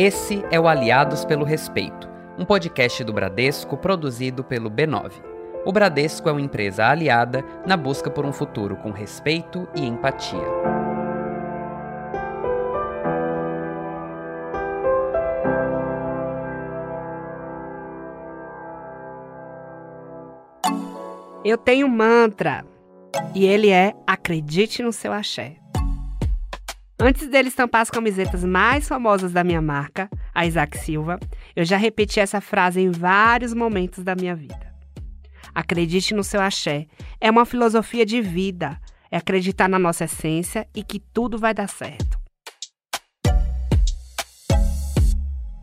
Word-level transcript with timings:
Esse 0.00 0.44
é 0.52 0.60
o 0.60 0.68
Aliados 0.68 1.24
pelo 1.24 1.44
Respeito, 1.44 2.08
um 2.38 2.44
podcast 2.44 3.02
do 3.02 3.12
Bradesco 3.12 3.76
produzido 3.76 4.44
pelo 4.44 4.70
B9. 4.70 5.10
O 5.66 5.72
Bradesco 5.72 6.28
é 6.28 6.30
uma 6.30 6.40
empresa 6.40 6.86
aliada 6.86 7.44
na 7.66 7.76
busca 7.76 8.08
por 8.08 8.24
um 8.24 8.32
futuro 8.32 8.76
com 8.76 8.92
respeito 8.92 9.66
e 9.74 9.84
empatia. 9.84 10.38
Eu 21.44 21.58
tenho 21.58 21.88
um 21.88 21.90
mantra 21.90 22.64
e 23.34 23.44
ele 23.44 23.70
é 23.70 23.94
acredite 24.06 24.80
no 24.80 24.92
seu 24.92 25.12
axé. 25.12 25.56
Antes 27.00 27.28
dele 27.28 27.46
estampar 27.46 27.82
as 27.82 27.90
camisetas 27.90 28.42
mais 28.42 28.88
famosas 28.88 29.32
da 29.32 29.44
minha 29.44 29.62
marca, 29.62 30.10
a 30.34 30.44
Isaac 30.44 30.76
Silva, 30.78 31.20
eu 31.54 31.64
já 31.64 31.76
repeti 31.76 32.18
essa 32.18 32.40
frase 32.40 32.80
em 32.80 32.90
vários 32.90 33.54
momentos 33.54 34.02
da 34.02 34.16
minha 34.16 34.34
vida. 34.34 34.74
Acredite 35.54 36.12
no 36.12 36.24
seu 36.24 36.40
axé. 36.40 36.86
É 37.20 37.30
uma 37.30 37.46
filosofia 37.46 38.04
de 38.04 38.20
vida. 38.20 38.80
É 39.12 39.16
acreditar 39.16 39.68
na 39.68 39.78
nossa 39.78 40.04
essência 40.04 40.68
e 40.74 40.82
que 40.82 40.98
tudo 40.98 41.38
vai 41.38 41.54
dar 41.54 41.68
certo. 41.68 42.18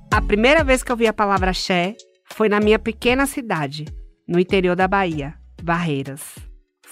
A 0.09 0.21
primeira 0.21 0.63
vez 0.63 0.83
que 0.83 0.91
eu 0.91 0.95
vi 0.95 1.05
a 1.05 1.13
palavra 1.13 1.51
axé 1.51 1.95
foi 2.23 2.47
na 2.47 2.61
minha 2.61 2.79
pequena 2.79 3.25
cidade, 3.25 3.85
no 4.25 4.39
interior 4.39 4.75
da 4.75 4.87
Bahia, 4.87 5.33
Barreiras. 5.61 6.44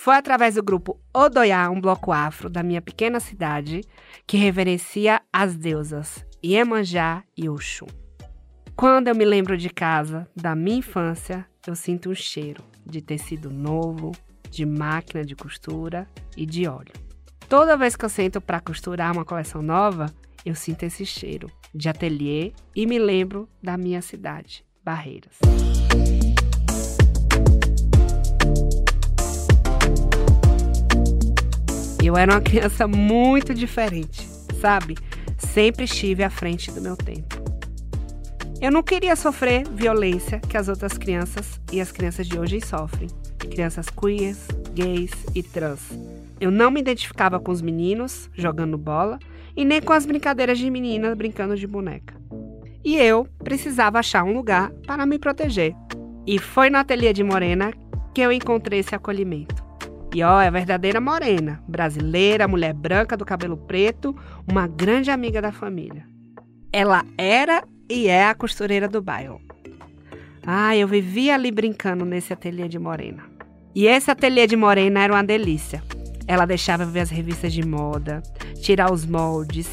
Foi 0.04 0.18
através 0.18 0.56
do 0.56 0.62
grupo 0.62 1.00
Odoiá, 1.14 1.70
um 1.70 1.80
bloco 1.80 2.12
afro 2.12 2.50
da 2.50 2.62
minha 2.62 2.82
pequena 2.82 3.22
cidade, 3.22 3.80
que 4.28 4.36
reverencia 4.36 5.22
as 5.32 5.56
deusas 5.56 6.26
Iemanjá 6.44 7.24
e 7.38 7.48
Oxum. 7.48 7.88
Quando 8.76 9.08
eu 9.08 9.16
me 9.16 9.24
lembro 9.24 9.58
de 9.58 9.70
casa, 9.70 10.28
da 10.36 10.58
minha 10.58 10.80
infância, 10.80 11.48
eu 11.66 11.74
sinto 11.74 12.10
um 12.10 12.14
cheiro 12.14 12.62
de 12.86 13.02
tecido 13.02 13.50
novo, 13.50 14.12
de 14.50 14.66
máquina 14.66 15.24
de 15.24 15.38
costura 15.38 16.06
e 16.36 16.46
de 16.46 16.68
óleo. 16.68 16.92
Toda 17.48 17.78
vez 17.78 17.96
que 17.96 18.04
eu 18.04 18.10
sento 18.10 18.42
para 18.42 18.60
costurar 18.60 19.14
uma 19.14 19.24
coleção 19.24 19.62
nova, 19.62 20.08
eu 20.46 20.54
sinto 20.54 20.84
esse 20.84 21.06
cheiro 21.06 21.50
de 21.74 21.88
ateliê 21.88 22.52
e 22.76 22.86
me 22.86 23.00
lembro 23.00 23.48
da 23.64 23.78
minha 23.78 24.02
cidade, 24.02 24.66
Barreiras. 24.84 25.40
Eu 32.04 32.18
era 32.18 32.34
uma 32.34 32.42
criança 32.44 32.88
muito 32.88 33.54
diferente, 33.54 34.28
sabe? 34.60 34.98
Sempre 35.38 35.86
estive 35.86 36.24
à 36.24 36.30
frente 36.30 36.70
do 36.70 36.82
meu 36.82 36.98
tempo. 36.98 37.42
Eu 38.62 38.72
não 38.72 38.84
queria 38.84 39.16
sofrer 39.16 39.68
violência 39.68 40.40
que 40.40 40.58
as 40.58 40.68
outras 40.68 40.98
crianças 40.98 41.60
e 41.72 41.82
as 41.82 41.92
crianças 41.92 42.28
de 42.28 42.38
hoje 42.38 42.60
sofrem. 42.62 43.10
Crianças 43.38 43.88
queers, 43.90 44.48
gays 44.74 45.12
e 45.34 45.42
trans. 45.42 45.82
Eu 46.40 46.52
não 46.52 46.72
me 46.72 46.80
identificava 46.80 47.40
com 47.40 47.52
os 47.52 47.62
meninos 47.62 48.30
jogando 48.34 48.78
bola 48.78 49.20
e 49.56 49.64
nem 49.64 49.82
com 49.82 49.94
as 49.94 50.06
brincadeiras 50.06 50.58
de 50.58 50.70
meninas 50.70 51.16
brincando 51.16 51.56
de 51.56 51.68
boneca. 51.68 52.16
E 52.84 52.98
eu 52.98 53.26
precisava 53.44 54.00
achar 54.00 54.24
um 54.24 54.34
lugar 54.34 54.72
para 54.86 55.06
me 55.06 55.18
proteger. 55.18 55.74
E 56.26 56.38
foi 56.40 56.70
no 56.70 56.78
ateliê 56.78 57.14
de 57.14 57.24
Morena 57.24 57.72
que 58.14 58.22
eu 58.22 58.32
encontrei 58.32 58.80
esse 58.80 58.94
acolhimento. 58.94 59.63
E 60.14 60.22
ó, 60.22 60.40
é 60.40 60.52
verdadeira 60.52 61.02
morena, 61.02 61.64
brasileira, 61.68 62.48
mulher 62.48 62.74
branca 62.74 63.18
do 63.18 63.26
cabelo 63.26 63.58
preto, 63.58 64.16
uma 64.48 64.68
grande 64.68 65.10
amiga 65.10 65.42
da 65.42 65.52
família. 65.52 66.06
Ela 66.72 67.04
era 67.18 67.64
e 67.90 68.08
é 68.08 68.28
a 68.28 68.36
costureira 68.36 68.88
do 68.88 69.02
bairro. 69.02 69.42
Ah, 70.46 70.76
eu 70.78 70.88
vivia 70.88 71.34
ali 71.34 71.50
brincando 71.50 72.06
nesse 72.06 72.32
ateliê 72.32 72.68
de 72.68 72.78
morena. 72.78 73.24
E 73.74 73.88
esse 73.88 74.12
ateliê 74.12 74.46
de 74.46 74.56
morena 74.56 75.02
era 75.02 75.14
uma 75.14 75.24
delícia. 75.24 75.82
Ela 76.28 76.46
deixava 76.46 76.86
ver 76.86 77.00
as 77.00 77.10
revistas 77.10 77.52
de 77.52 77.66
moda, 77.66 78.22
tirar 78.62 78.94
os 78.94 79.06
moldes, 79.06 79.68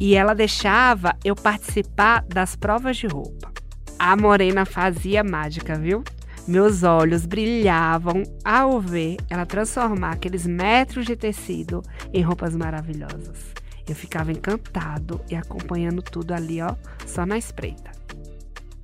e 0.00 0.14
ela 0.14 0.32
deixava 0.32 1.16
eu 1.24 1.34
participar 1.34 2.24
das 2.28 2.54
provas 2.54 2.96
de 2.96 3.08
roupa. 3.08 3.52
A 3.98 4.16
morena 4.16 4.64
fazia 4.64 5.24
mágica, 5.24 5.74
viu? 5.74 6.04
Meus 6.46 6.82
olhos 6.82 7.24
brilhavam 7.24 8.24
ao 8.44 8.80
ver 8.80 9.16
ela 9.30 9.46
transformar 9.46 10.12
aqueles 10.12 10.44
metros 10.44 11.06
de 11.06 11.14
tecido 11.14 11.82
em 12.12 12.20
roupas 12.20 12.56
maravilhosas. 12.56 13.54
Eu 13.88 13.94
ficava 13.94 14.32
encantado 14.32 15.20
e 15.30 15.36
acompanhando 15.36 16.02
tudo 16.02 16.32
ali, 16.32 16.60
ó, 16.60 16.74
só 17.06 17.24
na 17.24 17.38
espreita. 17.38 17.92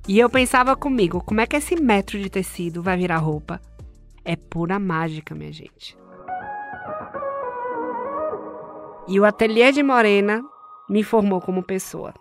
E 0.07 0.17
eu 0.17 0.29
pensava 0.29 0.75
comigo, 0.75 1.21
como 1.21 1.41
é 1.41 1.45
que 1.45 1.55
esse 1.55 1.75
metro 1.75 2.17
de 2.17 2.29
tecido 2.29 2.81
vai 2.81 2.97
virar 2.97 3.17
roupa? 3.17 3.61
É 4.23 4.35
pura 4.35 4.79
mágica, 4.79 5.35
minha 5.35 5.51
gente. 5.51 5.97
E 9.07 9.19
o 9.19 9.25
ateliê 9.25 9.71
de 9.71 9.83
Morena 9.83 10.41
me 10.89 11.03
formou 11.03 11.41
como 11.41 11.61
pessoa. 11.61 12.13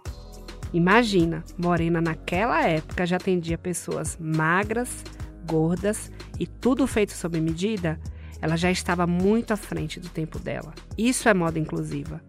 Imagina, 0.73 1.45
Morena 1.57 2.01
naquela 2.01 2.63
época 2.63 3.07
já 3.07 3.17
atendia 3.17 3.57
pessoas 3.57 4.19
magras, 4.21 5.03
gordas 5.49 6.13
e 6.39 6.47
tudo 6.47 6.87
feito 6.87 7.13
sob 7.13 7.41
medida, 7.41 7.99
ela 8.41 8.57
já 8.57 8.71
estava 8.71 9.07
muito 9.07 9.53
à 9.53 9.57
frente 9.57 9.99
do 9.99 10.09
tempo 10.09 10.39
dela. 10.39 10.75
Isso 10.97 11.29
é 11.29 11.35
moda 11.35 11.59
inclusiva. 11.59 12.23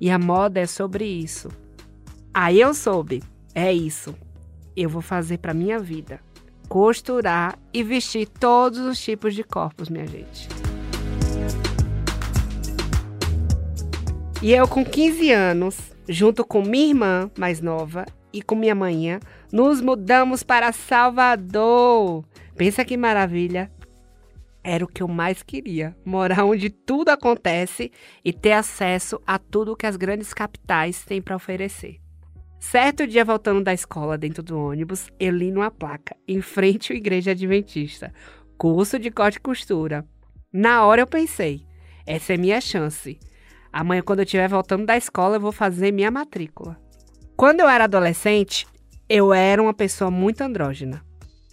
E 0.00 0.10
a 0.10 0.18
moda 0.18 0.60
é 0.60 0.66
sobre 0.66 1.04
isso. 1.04 1.48
Aí 2.32 2.60
eu 2.60 2.74
soube, 2.74 3.22
é 3.54 3.72
isso. 3.72 4.14
Eu 4.76 4.88
vou 4.88 5.02
fazer 5.02 5.38
para 5.38 5.54
minha 5.54 5.78
vida. 5.78 6.20
Costurar 6.68 7.58
e 7.72 7.82
vestir 7.82 8.26
todos 8.26 8.80
os 8.80 9.00
tipos 9.00 9.34
de 9.34 9.44
corpos, 9.44 9.88
minha 9.88 10.06
gente. 10.06 10.48
E 14.42 14.52
eu 14.52 14.66
com 14.66 14.84
15 14.84 15.30
anos, 15.30 15.78
junto 16.08 16.44
com 16.44 16.62
minha 16.62 16.88
irmã 16.88 17.30
mais 17.38 17.60
nova 17.60 18.04
e 18.34 18.42
com 18.42 18.56
minha 18.56 18.74
mãe, 18.74 19.20
nos 19.52 19.80
mudamos 19.80 20.42
para 20.42 20.72
Salvador. 20.72 22.24
Pensa 22.56 22.84
que 22.84 22.96
maravilha! 22.96 23.70
Era 24.62 24.84
o 24.84 24.88
que 24.88 25.02
eu 25.02 25.08
mais 25.08 25.42
queria: 25.42 25.96
morar 26.04 26.44
onde 26.44 26.68
tudo 26.68 27.10
acontece 27.10 27.92
e 28.24 28.32
ter 28.32 28.52
acesso 28.52 29.20
a 29.24 29.38
tudo 29.38 29.76
que 29.76 29.86
as 29.86 29.96
grandes 29.96 30.34
capitais 30.34 31.04
têm 31.04 31.22
para 31.22 31.36
oferecer. 31.36 32.00
Certo 32.58 33.06
dia, 33.06 33.24
voltando 33.24 33.62
da 33.62 33.72
escola 33.72 34.18
dentro 34.18 34.42
do 34.42 34.58
ônibus, 34.58 35.08
eu 35.20 35.30
li 35.30 35.52
numa 35.52 35.70
placa, 35.70 36.16
em 36.26 36.40
frente 36.40 36.92
à 36.92 36.96
igreja 36.96 37.32
adventista, 37.32 38.12
curso 38.56 38.98
de 38.98 39.10
corte 39.10 39.36
e 39.36 39.40
costura. 39.40 40.04
Na 40.52 40.84
hora 40.84 41.02
eu 41.02 41.06
pensei, 41.06 41.66
essa 42.06 42.32
é 42.32 42.36
minha 42.38 42.60
chance. 42.60 43.20
Amanhã, 43.70 44.02
quando 44.02 44.20
eu 44.20 44.24
estiver 44.24 44.48
voltando 44.48 44.86
da 44.86 44.96
escola, 44.96 45.36
eu 45.36 45.40
vou 45.40 45.52
fazer 45.52 45.92
minha 45.92 46.10
matrícula. 46.10 46.83
Quando 47.36 47.60
eu 47.60 47.68
era 47.68 47.84
adolescente, 47.84 48.66
eu 49.08 49.34
era 49.34 49.60
uma 49.60 49.74
pessoa 49.74 50.10
muito 50.10 50.40
andrógena. 50.42 51.02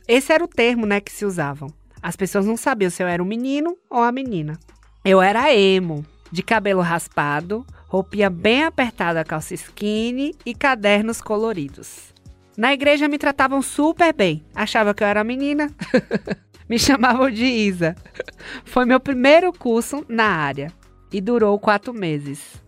Esse 0.07 0.31
era 0.31 0.43
o 0.43 0.47
termo, 0.47 0.85
né, 0.85 0.99
que 0.99 1.11
se 1.11 1.25
usavam. 1.25 1.69
As 2.01 2.15
pessoas 2.15 2.45
não 2.45 2.55
sabiam 2.55 2.91
se 2.91 3.01
eu 3.01 3.07
era 3.07 3.21
um 3.21 3.25
menino 3.25 3.75
ou 3.89 4.01
a 4.01 4.11
menina. 4.11 4.59
Eu 5.03 5.21
era 5.21 5.53
emo, 5.53 6.05
de 6.31 6.43
cabelo 6.43 6.81
raspado, 6.81 7.65
roupinha 7.87 8.29
bem 8.29 8.63
apertada, 8.63 9.23
calça 9.23 9.55
skinny 9.55 10.35
e 10.45 10.53
cadernos 10.53 11.19
coloridos. 11.19 12.13
Na 12.55 12.73
igreja 12.73 13.07
me 13.07 13.17
tratavam 13.17 13.61
super 13.61 14.13
bem. 14.13 14.45
Achava 14.53 14.93
que 14.93 15.03
eu 15.03 15.07
era 15.07 15.23
menina. 15.23 15.71
me 16.69 16.77
chamavam 16.77 17.31
de 17.31 17.45
Isa. 17.45 17.95
Foi 18.65 18.85
meu 18.85 18.99
primeiro 18.99 19.51
curso 19.51 20.05
na 20.07 20.27
área 20.27 20.71
e 21.11 21.19
durou 21.19 21.57
quatro 21.59 21.91
meses. 21.91 22.60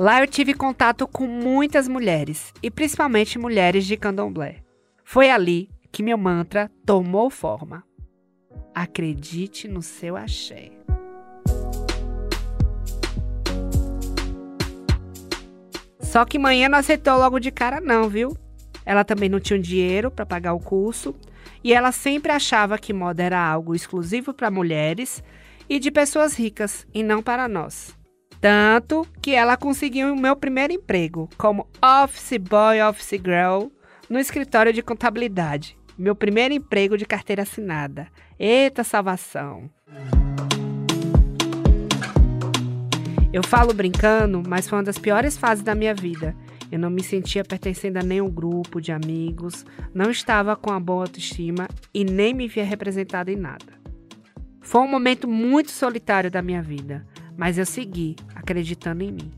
Lá 0.00 0.20
eu 0.20 0.28
tive 0.28 0.54
contato 0.54 1.08
com 1.08 1.26
muitas 1.26 1.88
mulheres, 1.88 2.52
e 2.62 2.70
principalmente 2.70 3.36
mulheres 3.36 3.84
de 3.84 3.96
candomblé. 3.96 4.62
Foi 5.02 5.28
ali 5.28 5.68
que 5.90 6.04
meu 6.04 6.16
mantra 6.16 6.70
tomou 6.86 7.28
forma. 7.28 7.82
Acredite 8.72 9.66
no 9.66 9.82
seu 9.82 10.16
axé. 10.16 10.70
Só 15.98 16.24
que 16.24 16.38
manhã 16.38 16.68
não 16.68 16.78
aceitou 16.78 17.18
logo 17.18 17.40
de 17.40 17.50
cara 17.50 17.80
não, 17.80 18.08
viu? 18.08 18.36
Ela 18.86 19.02
também 19.02 19.28
não 19.28 19.40
tinha 19.40 19.58
dinheiro 19.58 20.12
para 20.12 20.24
pagar 20.24 20.52
o 20.52 20.60
curso 20.60 21.12
e 21.64 21.74
ela 21.74 21.90
sempre 21.90 22.30
achava 22.30 22.78
que 22.78 22.92
moda 22.92 23.24
era 23.24 23.44
algo 23.44 23.74
exclusivo 23.74 24.32
para 24.32 24.48
mulheres 24.48 25.24
e 25.68 25.80
de 25.80 25.90
pessoas 25.90 26.38
ricas 26.38 26.86
e 26.94 27.02
não 27.02 27.20
para 27.20 27.48
nós. 27.48 27.97
Tanto 28.40 29.06
que 29.20 29.32
ela 29.32 29.56
conseguiu 29.56 30.12
o 30.12 30.20
meu 30.20 30.36
primeiro 30.36 30.72
emprego 30.72 31.28
como 31.36 31.66
office 31.82 32.38
boy, 32.38 32.80
office 32.80 33.20
girl 33.20 33.66
no 34.08 34.18
escritório 34.18 34.72
de 34.72 34.82
contabilidade. 34.82 35.76
Meu 35.98 36.14
primeiro 36.14 36.54
emprego 36.54 36.96
de 36.96 37.04
carteira 37.04 37.42
assinada. 37.42 38.06
Eita 38.38 38.84
salvação! 38.84 39.68
Eu 43.32 43.42
falo 43.42 43.74
brincando, 43.74 44.42
mas 44.46 44.68
foi 44.68 44.78
uma 44.78 44.84
das 44.84 44.98
piores 44.98 45.36
fases 45.36 45.64
da 45.64 45.74
minha 45.74 45.94
vida. 45.94 46.34
Eu 46.70 46.78
não 46.78 46.90
me 46.90 47.02
sentia 47.02 47.44
pertencendo 47.44 47.96
a 47.96 48.02
nenhum 48.02 48.30
grupo 48.30 48.80
de 48.80 48.92
amigos, 48.92 49.66
não 49.92 50.10
estava 50.10 50.54
com 50.54 50.70
a 50.70 50.78
boa 50.78 51.04
autoestima 51.04 51.68
e 51.92 52.04
nem 52.04 52.32
me 52.32 52.46
via 52.46 52.64
representada 52.64 53.32
em 53.32 53.36
nada. 53.36 53.78
Foi 54.60 54.80
um 54.82 54.88
momento 54.88 55.26
muito 55.26 55.70
solitário 55.70 56.30
da 56.30 56.42
minha 56.42 56.62
vida, 56.62 57.06
mas 57.38 57.56
eu 57.56 57.64
segui 57.64 58.16
acreditando 58.34 59.04
em 59.04 59.12
mim. 59.12 59.30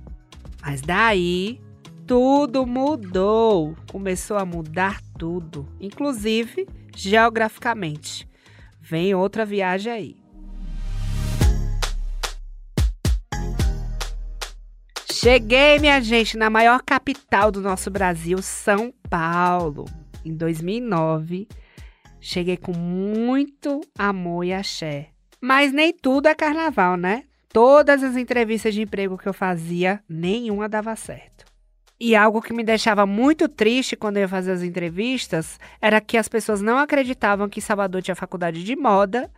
Mas 0.62 0.80
daí 0.80 1.60
tudo 2.06 2.66
mudou, 2.66 3.76
começou 3.92 4.38
a 4.38 4.46
mudar 4.46 5.02
tudo, 5.18 5.68
inclusive 5.78 6.66
geograficamente. 6.96 8.26
Vem 8.80 9.14
outra 9.14 9.44
viagem 9.44 9.92
aí. 9.92 10.16
Cheguei, 15.12 15.78
minha 15.78 16.00
gente, 16.00 16.38
na 16.38 16.48
maior 16.48 16.80
capital 16.82 17.50
do 17.52 17.60
nosso 17.60 17.90
Brasil, 17.90 18.40
São 18.40 18.94
Paulo. 19.10 19.84
Em 20.24 20.34
2009, 20.34 21.46
cheguei 22.18 22.56
com 22.56 22.72
muito 22.72 23.82
amor 23.98 24.44
e 24.44 24.54
axé. 24.54 25.10
Mas 25.38 25.70
nem 25.70 25.92
tudo 25.92 26.28
é 26.28 26.34
carnaval, 26.34 26.96
né? 26.96 27.24
Todas 27.52 28.04
as 28.04 28.16
entrevistas 28.16 28.72
de 28.72 28.82
emprego 28.82 29.18
que 29.18 29.28
eu 29.28 29.34
fazia, 29.34 30.00
nenhuma 30.08 30.68
dava 30.68 30.94
certo. 30.94 31.44
E 31.98 32.14
algo 32.14 32.40
que 32.40 32.52
me 32.52 32.62
deixava 32.62 33.04
muito 33.04 33.48
triste 33.48 33.96
quando 33.96 34.18
eu 34.18 34.22
ia 34.22 34.28
fazer 34.28 34.52
as 34.52 34.62
entrevistas 34.62 35.58
era 35.82 36.00
que 36.00 36.16
as 36.16 36.28
pessoas 36.28 36.62
não 36.62 36.78
acreditavam 36.78 37.48
que 37.48 37.60
Salvador 37.60 38.02
tinha 38.02 38.14
faculdade 38.14 38.62
de 38.62 38.76
moda 38.76 39.28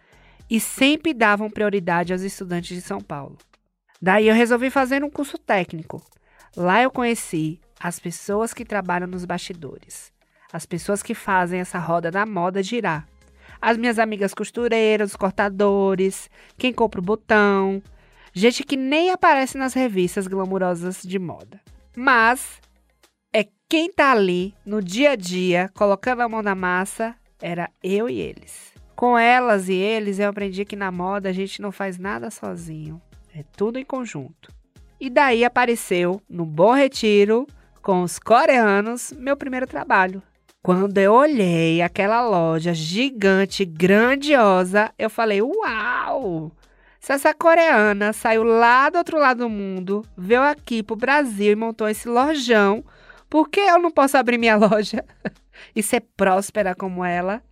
e 0.49 0.61
sempre 0.61 1.15
davam 1.15 1.49
prioridade 1.49 2.13
aos 2.13 2.21
estudantes 2.21 2.77
de 2.77 2.83
São 2.83 3.01
Paulo. 3.01 3.39
Daí 4.01 4.29
eu 4.29 4.35
resolvi 4.35 4.69
fazer 4.69 5.03
um 5.03 5.09
curso 5.11 5.39
técnico. 5.39 6.05
Lá 6.55 6.83
eu 6.83 6.91
conheci 6.91 7.59
as 7.81 7.99
pessoas 7.99 8.53
que 8.53 8.65
trabalham 8.65 9.09
nos 9.09 9.25
bastidores, 9.25 10.13
as 10.53 10.67
pessoas 10.67 11.03
que 11.03 11.15
fazem 11.15 11.61
essa 11.61 11.79
roda 11.79 12.11
da 12.11 12.27
moda 12.27 12.63
girar. 12.63 13.09
As 13.61 13.79
minhas 13.79 13.99
amigas 13.99 14.35
costureiras, 14.35 15.13
os 15.13 15.17
cortadores, 15.17 16.29
quem 16.59 16.73
compra 16.73 17.01
o 17.01 17.05
botão, 17.05 17.83
gente 18.33 18.65
que 18.65 18.77
nem 18.77 19.11
aparece 19.11 19.59
nas 19.59 19.75
revistas 19.75 20.27
glamourosas 20.27 21.03
de 21.03 21.19
moda 21.19 21.61
mas 21.97 22.61
é 23.33 23.47
quem 23.69 23.93
tá 23.93 24.13
ali 24.13 24.55
no 24.65 24.83
dia 24.83 25.13
a 25.13 25.17
dia, 25.17 25.71
colocando 25.75 26.23
a 26.23 26.29
mão 26.29 26.43
na 26.43 26.55
massa, 26.55 27.15
era 27.41 27.71
eu 27.83 28.09
e 28.09 28.19
eles. 28.19 28.73
Com 28.97 29.19
elas 29.19 29.69
e 29.69 29.75
eles, 29.75 30.19
eu 30.19 30.29
aprendi 30.29 30.65
que 30.65 30.77
na 30.77 30.91
moda 30.91 31.29
a 31.29 31.33
gente 31.33 31.61
não 31.61 31.73
faz 31.73 31.99
nada 31.99 32.31
sozinho, 32.31 33.01
é 33.35 33.45
tudo 33.57 33.79
em 33.79 33.85
conjunto. 33.85 34.53
E 35.01 35.11
daí 35.11 35.45
apareceu, 35.45 36.23
no 36.29 36.45
Bom 36.45 36.73
Retiro, 36.73 37.47
com 37.83 38.03
os 38.03 38.19
coreanos, 38.19 39.13
meu 39.13 39.37
primeiro 39.37 39.67
trabalho. 39.67 40.23
Quando 40.63 40.97
eu 40.99 41.13
olhei 41.13 41.83
aquela 41.83 42.25
loja 42.27 42.73
gigante, 42.73 43.65
grandiosa, 43.65 44.93
eu 44.97 45.11
falei: 45.11 45.43
Uau! 45.43 46.53
Se 47.03 47.13
essa 47.13 47.35
coreana 47.35 48.13
saiu 48.13 48.45
lá 48.45 48.89
do 48.89 48.97
outro 48.97 49.19
lado 49.19 49.39
do 49.39 49.49
mundo, 49.49 50.07
veio 50.17 50.43
aqui 50.43 50.85
pro 50.85 50.95
Brasil 50.95 51.51
e 51.51 51.57
montou 51.57 51.89
esse 51.89 52.09
lojão, 52.09 52.85
por 53.29 53.49
que 53.49 53.59
eu 53.59 53.77
não 53.81 53.91
posso 53.91 54.17
abrir 54.17 54.39
minha 54.39 54.55
loja 54.55 55.05
e 55.75 55.83
ser 55.83 56.03
próspera 56.17 56.77
como 56.77 57.05
ela? 57.05 57.43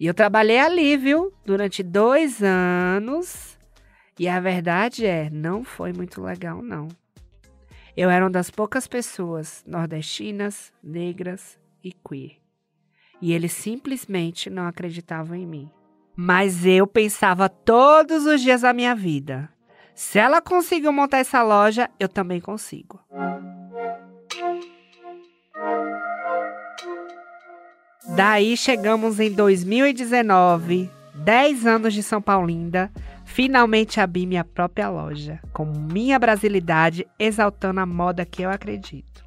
E 0.00 0.06
eu 0.06 0.14
trabalhei 0.14 0.58
ali, 0.58 0.96
viu? 0.96 1.30
Durante 1.44 1.82
dois 1.82 2.42
anos. 2.42 3.58
E 4.18 4.26
a 4.26 4.40
verdade 4.40 5.04
é, 5.04 5.28
não 5.28 5.64
foi 5.64 5.92
muito 5.92 6.22
legal, 6.22 6.62
não. 6.62 6.88
Eu 7.94 8.08
era 8.08 8.24
uma 8.24 8.30
das 8.30 8.50
poucas 8.50 8.88
pessoas 8.88 9.62
nordestinas, 9.66 10.72
negras 10.82 11.58
e 11.84 11.92
queer. 11.92 12.38
E 13.20 13.34
eles 13.34 13.52
simplesmente 13.52 14.48
não 14.48 14.66
acreditavam 14.66 15.36
em 15.36 15.46
mim. 15.46 15.70
Mas 16.20 16.66
eu 16.66 16.84
pensava 16.84 17.48
todos 17.48 18.26
os 18.26 18.40
dias 18.40 18.62
da 18.62 18.72
minha 18.72 18.92
vida: 18.92 19.48
se 19.94 20.18
ela 20.18 20.40
conseguiu 20.40 20.92
montar 20.92 21.18
essa 21.18 21.44
loja, 21.44 21.88
eu 22.00 22.08
também 22.08 22.40
consigo. 22.40 22.98
Daí 28.16 28.56
chegamos 28.56 29.20
em 29.20 29.30
2019, 29.30 30.90
10 31.14 31.66
anos 31.68 31.94
de 31.94 32.02
São 32.02 32.20
Paulinda, 32.20 32.90
finalmente 33.24 34.00
abri 34.00 34.26
minha 34.26 34.42
própria 34.42 34.90
loja, 34.90 35.38
com 35.52 35.66
minha 35.66 36.18
brasilidade, 36.18 37.06
exaltando 37.16 37.78
a 37.78 37.86
moda 37.86 38.26
que 38.26 38.42
eu 38.42 38.50
acredito. 38.50 39.24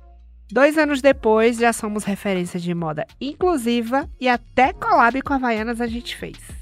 Dois 0.51 0.77
anos 0.77 1.01
depois, 1.01 1.55
já 1.55 1.71
somos 1.71 2.03
referência 2.03 2.59
de 2.59 2.73
moda 2.73 3.07
inclusiva 3.21 4.09
e 4.19 4.27
até 4.27 4.73
collab 4.73 5.21
com 5.21 5.31
a 5.31 5.37
Havaianas 5.37 5.79
a 5.79 5.87
gente 5.87 6.17
fez. 6.17 6.60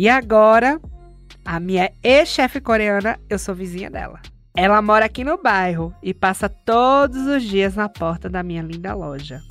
E 0.00 0.08
agora, 0.08 0.80
a 1.44 1.60
minha 1.60 1.92
ex-chefe 2.02 2.58
coreana, 2.58 3.20
eu 3.28 3.38
sou 3.38 3.54
vizinha 3.54 3.90
dela. 3.90 4.18
Ela 4.56 4.80
mora 4.80 5.04
aqui 5.04 5.22
no 5.22 5.36
bairro 5.36 5.94
e 6.02 6.14
passa 6.14 6.48
todos 6.48 7.26
os 7.26 7.42
dias 7.42 7.74
na 7.74 7.86
porta 7.86 8.26
da 8.26 8.42
minha 8.42 8.62
linda 8.62 8.94
loja. 8.94 9.42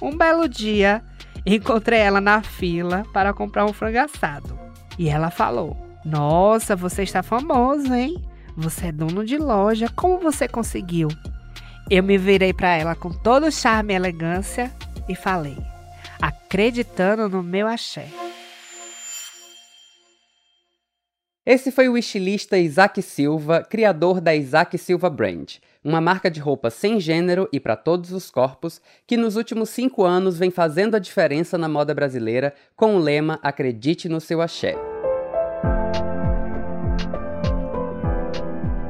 Um 0.00 0.16
belo 0.16 0.48
dia, 0.48 1.04
encontrei 1.44 1.98
ela 1.98 2.18
na 2.18 2.42
fila 2.42 3.04
para 3.12 3.34
comprar 3.34 3.66
um 3.66 3.74
frango 3.74 3.98
assado. 3.98 4.58
E 4.98 5.10
ela 5.10 5.30
falou: 5.30 5.76
Nossa, 6.02 6.74
você 6.74 7.02
está 7.02 7.22
famoso, 7.22 7.92
hein? 7.92 8.16
Você 8.56 8.86
é 8.86 8.92
dono 8.92 9.22
de 9.22 9.36
loja, 9.36 9.86
como 9.94 10.18
você 10.18 10.48
conseguiu? 10.48 11.08
Eu 11.90 12.02
me 12.02 12.16
virei 12.16 12.54
para 12.54 12.74
ela 12.74 12.94
com 12.94 13.10
todo 13.10 13.48
o 13.48 13.52
charme 13.52 13.92
e 13.92 13.96
elegância 13.96 14.72
e 15.06 15.14
falei, 15.14 15.58
acreditando 16.22 17.28
no 17.28 17.42
meu 17.42 17.68
axé. 17.68 18.08
Esse 21.50 21.72
foi 21.72 21.88
o 21.88 21.98
estilista 21.98 22.56
Isaac 22.56 23.02
Silva, 23.02 23.66
criador 23.68 24.20
da 24.20 24.32
Isaac 24.32 24.78
Silva 24.78 25.10
Brand, 25.10 25.54
uma 25.82 26.00
marca 26.00 26.30
de 26.30 26.38
roupa 26.38 26.70
sem 26.70 27.00
gênero 27.00 27.48
e 27.52 27.58
para 27.58 27.74
todos 27.74 28.12
os 28.12 28.30
corpos, 28.30 28.80
que 29.04 29.16
nos 29.16 29.34
últimos 29.34 29.68
cinco 29.68 30.04
anos 30.04 30.38
vem 30.38 30.48
fazendo 30.48 30.94
a 30.94 31.00
diferença 31.00 31.58
na 31.58 31.68
moda 31.68 31.92
brasileira 31.92 32.54
com 32.76 32.94
o 32.94 33.00
lema 33.00 33.40
Acredite 33.42 34.08
no 34.08 34.20
seu 34.20 34.40
axé. 34.40 34.76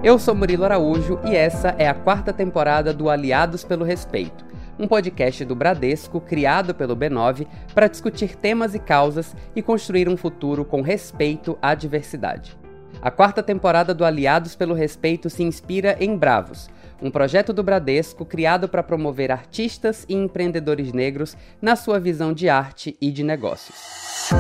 Eu 0.05 0.19
sou 0.19 0.35
Murilo 0.35 0.67
Araújo 0.67 1.19
e 1.25 1.35
essa 1.35 1.75
é 1.79 1.89
a 1.89 1.95
quarta 1.95 2.31
temporada 2.31 2.93
do 2.93 3.09
Aliados 3.09 3.65
pelo 3.65 3.87
Respeito, 3.87 4.45
um 4.81 4.89
podcast 4.89 5.45
do 5.45 5.55
Bradesco 5.55 6.21
criado 6.23 6.75
pelo 6.75 6.97
B9 6.97 7.47
para 7.75 7.87
discutir 7.87 8.35
temas 8.35 8.75
e 8.75 8.79
causas 8.79 9.37
e 9.55 9.61
construir 9.61 10.09
um 10.09 10.17
futuro 10.17 10.65
com 10.65 10.81
respeito 10.81 11.59
à 11.61 11.75
diversidade. 11.75 12.59
A 13.03 13.11
quarta 13.11 13.43
temporada 13.43 13.95
do 13.95 14.05
Aliados 14.05 14.57
pelo 14.57 14.75
Respeito 14.75 15.29
se 15.29 15.43
inspira 15.43 15.97
em 16.01 16.17
Bravos, 16.17 16.71
um 17.01 17.11
projeto 17.11 17.53
do 17.53 17.63
Bradesco 17.63 18.25
criado 18.25 18.69
para 18.69 18.83
promover 18.83 19.31
artistas 19.31 20.07
e 20.09 20.15
empreendedores 20.15 20.93
negros 20.93 21.37
na 21.61 21.77
sua 21.77 22.01
visão 22.01 22.33
de 22.33 22.49
arte 22.49 22.97
e 23.01 23.11
de 23.11 23.23
negócios. 23.23 24.31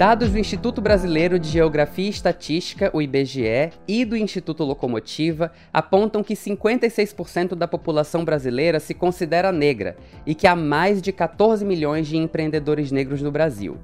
Dados 0.00 0.30
do 0.30 0.38
Instituto 0.38 0.80
Brasileiro 0.80 1.38
de 1.38 1.46
Geografia 1.46 2.06
e 2.06 2.08
Estatística, 2.08 2.90
o 2.94 3.02
IBGE, 3.02 3.70
e 3.86 4.02
do 4.02 4.16
Instituto 4.16 4.64
Locomotiva 4.64 5.52
apontam 5.70 6.24
que 6.24 6.32
56% 6.32 7.54
da 7.54 7.68
população 7.68 8.24
brasileira 8.24 8.80
se 8.80 8.94
considera 8.94 9.52
negra 9.52 9.98
e 10.24 10.34
que 10.34 10.46
há 10.46 10.56
mais 10.56 11.02
de 11.02 11.12
14 11.12 11.66
milhões 11.66 12.08
de 12.08 12.16
empreendedores 12.16 12.90
negros 12.90 13.20
no 13.20 13.30
Brasil. 13.30 13.76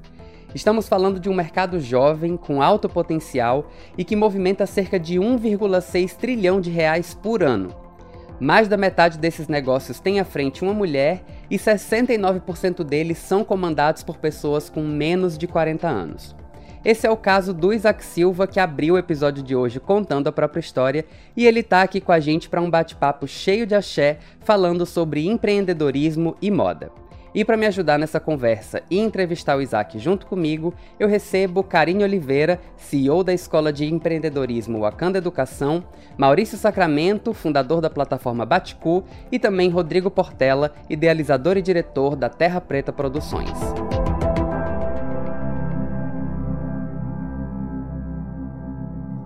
Estamos 0.55 0.89
falando 0.89 1.21
de 1.21 1.29
um 1.29 1.35
mercado 1.35 1.79
jovem, 1.79 2.35
com 2.35 2.63
alto 2.63 2.89
potencial 2.89 3.71
e 3.99 4.03
que 4.03 4.17
movimenta 4.17 4.65
cerca 4.65 4.99
de 4.99 5.17
1,6 5.17 6.17
trilhão 6.17 6.63
de 6.63 6.71
reais 6.71 7.13
por 7.13 7.43
ano. 7.43 7.86
Mais 8.39 8.69
da 8.69 8.77
metade 8.77 9.19
desses 9.19 9.49
negócios 9.49 9.99
tem 9.99 10.21
à 10.21 10.25
frente 10.25 10.63
uma 10.63 10.75
mulher 10.75 11.25
e 11.51 11.57
69% 11.57 12.85
deles 12.85 13.17
são 13.19 13.43
comandados 13.43 14.03
por 14.03 14.19
pessoas 14.19 14.69
com 14.69 14.83
menos 14.83 15.39
de 15.39 15.47
40 15.47 15.89
anos. 15.89 16.37
Esse 16.85 17.07
é 17.07 17.11
o 17.11 17.17
caso 17.17 17.53
do 17.53 17.73
Isaac 17.73 18.05
Silva, 18.05 18.47
que 18.47 18.61
abriu 18.61 18.95
o 18.95 18.99
episódio 18.99 19.43
de 19.43 19.57
hoje 19.57 19.81
contando 19.81 20.29
a 20.29 20.33
própria 20.33 20.61
história, 20.61 21.05
e 21.37 21.45
ele 21.45 21.63
tá 21.63 21.83
aqui 21.83 22.01
com 22.01 22.13
a 22.13 22.21
gente 22.21 22.49
para 22.49 22.61
um 22.61 22.71
bate-papo 22.71 23.27
cheio 23.27 23.67
de 23.67 23.75
axé, 23.75 24.19
falando 24.41 24.87
sobre 24.87 25.27
empreendedorismo 25.27 26.37
e 26.41 26.49
moda. 26.49 26.93
E 27.37 27.45
para 27.45 27.59
me 27.59 27.67
ajudar 27.67 27.99
nessa 27.99 28.19
conversa 28.19 28.83
e 28.91 28.99
entrevistar 28.99 29.59
o 29.59 29.61
Isaac 29.61 29.99
junto 29.99 30.25
comigo, 30.25 30.73
eu 30.99 31.07
recebo 31.07 31.63
Karine 31.63 32.03
Oliveira, 32.03 32.59
CEO 32.79 33.23
da 33.23 33.35
Escola 33.35 33.71
de 33.71 33.85
Empreendedorismo 33.85 34.81
Wakanda 34.81 35.19
Educação, 35.19 35.85
Maurício 36.17 36.57
Sacramento, 36.57 37.35
fundador 37.35 37.83
da 37.83 37.91
plataforma 37.91 38.47
Baticu, 38.47 39.05
e 39.31 39.39
também 39.39 39.69
Rodrigo 39.69 40.11
Portela, 40.11 40.73
idealizador 40.89 41.59
e 41.59 41.63
diretor 41.63 42.17
da 42.17 42.31
Terra 42.31 42.59
Preta 42.59 42.91
Produções. 42.91 43.53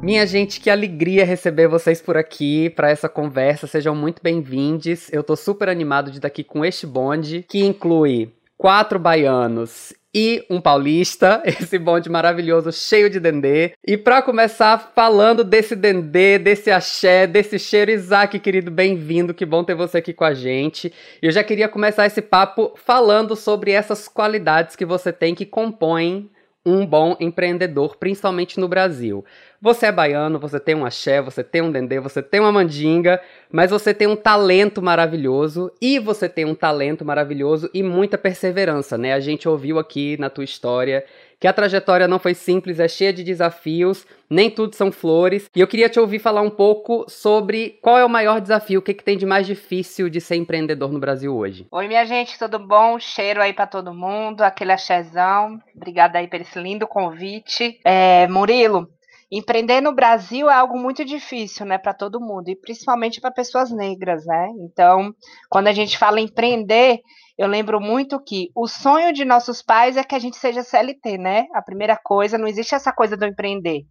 Minha 0.03 0.27
gente, 0.27 0.61
que 0.61 0.71
alegria 0.71 1.27
receber 1.27 1.69
vocês 1.69 2.01
por 2.01 2.17
aqui 2.17 2.71
para 2.71 2.89
essa 2.89 3.07
conversa. 3.07 3.67
Sejam 3.67 3.95
muito 3.95 4.23
bem-vindos. 4.23 5.13
Eu 5.13 5.23
tô 5.23 5.37
super 5.37 5.69
animado 5.69 6.11
de 6.11 6.17
estar 6.17 6.29
aqui 6.29 6.43
com 6.43 6.65
este 6.65 6.87
bonde, 6.87 7.45
que 7.47 7.63
inclui 7.63 8.33
quatro 8.57 8.99
baianos 8.99 9.93
e 10.15 10.43
um 10.49 10.59
paulista, 10.59 11.43
esse 11.47 11.79
bonde 11.79 12.09
maravilhoso, 12.09 12.73
cheio 12.73 13.11
de 13.11 13.21
dendê. 13.21 13.75
E 13.87 13.99
para 13.99 14.23
começar 14.23 14.91
falando 14.95 15.45
desse 15.45 15.77
dendê, 15.77 16.39
desse 16.39 16.71
axé, 16.71 17.27
desse 17.27 17.59
cheiro, 17.59 17.91
Isaac, 17.91 18.39
querido, 18.39 18.71
bem-vindo, 18.71 19.35
que 19.35 19.45
bom 19.45 19.63
ter 19.63 19.75
você 19.75 19.99
aqui 19.99 20.15
com 20.15 20.25
a 20.25 20.33
gente. 20.33 20.91
Eu 21.21 21.31
já 21.31 21.45
queria 21.45 21.69
começar 21.69 22.07
esse 22.07 22.23
papo 22.23 22.73
falando 22.75 23.37
sobre 23.37 23.73
essas 23.73 24.09
qualidades 24.09 24.77
que 24.77 24.87
você 24.87 25.13
tem 25.13 25.35
que 25.35 25.45
compõem 25.45 26.31
um 26.65 26.85
bom 26.85 27.17
empreendedor, 27.19 27.97
principalmente 27.97 28.61
no 28.61 28.69
Brasil. 28.69 29.25
Você 29.61 29.87
é 29.87 29.93
baiano, 29.93 30.39
você 30.39 30.61
tem 30.61 30.75
um 30.75 30.85
axé, 30.85 31.21
você 31.21 31.43
tem 31.43 31.63
um 31.63 31.73
dendê, 31.73 31.99
você 32.01 32.23
tem 32.23 32.41
uma 32.41 32.53
mandinga, 32.53 33.21
mas 33.51 33.71
você 33.71 33.95
tem 33.95 34.07
um 34.07 34.17
talento 34.17 34.83
maravilhoso 34.83 35.73
e 35.81 35.99
você 35.99 36.29
tem 36.29 36.45
um 36.45 36.55
talento 36.55 37.05
maravilhoso 37.05 37.71
e 37.73 37.83
muita 37.83 38.19
perseverança, 38.19 38.99
né? 38.99 39.15
A 39.15 39.21
gente 39.21 39.49
ouviu 39.49 39.79
aqui 39.79 40.17
na 40.19 40.29
tua 40.29 40.45
história 40.45 41.05
que 41.41 41.49
a 41.49 41.53
trajetória 41.55 42.07
não 42.07 42.19
foi 42.19 42.35
simples, 42.35 42.79
é 42.79 42.87
cheia 42.87 43.15
de 43.15 43.25
desafios, 43.25 44.07
nem 44.29 44.51
tudo 44.51 44.77
são 44.77 44.93
flores. 44.93 45.51
E 45.57 45.61
eu 45.61 45.67
queria 45.67 45.89
te 45.89 45.99
ouvir 45.99 46.19
falar 46.19 46.43
um 46.43 46.51
pouco 46.51 47.07
sobre 47.09 47.79
qual 47.81 47.97
é 47.97 48.05
o 48.05 48.11
maior 48.11 48.43
desafio, 48.43 48.81
o 48.81 48.83
que, 48.83 48.93
que 48.93 49.03
tem 49.03 49.17
de 49.17 49.25
mais 49.25 49.47
difícil 49.47 50.11
de 50.11 50.21
ser 50.21 50.37
empreendedor 50.37 50.93
no 50.93 51.01
Brasil 51.01 51.35
hoje. 51.35 51.67
Oi, 51.73 51.89
minha 51.89 52.05
gente, 52.05 52.39
tudo 52.39 52.59
bom? 52.59 53.01
Cheiro 53.01 53.41
aí 53.41 53.55
para 53.55 53.67
todo 53.67 53.95
mundo, 53.95 54.43
aquele 54.43 54.73
axézão. 54.73 55.59
Obrigada 55.75 56.19
aí 56.19 56.29
por 56.29 56.43
esse 56.43 56.61
lindo 56.61 56.87
convite. 56.87 57.81
É, 57.87 58.29
Murilo, 58.29 58.87
empreender 59.33 59.81
no 59.81 59.95
Brasil 59.95 60.51
é 60.51 60.55
algo 60.55 60.79
muito 60.79 61.07
difícil, 61.07 61.65
né, 61.65 61.79
para 61.79 61.95
todo 61.95 62.21
mundo, 62.21 62.51
e 62.51 62.57
principalmente 62.57 63.19
para 63.19 63.31
pessoas 63.31 63.71
negras, 63.71 64.27
né? 64.27 64.49
Então, 64.59 65.15
quando 65.49 65.69
a 65.69 65.73
gente 65.73 65.97
fala 65.97 66.21
empreender, 66.21 67.01
eu 67.41 67.49
lembro 67.49 67.81
muito 67.81 68.23
que 68.23 68.51
o 68.55 68.69
sonho 68.69 69.15
de 69.15 69.25
nossos 69.25 69.63
pais 69.63 69.97
é 69.97 70.05
que 70.05 70.15
a 70.15 70.19
gente 70.19 70.37
seja 70.37 70.63
CLT, 70.63 71.17
né? 71.17 71.47
A 71.55 71.63
primeira 71.63 71.97
coisa, 71.97 72.37
não 72.37 72.47
existe 72.47 72.75
essa 72.75 72.93
coisa 72.93 73.17
do 73.17 73.25
empreender. 73.25 73.87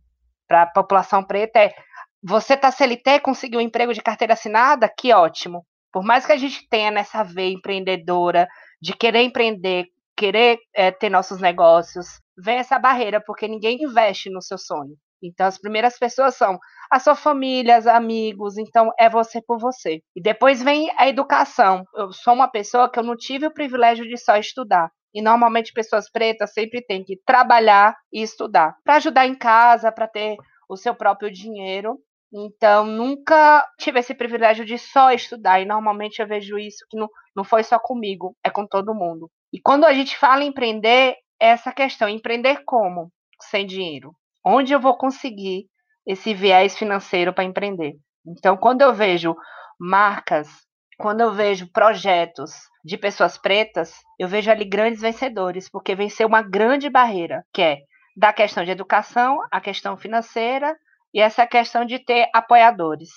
Para 0.48 0.62
a 0.62 0.68
população 0.68 1.24
preta 1.24 1.58
é 1.58 1.74
você 2.22 2.56
tá 2.56 2.70
CLT, 2.70 3.22
conseguiu 3.22 3.60
um 3.60 3.64
emprego 3.64 3.92
de 3.92 4.04
carteira 4.04 4.34
assinada, 4.34 4.88
que 4.88 5.12
ótimo. 5.12 5.66
Por 5.92 6.04
mais 6.04 6.28
que 6.28 6.32
a 6.32 6.38
gente 6.38 6.70
tenha 6.70 6.92
nessa 6.92 7.24
veia 7.24 7.52
empreendedora, 7.52 8.48
de 8.80 8.94
querer 8.94 9.24
empreender, 9.24 9.88
querer 10.16 10.60
é, 10.76 10.92
ter 10.92 11.10
nossos 11.10 11.42
negócios, 11.42 12.22
vem 12.38 12.60
essa 12.60 12.78
barreira, 12.78 13.20
porque 13.20 13.48
ninguém 13.48 13.82
investe 13.82 14.30
no 14.30 14.44
seu 14.44 14.60
sonho. 14.60 14.94
Então, 15.24 15.48
as 15.48 15.58
primeiras 15.58 15.98
pessoas 15.98 16.36
são 16.36 16.60
a 16.90 17.00
sua 17.00 17.16
família, 17.16 17.78
os 17.78 17.88
amigos, 17.88 18.58
então 18.58 18.92
é 19.00 19.10
você 19.10 19.42
por 19.42 19.60
você. 19.60 20.02
E 20.16 20.22
depois 20.22 20.62
vem 20.64 20.90
a 20.98 21.08
educação. 21.08 21.86
Eu 21.96 22.12
sou 22.12 22.34
uma 22.34 22.50
pessoa 22.50 22.90
que 22.90 22.98
eu 22.98 23.04
não 23.04 23.16
tive 23.16 23.46
o 23.46 23.54
privilégio 23.54 24.08
de 24.08 24.18
só 24.18 24.38
estudar. 24.38 24.90
E 25.14 25.22
normalmente 25.22 25.74
pessoas 25.74 26.10
pretas 26.10 26.54
sempre 26.54 26.82
têm 26.86 27.04
que 27.04 27.20
trabalhar 27.26 27.96
e 28.12 28.22
estudar 28.22 28.76
para 28.84 28.96
ajudar 28.96 29.26
em 29.28 29.36
casa, 29.36 29.92
para 29.92 30.08
ter 30.08 30.36
o 30.68 30.76
seu 30.76 30.94
próprio 30.96 31.32
dinheiro. 31.32 31.98
Então, 32.32 32.86
nunca 32.86 33.68
tive 33.80 34.00
esse 34.00 34.14
privilégio 34.14 34.64
de 34.64 34.78
só 34.78 35.12
estudar. 35.12 35.62
E 35.62 35.66
normalmente 35.66 36.22
eu 36.22 36.28
vejo 36.28 36.60
isso 36.60 36.86
que 36.90 36.98
não, 36.98 37.08
não 37.36 37.44
foi 37.44 37.64
só 37.64 37.80
comigo, 37.80 38.36
é 38.44 38.50
com 38.50 38.68
todo 38.68 38.94
mundo. 38.94 39.30
E 39.52 39.60
quando 39.60 39.86
a 39.86 39.94
gente 39.94 40.16
fala 40.16 40.44
em 40.44 40.50
empreender, 40.50 41.16
é 41.40 41.50
essa 41.50 41.72
questão: 41.72 42.08
empreender 42.08 42.64
como? 42.66 43.12
Sem 43.42 43.66
dinheiro. 43.66 44.12
Onde 44.46 44.74
eu 44.74 44.80
vou 44.80 44.96
conseguir 44.96 45.66
esse 46.06 46.34
viés 46.34 46.78
financeiro 46.78 47.34
para 47.34 47.44
empreender? 47.44 47.96
Então, 48.26 48.58
quando 48.58 48.82
eu 48.82 48.94
vejo 48.94 49.36
marcas, 49.80 50.50
quando 50.98 51.22
eu 51.22 51.32
vejo 51.32 51.72
projetos 51.72 52.52
de 52.84 52.98
pessoas 52.98 53.38
pretas, 53.38 53.94
eu 54.20 54.28
vejo 54.28 54.52
ali 54.52 54.66
grandes 54.66 55.02
vencedores, 55.02 55.70
porque 55.70 55.96
venceu 55.96 56.28
uma 56.28 56.42
grande 56.42 56.90
barreira, 56.90 57.44
que 57.54 57.62
é 57.62 57.78
da 58.16 58.34
questão 58.34 58.66
de 58.66 58.72
educação, 58.72 59.40
a 59.50 59.62
questão 59.62 59.96
financeira 59.96 60.76
e 61.14 61.22
essa 61.22 61.48
questão 61.48 61.86
de 61.86 62.00
ter 62.00 62.30
apoiadores. 62.34 63.10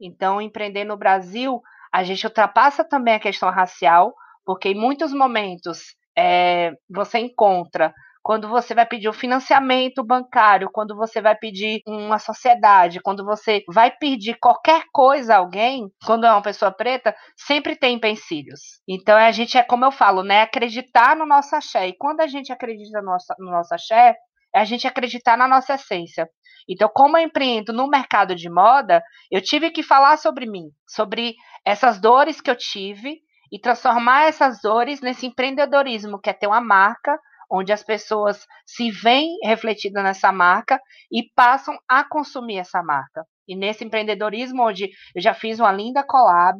Então, 0.00 0.40
empreender 0.40 0.84
no 0.84 0.96
Brasil, 0.96 1.60
a 1.92 2.04
gente 2.04 2.26
ultrapassa 2.26 2.84
também 2.84 3.14
a 3.14 3.20
questão 3.20 3.50
racial, 3.50 4.14
porque 4.44 4.68
em 4.68 4.74
muitos 4.74 5.12
momentos 5.12 5.96
é, 6.16 6.72
você 6.88 7.18
encontra 7.18 7.92
quando 8.26 8.48
você 8.48 8.74
vai 8.74 8.84
pedir 8.84 9.08
um 9.08 9.12
financiamento 9.12 10.02
bancário, 10.02 10.68
quando 10.72 10.96
você 10.96 11.20
vai 11.20 11.36
pedir 11.36 11.80
uma 11.86 12.18
sociedade, 12.18 12.98
quando 13.00 13.24
você 13.24 13.62
vai 13.72 13.88
pedir 13.88 14.36
qualquer 14.40 14.82
coisa 14.92 15.34
a 15.34 15.36
alguém, 15.36 15.88
quando 16.04 16.26
é 16.26 16.32
uma 16.32 16.42
pessoa 16.42 16.72
preta, 16.72 17.14
sempre 17.36 17.76
tem 17.76 17.94
empecilhos. 17.94 18.80
Então 18.88 19.16
a 19.16 19.30
gente 19.30 19.56
é 19.56 19.62
como 19.62 19.84
eu 19.84 19.92
falo, 19.92 20.24
né? 20.24 20.42
Acreditar 20.42 21.14
no 21.14 21.24
nosso 21.24 21.54
axé. 21.54 21.86
E 21.86 21.96
quando 21.96 22.20
a 22.20 22.26
gente 22.26 22.52
acredita 22.52 23.00
no 23.00 23.12
nosso, 23.12 23.26
no 23.38 23.52
nosso 23.52 23.72
axé, 23.72 24.16
é 24.52 24.58
a 24.58 24.64
gente 24.64 24.88
acreditar 24.88 25.38
na 25.38 25.46
nossa 25.46 25.74
essência. 25.74 26.28
Então, 26.68 26.90
como 26.92 27.16
eu 27.16 27.22
empreendo 27.22 27.72
no 27.72 27.86
mercado 27.86 28.34
de 28.34 28.50
moda, 28.50 29.04
eu 29.30 29.40
tive 29.40 29.70
que 29.70 29.84
falar 29.84 30.16
sobre 30.16 30.46
mim, 30.46 30.64
sobre 30.84 31.36
essas 31.64 32.00
dores 32.00 32.40
que 32.40 32.50
eu 32.50 32.56
tive 32.56 33.20
e 33.52 33.60
transformar 33.60 34.24
essas 34.24 34.60
dores 34.60 35.00
nesse 35.00 35.26
empreendedorismo, 35.26 36.20
que 36.20 36.28
é 36.28 36.32
ter 36.32 36.48
uma 36.48 36.60
marca 36.60 37.16
onde 37.50 37.72
as 37.72 37.82
pessoas 37.82 38.46
se 38.64 38.90
veem 38.90 39.38
refletidas 39.44 40.02
nessa 40.02 40.32
marca 40.32 40.80
e 41.10 41.30
passam 41.34 41.76
a 41.88 42.04
consumir 42.04 42.58
essa 42.58 42.82
marca. 42.82 43.24
E 43.48 43.54
nesse 43.54 43.84
empreendedorismo, 43.84 44.62
onde 44.62 44.90
eu 45.14 45.22
já 45.22 45.32
fiz 45.32 45.60
uma 45.60 45.72
linda 45.72 46.04
collab, 46.04 46.58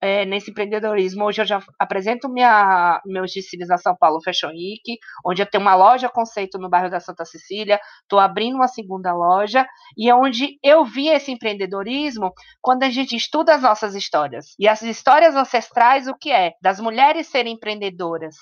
é, 0.00 0.24
nesse 0.24 0.50
empreendedorismo, 0.50 1.24
hoje 1.24 1.40
eu 1.40 1.44
já 1.44 1.60
apresento 1.78 2.28
minha, 2.28 3.00
meus 3.04 3.32
desfiles 3.32 3.68
na 3.68 3.78
São 3.78 3.96
Paulo 3.96 4.22
Fashion 4.22 4.50
Week, 4.50 4.98
onde 5.26 5.42
eu 5.42 5.46
tenho 5.46 5.62
uma 5.62 5.74
loja 5.74 6.08
conceito 6.08 6.58
no 6.58 6.68
bairro 6.68 6.90
da 6.90 7.00
Santa 7.00 7.24
Cecília, 7.24 7.80
estou 8.02 8.20
abrindo 8.20 8.54
uma 8.54 8.68
segunda 8.68 9.12
loja, 9.12 9.66
e 9.96 10.08
é 10.08 10.14
onde 10.14 10.58
eu 10.62 10.84
vi 10.84 11.08
esse 11.08 11.32
empreendedorismo 11.32 12.32
quando 12.60 12.84
a 12.84 12.90
gente 12.90 13.16
estuda 13.16 13.54
as 13.54 13.62
nossas 13.62 13.94
histórias. 13.94 14.54
E 14.58 14.68
as 14.68 14.82
histórias 14.82 15.34
ancestrais, 15.34 16.06
o 16.06 16.14
que 16.14 16.30
é? 16.30 16.52
Das 16.62 16.78
mulheres 16.78 17.26
serem 17.26 17.54
empreendedoras. 17.54 18.36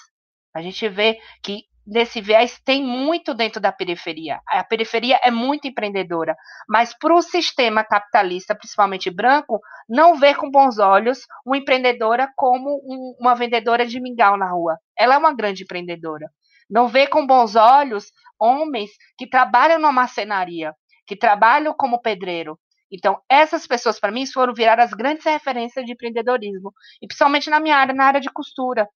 A 0.54 0.60
gente 0.60 0.88
vê 0.88 1.18
que 1.42 1.64
desse 1.86 2.20
viés 2.20 2.60
tem 2.64 2.82
muito 2.82 3.32
dentro 3.32 3.60
da 3.60 3.70
periferia. 3.70 4.40
A 4.48 4.64
periferia 4.64 5.20
é 5.22 5.30
muito 5.30 5.68
empreendedora, 5.68 6.36
mas 6.68 6.92
para 6.98 7.14
o 7.14 7.22
sistema 7.22 7.84
capitalista, 7.84 8.54
principalmente 8.54 9.10
branco, 9.10 9.60
não 9.88 10.16
vê 10.16 10.34
com 10.34 10.50
bons 10.50 10.78
olhos 10.78 11.20
uma 11.44 11.56
empreendedora 11.56 12.28
como 12.36 12.82
um, 12.84 13.14
uma 13.20 13.34
vendedora 13.34 13.86
de 13.86 14.00
mingau 14.00 14.36
na 14.36 14.50
rua. 14.50 14.76
Ela 14.98 15.14
é 15.14 15.18
uma 15.18 15.34
grande 15.34 15.62
empreendedora. 15.62 16.28
Não 16.68 16.88
vê 16.88 17.06
com 17.06 17.24
bons 17.24 17.54
olhos 17.54 18.10
homens 18.40 18.90
que 19.16 19.28
trabalham 19.28 19.78
numa 19.78 19.92
marcenaria, 19.92 20.74
que 21.06 21.16
trabalham 21.16 21.72
como 21.72 22.02
pedreiro. 22.02 22.58
Então, 22.90 23.20
essas 23.28 23.66
pessoas, 23.66 23.98
para 23.98 24.12
mim, 24.12 24.26
foram 24.26 24.54
virar 24.54 24.78
as 24.78 24.92
grandes 24.92 25.24
referências 25.24 25.84
de 25.84 25.92
empreendedorismo, 25.92 26.72
e 27.02 27.06
principalmente 27.06 27.50
na 27.50 27.60
minha 27.60 27.76
área, 27.76 27.94
na 27.94 28.04
área 28.04 28.20
de 28.20 28.30
costura. 28.30 28.88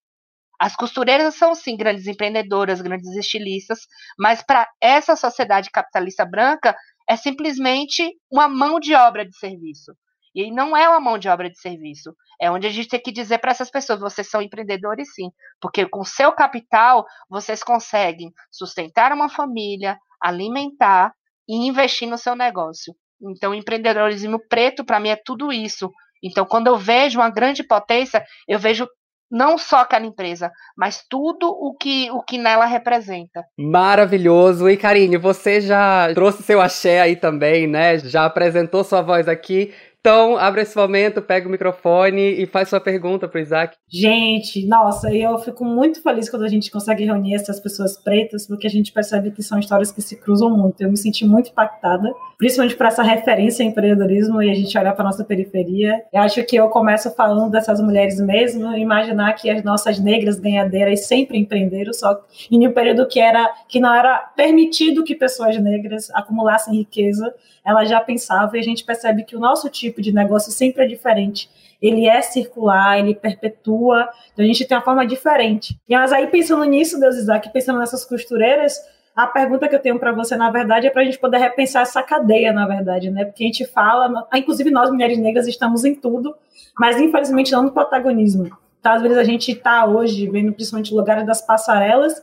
As 0.61 0.75
costureiras 0.75 1.33
são, 1.33 1.55
sim, 1.55 1.75
grandes 1.75 2.05
empreendedoras, 2.05 2.81
grandes 2.81 3.09
estilistas, 3.15 3.79
mas 4.19 4.43
para 4.43 4.69
essa 4.79 5.15
sociedade 5.15 5.71
capitalista 5.71 6.23
branca, 6.23 6.77
é 7.09 7.15
simplesmente 7.15 8.15
uma 8.31 8.47
mão 8.47 8.79
de 8.79 8.93
obra 8.93 9.25
de 9.25 9.35
serviço. 9.35 9.91
E 10.35 10.51
não 10.51 10.77
é 10.77 10.87
uma 10.87 10.99
mão 10.99 11.17
de 11.17 11.27
obra 11.27 11.49
de 11.49 11.59
serviço. 11.59 12.15
É 12.39 12.51
onde 12.51 12.67
a 12.67 12.69
gente 12.69 12.89
tem 12.89 13.01
que 13.01 13.11
dizer 13.11 13.39
para 13.39 13.49
essas 13.49 13.71
pessoas: 13.71 13.99
vocês 13.99 14.29
são 14.29 14.39
empreendedores, 14.39 15.11
sim, 15.15 15.31
porque 15.59 15.83
com 15.87 16.03
seu 16.03 16.31
capital 16.31 17.07
vocês 17.27 17.63
conseguem 17.63 18.31
sustentar 18.51 19.11
uma 19.11 19.29
família, 19.29 19.97
alimentar 20.21 21.11
e 21.49 21.55
investir 21.55 22.07
no 22.07 22.19
seu 22.19 22.35
negócio. 22.35 22.93
Então, 23.19 23.51
empreendedorismo 23.51 24.39
preto, 24.47 24.85
para 24.85 24.99
mim, 24.99 25.09
é 25.09 25.15
tudo 25.25 25.51
isso. 25.51 25.91
Então, 26.23 26.45
quando 26.45 26.67
eu 26.67 26.77
vejo 26.77 27.19
uma 27.19 27.31
grande 27.31 27.63
potência, 27.63 28.23
eu 28.47 28.59
vejo 28.59 28.87
não 29.31 29.57
só 29.57 29.77
aquela 29.77 30.05
empresa, 30.05 30.51
mas 30.77 31.03
tudo 31.09 31.47
o 31.47 31.73
que, 31.73 32.11
o 32.11 32.21
que 32.21 32.37
nela 32.37 32.65
representa. 32.65 33.45
Maravilhoso. 33.57 34.69
E 34.69 34.75
Karine, 34.75 35.17
você 35.17 35.61
já 35.61 36.13
trouxe 36.13 36.43
seu 36.43 36.59
axé 36.59 36.99
aí 36.99 37.15
também, 37.15 37.65
né? 37.65 37.97
Já 37.99 38.25
apresentou 38.25 38.83
sua 38.83 39.01
voz 39.01 39.27
aqui. 39.27 39.73
Então, 40.01 40.35
abre 40.35 40.61
esse 40.61 40.75
momento, 40.75 41.21
pega 41.21 41.47
o 41.47 41.51
microfone 41.51 42.41
e 42.41 42.47
faz 42.47 42.69
sua 42.69 42.81
pergunta 42.81 43.27
pro 43.27 43.39
Isaac. 43.39 43.77
Gente, 43.87 44.65
nossa, 44.65 45.13
eu 45.13 45.37
fico 45.37 45.63
muito 45.63 46.01
feliz 46.01 46.27
quando 46.27 46.43
a 46.43 46.47
gente 46.47 46.71
consegue 46.71 47.05
reunir 47.05 47.35
essas 47.35 47.59
pessoas 47.59 48.01
pretas, 48.01 48.47
porque 48.47 48.65
a 48.65 48.69
gente 48.69 48.91
percebe 48.91 49.29
que 49.29 49.43
são 49.43 49.59
histórias 49.59 49.91
que 49.91 50.01
se 50.01 50.19
cruzam 50.19 50.49
muito. 50.57 50.81
Eu 50.81 50.89
me 50.89 50.97
senti 50.97 51.23
muito 51.23 51.51
impactada, 51.51 52.11
principalmente 52.35 52.75
por 52.75 52.87
essa 52.87 53.03
referência 53.03 53.61
em 53.61 53.67
empreendedorismo 53.67 54.41
e 54.41 54.49
a 54.49 54.55
gente 54.55 54.75
olhar 54.75 54.95
para 54.95 55.05
nossa 55.05 55.23
periferia. 55.23 56.01
Eu 56.11 56.21
acho 56.21 56.43
que 56.45 56.55
eu 56.55 56.67
começo 56.69 57.11
falando 57.11 57.51
dessas 57.51 57.79
mulheres 57.79 58.19
mesmo, 58.19 58.75
imaginar 58.75 59.33
que 59.33 59.51
as 59.51 59.63
nossas 59.63 59.99
negras 59.99 60.39
ganhadeiras 60.39 61.05
sempre 61.05 61.37
empreenderam, 61.37 61.93
só 61.93 62.19
em 62.49 62.67
um 62.67 62.73
período 62.73 63.07
que 63.07 63.19
era 63.19 63.53
que 63.69 63.79
não 63.79 63.93
era 63.93 64.17
permitido 64.35 65.03
que 65.03 65.13
pessoas 65.13 65.55
negras 65.61 66.09
acumulassem 66.09 66.73
riqueza, 66.73 67.31
ela 67.63 67.85
já 67.85 68.01
pensava 68.01 68.57
e 68.57 68.59
a 68.59 68.63
gente 68.63 68.83
percebe 68.83 69.23
que 69.23 69.35
o 69.35 69.39
nosso 69.39 69.69
tipo 69.69 69.90
de 69.99 70.11
negócio 70.11 70.51
sempre 70.51 70.83
é 70.83 70.87
diferente. 70.87 71.49
Ele 71.81 72.07
é 72.07 72.21
circular, 72.21 72.99
ele 72.99 73.15
perpetua, 73.15 74.07
então 74.31 74.45
a 74.45 74.47
gente 74.47 74.63
tem 74.65 74.77
uma 74.77 74.83
forma 74.83 75.05
diferente. 75.07 75.75
Mas 75.89 76.13
aí 76.13 76.27
pensando 76.27 76.63
nisso, 76.65 76.99
Deus 76.99 77.15
Isaac, 77.15 77.51
pensando 77.51 77.79
nessas 77.79 78.05
costureiras, 78.05 78.77
a 79.15 79.25
pergunta 79.25 79.67
que 79.67 79.75
eu 79.75 79.79
tenho 79.79 79.99
para 79.99 80.11
você, 80.11 80.35
na 80.35 80.51
verdade, 80.51 80.85
é 80.85 80.89
para 80.91 81.01
a 81.01 81.05
gente 81.05 81.17
poder 81.17 81.37
repensar 81.37 81.81
essa 81.81 82.03
cadeia, 82.03 82.53
na 82.53 82.67
verdade, 82.67 83.09
né? 83.09 83.25
Porque 83.25 83.43
a 83.43 83.47
gente 83.47 83.65
fala, 83.65 84.27
inclusive 84.35 84.69
nós, 84.69 84.91
mulheres 84.91 85.17
negras, 85.17 85.47
estamos 85.47 85.83
em 85.83 85.95
tudo, 85.95 86.35
mas 86.79 87.01
infelizmente 87.01 87.51
não 87.51 87.63
no 87.63 87.71
protagonismo. 87.71 88.49
Então, 88.79 88.93
às 88.93 89.01
vezes 89.01 89.17
a 89.17 89.23
gente 89.23 89.51
está 89.51 89.85
hoje 89.85 90.29
vendo 90.29 90.53
principalmente 90.53 90.93
lugares 90.93 91.25
das 91.25 91.41
passarelas 91.41 92.21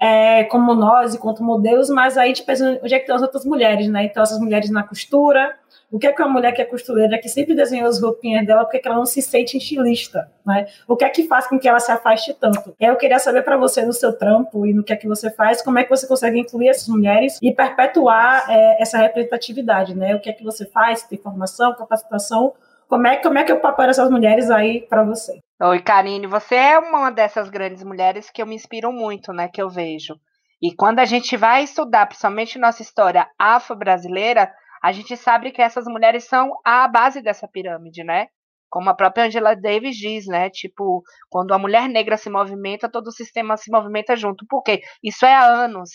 é, 0.00 0.44
como 0.44 0.74
nós, 0.74 1.14
enquanto 1.14 1.42
modelos, 1.42 1.90
mas 1.90 2.16
aí 2.16 2.24
a 2.24 2.28
gente 2.28 2.42
pensa 2.42 2.80
onde 2.82 2.94
é 2.94 2.98
que 2.98 3.02
estão 3.02 3.16
as 3.16 3.22
outras 3.22 3.44
mulheres, 3.44 3.86
né? 3.88 4.04
Então, 4.04 4.22
essas 4.22 4.40
mulheres 4.40 4.70
na 4.70 4.82
costura, 4.82 5.54
o 5.90 5.98
que 5.98 6.06
é 6.06 6.12
que 6.12 6.22
uma 6.22 6.28
mulher 6.28 6.52
que 6.52 6.62
é 6.62 6.64
costureira, 6.64 7.18
que 7.18 7.28
sempre 7.28 7.54
desenhou 7.54 7.88
as 7.88 8.00
roupinhas 8.00 8.46
dela, 8.46 8.64
porque 8.64 8.80
ela 8.84 8.96
não 8.96 9.06
se 9.06 9.20
sente 9.20 9.56
estilista, 9.56 10.30
né? 10.46 10.66
O 10.86 10.96
que 10.96 11.04
é 11.04 11.08
que 11.08 11.26
faz 11.26 11.48
com 11.48 11.58
que 11.58 11.68
ela 11.68 11.80
se 11.80 11.90
afaste 11.90 12.32
tanto? 12.34 12.74
Eu 12.78 12.96
queria 12.96 13.18
saber 13.18 13.42
para 13.42 13.56
você, 13.56 13.84
no 13.84 13.92
seu 13.92 14.16
trampo 14.16 14.64
e 14.64 14.72
no 14.72 14.84
que 14.84 14.92
é 14.92 14.96
que 14.96 15.08
você 15.08 15.30
faz, 15.30 15.60
como 15.60 15.78
é 15.78 15.84
que 15.84 15.90
você 15.90 16.06
consegue 16.06 16.38
incluir 16.38 16.68
essas 16.68 16.86
mulheres 16.86 17.38
e 17.42 17.52
perpetuar 17.52 18.44
é, 18.48 18.80
essa 18.80 18.98
representatividade, 18.98 19.96
né? 19.96 20.14
O 20.14 20.20
que 20.20 20.30
é 20.30 20.32
que 20.32 20.44
você 20.44 20.64
faz? 20.64 21.02
Tem 21.02 21.18
formação, 21.18 21.74
capacitação? 21.74 22.52
Como 22.88 23.06
é, 23.06 23.16
como 23.16 23.38
é 23.38 23.44
que 23.44 23.52
é 23.52 23.54
o 23.54 23.76
dessas 23.86 24.10
mulheres 24.10 24.50
aí 24.50 24.82
para 24.82 25.04
você? 25.04 25.38
Oi, 25.62 25.80
Karine, 25.80 26.26
você 26.26 26.54
é 26.54 26.78
uma 26.78 27.10
dessas 27.10 27.48
grandes 27.48 27.82
mulheres 27.82 28.30
que 28.30 28.42
eu 28.42 28.46
me 28.46 28.54
inspiro 28.54 28.92
muito, 28.92 29.32
né? 29.32 29.48
Que 29.48 29.60
eu 29.60 29.68
vejo. 29.68 30.14
E 30.62 30.74
quando 30.74 30.98
a 30.98 31.04
gente 31.04 31.36
vai 31.36 31.62
estudar, 31.62 32.06
principalmente 32.06 32.58
nossa 32.58 32.82
história 32.82 33.26
afro-brasileira, 33.38 34.52
a 34.82 34.92
gente 34.92 35.16
sabe 35.16 35.50
que 35.52 35.62
essas 35.62 35.84
mulheres 35.86 36.24
são 36.24 36.52
a 36.64 36.88
base 36.88 37.20
dessa 37.22 37.46
pirâmide, 37.48 38.02
né? 38.02 38.28
Como 38.70 38.88
a 38.88 38.94
própria 38.94 39.24
Angela 39.24 39.54
Davis 39.54 39.96
diz, 39.96 40.26
né? 40.26 40.48
Tipo, 40.48 41.02
quando 41.28 41.52
a 41.52 41.58
mulher 41.58 41.88
negra 41.88 42.16
se 42.16 42.30
movimenta, 42.30 42.90
todo 42.90 43.08
o 43.08 43.12
sistema 43.12 43.56
se 43.56 43.70
movimenta 43.70 44.16
junto. 44.16 44.46
Por 44.48 44.62
quê? 44.62 44.80
Isso 45.02 45.26
é 45.26 45.34
há 45.34 45.44
anos. 45.44 45.90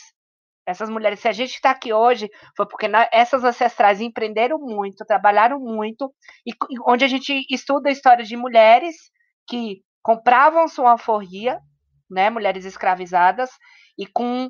Essas 0.67 0.89
mulheres, 0.89 1.19
se 1.19 1.27
a 1.27 1.31
gente 1.31 1.53
está 1.53 1.71
aqui 1.71 1.93
hoje, 1.93 2.29
foi 2.57 2.67
porque 2.67 2.87
essas 3.11 3.43
ancestrais 3.43 4.01
empreenderam 4.01 4.57
muito, 4.59 5.05
trabalharam 5.05 5.59
muito, 5.59 6.11
e 6.45 6.51
onde 6.87 7.05
a 7.05 7.07
gente 7.07 7.45
estuda 7.51 7.89
a 7.89 7.91
história 7.91 8.25
de 8.25 8.35
mulheres 8.35 8.95
que 9.47 9.81
compravam 10.01 10.67
sua 10.67 10.91
alforria, 10.91 11.59
né, 12.09 12.31
mulheres 12.31 12.65
escravizadas, 12.65 13.51
e 13.97 14.07
com 14.07 14.49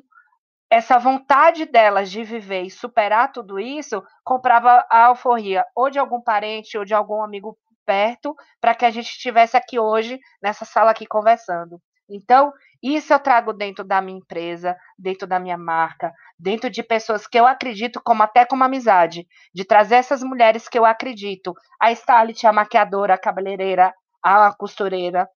essa 0.70 0.98
vontade 0.98 1.64
delas 1.64 2.10
de 2.10 2.24
viver 2.24 2.62
e 2.62 2.70
superar 2.70 3.32
tudo 3.32 3.58
isso, 3.58 4.02
comprava 4.24 4.84
a 4.90 5.06
alforria 5.06 5.64
ou 5.74 5.90
de 5.90 5.98
algum 5.98 6.20
parente 6.20 6.76
ou 6.76 6.84
de 6.84 6.94
algum 6.94 7.22
amigo 7.22 7.56
perto, 7.84 8.34
para 8.60 8.74
que 8.74 8.84
a 8.84 8.90
gente 8.90 9.10
estivesse 9.10 9.56
aqui 9.56 9.78
hoje, 9.78 10.18
nessa 10.42 10.64
sala 10.64 10.90
aqui 10.90 11.06
conversando. 11.06 11.80
Então, 12.08 12.52
isso 12.82 13.12
eu 13.12 13.18
trago 13.18 13.52
dentro 13.52 13.84
da 13.84 14.00
minha 14.00 14.18
empresa, 14.18 14.76
dentro 14.98 15.26
da 15.26 15.38
minha 15.38 15.58
marca, 15.58 16.12
dentro 16.38 16.70
de 16.70 16.82
pessoas 16.82 17.26
que 17.26 17.38
eu 17.38 17.46
acredito, 17.46 18.00
como 18.04 18.22
até 18.22 18.44
como 18.44 18.62
amizade, 18.62 19.26
de 19.54 19.64
trazer 19.64 19.96
essas 19.96 20.22
mulheres 20.22 20.68
que 20.68 20.78
eu 20.78 20.84
acredito, 20.84 21.52
a 21.80 21.90
stylist, 21.92 22.44
a 22.44 22.52
maquiadora, 22.52 23.14
a 23.14 23.18
cabeleireira, 23.18 23.92
a 24.22 24.54
costureira. 24.56 25.28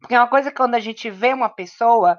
Porque 0.00 0.14
é 0.14 0.20
uma 0.20 0.28
coisa 0.28 0.50
que 0.50 0.56
quando 0.56 0.74
a 0.74 0.80
gente 0.80 1.10
vê 1.10 1.32
uma 1.32 1.48
pessoa, 1.48 2.16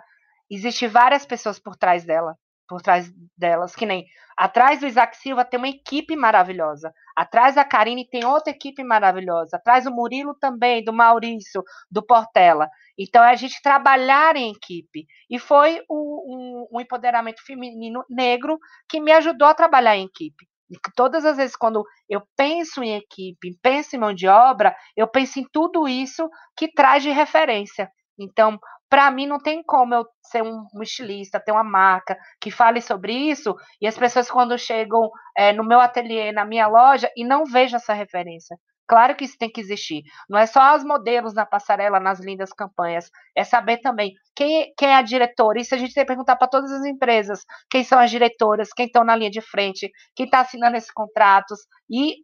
existe 0.49 0.87
várias 0.87 1.25
pessoas 1.25 1.59
por 1.59 1.75
trás 1.75 2.05
dela, 2.05 2.35
por 2.67 2.81
trás 2.81 3.11
delas, 3.37 3.75
que 3.75 3.85
nem 3.85 4.05
atrás 4.37 4.79
do 4.79 4.87
Isaac 4.87 5.17
Silva 5.17 5.43
tem 5.43 5.57
uma 5.57 5.67
equipe 5.67 6.15
maravilhosa, 6.15 6.93
atrás 7.15 7.55
da 7.55 7.65
Karine 7.65 8.07
tem 8.07 8.23
outra 8.23 8.51
equipe 8.51 8.83
maravilhosa, 8.83 9.57
atrás 9.57 9.83
do 9.83 9.91
Murilo 9.91 10.35
também, 10.39 10.83
do 10.83 10.93
Maurício, 10.93 11.63
do 11.91 12.05
Portela. 12.05 12.69
Então 12.97 13.23
é 13.23 13.31
a 13.31 13.35
gente 13.35 13.61
trabalhar 13.61 14.35
em 14.35 14.51
equipe. 14.51 15.05
E 15.29 15.39
foi 15.39 15.81
o, 15.89 16.35
um, 16.35 16.67
um 16.71 16.81
empoderamento 16.81 17.43
feminino 17.45 18.05
negro 18.09 18.57
que 18.87 18.99
me 18.99 19.11
ajudou 19.11 19.47
a 19.47 19.53
trabalhar 19.53 19.97
em 19.97 20.05
equipe. 20.05 20.47
E 20.69 20.77
todas 20.95 21.25
as 21.25 21.37
vezes 21.37 21.55
quando 21.55 21.83
eu 22.07 22.21
penso 22.37 22.83
em 22.83 22.95
equipe, 22.95 23.57
penso 23.61 23.95
em 23.95 23.99
mão 23.99 24.13
de 24.13 24.27
obra, 24.27 24.75
eu 24.95 25.07
penso 25.07 25.39
em 25.39 25.45
tudo 25.51 25.87
isso 25.87 26.29
que 26.55 26.71
traz 26.71 27.01
de 27.01 27.09
referência. 27.09 27.89
Então, 28.19 28.59
para 28.89 29.11
mim 29.11 29.27
não 29.27 29.39
tem 29.39 29.63
como 29.63 29.93
eu 29.93 30.05
ser 30.23 30.41
um, 30.41 30.65
estilista, 30.81 31.39
ter 31.39 31.51
uma 31.51 31.63
marca 31.63 32.17
que 32.41 32.49
fale 32.49 32.81
sobre 32.81 33.13
isso 33.13 33.55
e 33.79 33.87
as 33.87 33.97
pessoas 33.97 34.29
quando 34.29 34.57
chegam 34.57 35.09
é, 35.37 35.53
no 35.53 35.63
meu 35.63 35.79
ateliê, 35.79 36.31
na 36.31 36.43
minha 36.43 36.67
loja 36.67 37.09
e 37.15 37.23
não 37.23 37.45
vejam 37.45 37.77
essa 37.77 37.93
referência. 37.93 38.57
Claro 38.87 39.15
que 39.15 39.23
isso 39.23 39.37
tem 39.37 39.51
que 39.51 39.61
existir. 39.61 40.01
Não 40.27 40.39
é 40.39 40.47
só 40.47 40.75
os 40.75 40.83
modelos 40.83 41.35
na 41.35 41.45
passarela, 41.45 41.99
nas 41.99 42.19
lindas 42.19 42.51
campanhas. 42.51 43.11
É 43.37 43.43
saber 43.43 43.77
também 43.77 44.13
quem, 44.35 44.73
quem 44.75 44.89
é 44.89 44.95
a 44.95 45.03
diretora. 45.03 45.61
Isso 45.61 45.75
a 45.75 45.77
gente 45.77 45.93
tem 45.93 46.03
que 46.03 46.07
perguntar 46.07 46.35
para 46.37 46.47
todas 46.47 46.71
as 46.71 46.83
empresas. 46.83 47.45
Quem 47.69 47.83
são 47.83 47.99
as 47.99 48.09
diretoras, 48.09 48.73
quem 48.73 48.87
estão 48.87 49.03
na 49.03 49.15
linha 49.15 49.29
de 49.29 49.41
frente, 49.41 49.91
quem 50.15 50.25
está 50.25 50.39
assinando 50.39 50.75
esses 50.75 50.89
contratos. 50.89 51.59
E 51.87 52.15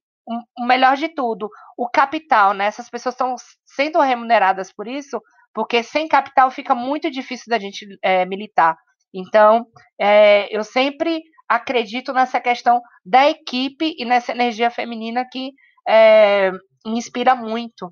o 0.57 0.65
melhor 0.65 0.97
de 0.97 1.09
tudo, 1.09 1.49
o 1.77 1.87
capital, 1.87 2.53
né? 2.53 2.65
Essas 2.65 2.89
pessoas 2.89 3.13
estão 3.13 3.35
sendo 3.65 3.99
remuneradas 4.01 4.73
por 4.73 4.87
isso, 4.87 5.21
porque 5.55 5.81
sem 5.81 6.07
capital 6.09 6.51
fica 6.51 6.75
muito 6.75 7.09
difícil 7.09 7.45
da 7.47 7.57
gente 7.57 7.87
é, 8.03 8.25
militar. 8.25 8.75
Então, 9.13 9.65
é, 9.99 10.53
eu 10.55 10.65
sempre 10.65 11.21
acredito 11.47 12.11
nessa 12.11 12.41
questão 12.41 12.81
da 13.05 13.29
equipe 13.29 13.95
e 13.97 14.03
nessa 14.03 14.33
energia 14.33 14.69
feminina 14.69 15.25
que 15.31 15.53
é, 15.87 16.51
me 16.85 16.97
inspira 16.97 17.33
muito. 17.33 17.89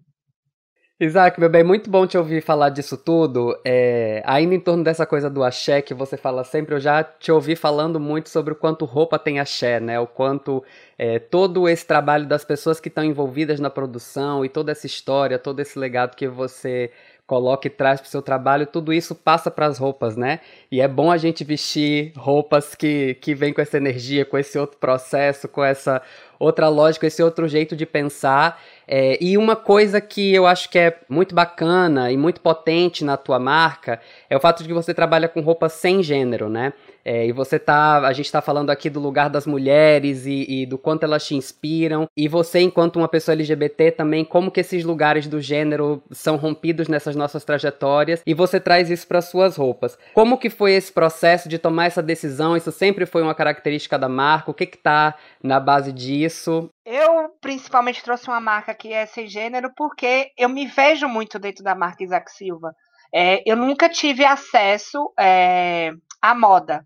Isaac, 0.99 1.39
meu 1.39 1.49
bem, 1.49 1.63
muito 1.63 1.89
bom 1.89 2.06
te 2.06 2.17
ouvir 2.17 2.41
falar 2.41 2.69
disso 2.69 2.95
tudo. 2.97 3.60
É, 3.65 4.21
ainda 4.26 4.54
em 4.56 4.60
torno 4.60 4.84
dessa 4.84 5.06
coisa 5.06 5.30
do 5.30 5.43
axé 5.43 5.82
que 5.82 5.93
você 5.93 6.15
fala 6.15 6.43
sempre, 6.43 6.76
eu 6.76 6.80
já 6.80 7.04
te 7.04 7.32
ouvi 7.32 7.56
falando 7.56 7.99
muito 7.99 8.30
sobre 8.30 8.54
o 8.54 8.56
quanto 8.56 8.86
roupa 8.86 9.17
tem 9.17 9.39
axé, 9.39 9.80
né? 9.80 9.99
O 9.99 10.08
quanto 10.08 10.63
é, 10.97 11.19
todo 11.19 11.67
esse 11.67 11.86
trabalho 11.86 12.28
das 12.28 12.45
pessoas 12.45 12.80
que 12.80 12.89
estão 12.89 13.04
envolvidas 13.04 13.60
na 13.60 13.69
produção 13.69 14.45
e 14.45 14.49
toda 14.49 14.71
essa 14.71 14.86
história, 14.86 15.39
todo 15.39 15.60
esse 15.60 15.78
legado 15.78 16.15
que 16.15 16.28
você 16.28 16.91
coloca 17.26 17.68
e 17.68 17.70
traz 17.70 18.02
para 18.02 18.08
o 18.08 18.10
seu 18.10 18.22
trabalho, 18.22 18.68
tudo 18.68 18.92
isso 18.92 19.16
passa 19.16 19.50
para 19.50 19.66
as 19.66 19.78
roupas, 19.78 20.18
né? 20.18 20.42
E 20.72 20.82
é 20.82 20.88
bom 20.88 21.10
a 21.10 21.18
gente 21.18 21.44
vestir 21.44 22.12
roupas 22.16 22.76
que, 22.76 23.16
que 23.16 23.34
vêm 23.34 23.54
com 23.54 23.62
essa 23.62 23.78
energia, 23.78 24.26
com 24.26 24.38
esse 24.38 24.60
outro 24.60 24.78
processo, 24.78 25.48
com 25.48 25.64
essa 25.64 26.02
outra 26.38 26.68
lógica, 26.68 27.08
esse 27.08 27.24
outro 27.24 27.48
jeito 27.48 27.76
de 27.76 27.86
pensar. 27.86 28.62
É, 28.86 29.18
e 29.24 29.38
uma 29.38 29.56
coisa 29.56 30.02
que 30.02 30.34
eu 30.34 30.46
acho 30.46 30.70
que 30.70 30.78
é 30.78 31.00
muito 31.08 31.34
bacana 31.34 32.12
e 32.12 32.18
muito 32.18 32.42
potente 32.42 33.06
na 33.06 33.16
tua 33.16 33.40
marca 33.40 34.02
é 34.30 34.36
o 34.36 34.40
fato 34.40 34.62
de 34.62 34.68
que 34.68 34.74
você 34.74 34.94
trabalha 34.94 35.30
com 35.30 35.40
roupas 35.40 35.74
sem 35.74 36.04
gênero, 36.04 36.50
né? 36.50 36.74
É, 37.06 37.26
e 37.26 37.32
você 37.32 37.60
tá. 37.60 38.00
A 38.00 38.13
gente 38.13 38.26
está 38.26 38.42
falando 38.42 38.70
aqui 38.70 38.89
do 38.89 39.00
lugar 39.00 39.30
das 39.30 39.46
mulheres 39.46 40.26
e, 40.26 40.46
e, 40.48 40.66
do 40.66 40.78
quanto 40.78 41.04
elas 41.04 41.26
te 41.26 41.36
inspiram. 41.36 42.08
E 42.16 42.28
você, 42.28 42.60
enquanto 42.60 42.96
uma 42.98 43.08
pessoa 43.08 43.34
LGBT, 43.34 43.92
também, 43.92 44.24
como 44.24 44.52
que 44.52 44.62
esses 44.62 44.84
lugares 44.84 45.28
do 45.28 45.42
gênero 45.42 46.02
são 46.12 46.38
rompidos 46.38 46.88
nessas 46.88 47.16
nossas 47.16 47.44
trajetórias. 47.44 48.22
E 48.26 48.34
você 48.34 48.60
traz 48.60 48.89
isso 48.89 49.08
para 49.08 49.22
suas 49.22 49.58
roupas. 49.58 49.98
Como 50.13 50.38
que 50.38 50.50
foi 50.50 50.74
esse 50.74 50.92
processo 50.92 51.50
de 51.50 51.60
tomar 51.60 51.86
essa 51.86 52.02
decisão? 52.02 52.56
Isso 52.56 52.72
sempre 52.72 53.06
foi 53.06 53.22
uma 53.22 53.36
característica 53.36 54.00
da 54.00 54.08
marca? 54.08 54.52
O 54.52 54.54
que 54.54 54.66
que 54.66 54.78
tá 54.78 55.16
na 55.42 55.60
base 55.60 55.92
disso? 55.92 56.70
Eu 56.86 57.30
principalmente 57.42 58.04
trouxe 58.04 58.28
uma 58.28 58.39
marca 58.39 58.74
que 58.74 58.92
é 58.94 59.06
sem 59.06 59.28
gênero 59.28 59.72
porque 59.76 60.32
eu 60.38 60.50
me 60.50 60.66
vejo 60.66 61.08
muito 61.08 61.39
dentro 61.39 61.63
da 61.63 61.76
marca 61.76 62.04
Isaac 62.04 62.32
Silva. 62.32 62.74
É, 63.13 63.44
eu 63.46 63.56
nunca 63.56 63.88
tive 63.88 64.26
acesso 64.26 65.13
é, 65.20 65.92
à 66.22 66.34
moda. 66.34 66.86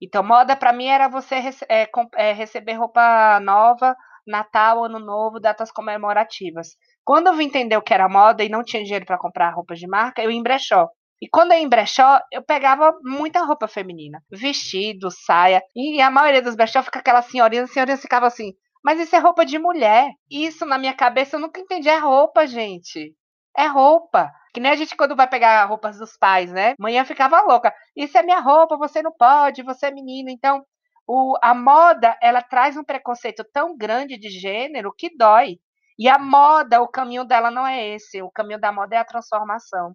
Então, 0.00 0.22
moda 0.22 0.56
para 0.56 0.72
mim 0.72 0.86
era 0.86 1.08
você 1.08 1.36
rece 1.38 1.64
é, 1.68 1.88
é, 2.16 2.32
receber 2.32 2.74
roupa 2.74 3.40
nova, 3.40 3.96
Natal, 4.26 4.84
Ano 4.84 4.98
Novo, 4.98 5.40
datas 5.40 5.70
comemorativas. 5.70 6.76
Quando 7.04 7.26
eu 7.28 7.34
vim 7.34 7.44
entender 7.44 7.76
o 7.76 7.82
que 7.82 7.92
era 7.94 8.08
moda 8.08 8.42
e 8.42 8.48
não 8.48 8.62
tinha 8.64 8.82
dinheiro 8.82 9.04
para 9.06 9.18
comprar 9.18 9.50
roupas 9.50 9.78
de 9.78 9.86
marca, 9.86 10.22
eu 10.22 10.30
ia 10.30 10.36
em 10.38 10.42
brechó. 10.42 10.88
E 11.20 11.28
quando 11.28 11.52
eu 11.52 11.58
ia 11.58 11.64
em 11.64 11.68
brechó, 11.68 12.20
eu 12.32 12.42
pegava 12.42 12.92
muita 13.02 13.44
roupa 13.44 13.68
feminina. 13.68 14.22
Vestido, 14.30 15.10
saia. 15.10 15.62
E 15.74 16.00
a 16.00 16.10
maioria 16.10 16.42
dos 16.42 16.56
brechó 16.56 16.82
fica 16.82 16.98
aquela 16.98 17.22
senhorinha, 17.22 17.64
a 17.64 17.66
senhorinha 17.66 17.96
ficava 17.96 18.26
assim, 18.26 18.52
Mas 18.84 19.00
isso 19.00 19.14
é 19.16 19.18
roupa 19.18 19.44
de 19.44 19.58
mulher. 19.58 20.10
Isso 20.30 20.66
na 20.66 20.78
minha 20.78 20.94
cabeça 20.94 21.36
eu 21.36 21.40
nunca 21.40 21.60
entendi. 21.60 21.88
É 21.88 21.98
roupa, 21.98 22.46
gente. 22.46 23.14
É 23.56 23.66
roupa. 23.66 24.32
Que 24.52 24.60
nem 24.60 24.70
a 24.70 24.76
gente 24.76 24.96
quando 24.96 25.16
vai 25.16 25.28
pegar 25.28 25.64
roupas 25.64 25.98
dos 25.98 26.16
pais, 26.16 26.52
né? 26.52 26.74
Manhã 26.78 27.04
ficava 27.04 27.40
louca. 27.42 27.74
Isso 27.96 28.16
é 28.16 28.22
minha 28.22 28.40
roupa, 28.40 28.76
você 28.76 29.02
não 29.02 29.12
pode, 29.12 29.62
você 29.62 29.86
é 29.86 29.90
menina. 29.90 30.30
Então, 30.30 30.64
o, 31.06 31.36
a 31.42 31.54
moda, 31.54 32.16
ela 32.22 32.40
traz 32.40 32.76
um 32.76 32.84
preconceito 32.84 33.44
tão 33.52 33.76
grande 33.76 34.16
de 34.18 34.30
gênero 34.30 34.92
que 34.96 35.16
dói. 35.16 35.58
E 35.98 36.08
a 36.08 36.18
moda, 36.18 36.80
o 36.80 36.88
caminho 36.88 37.24
dela 37.24 37.50
não 37.50 37.66
é 37.66 37.88
esse. 37.88 38.22
O 38.22 38.30
caminho 38.30 38.60
da 38.60 38.72
moda 38.72 38.96
é 38.96 38.98
a 38.98 39.04
transformação. 39.04 39.94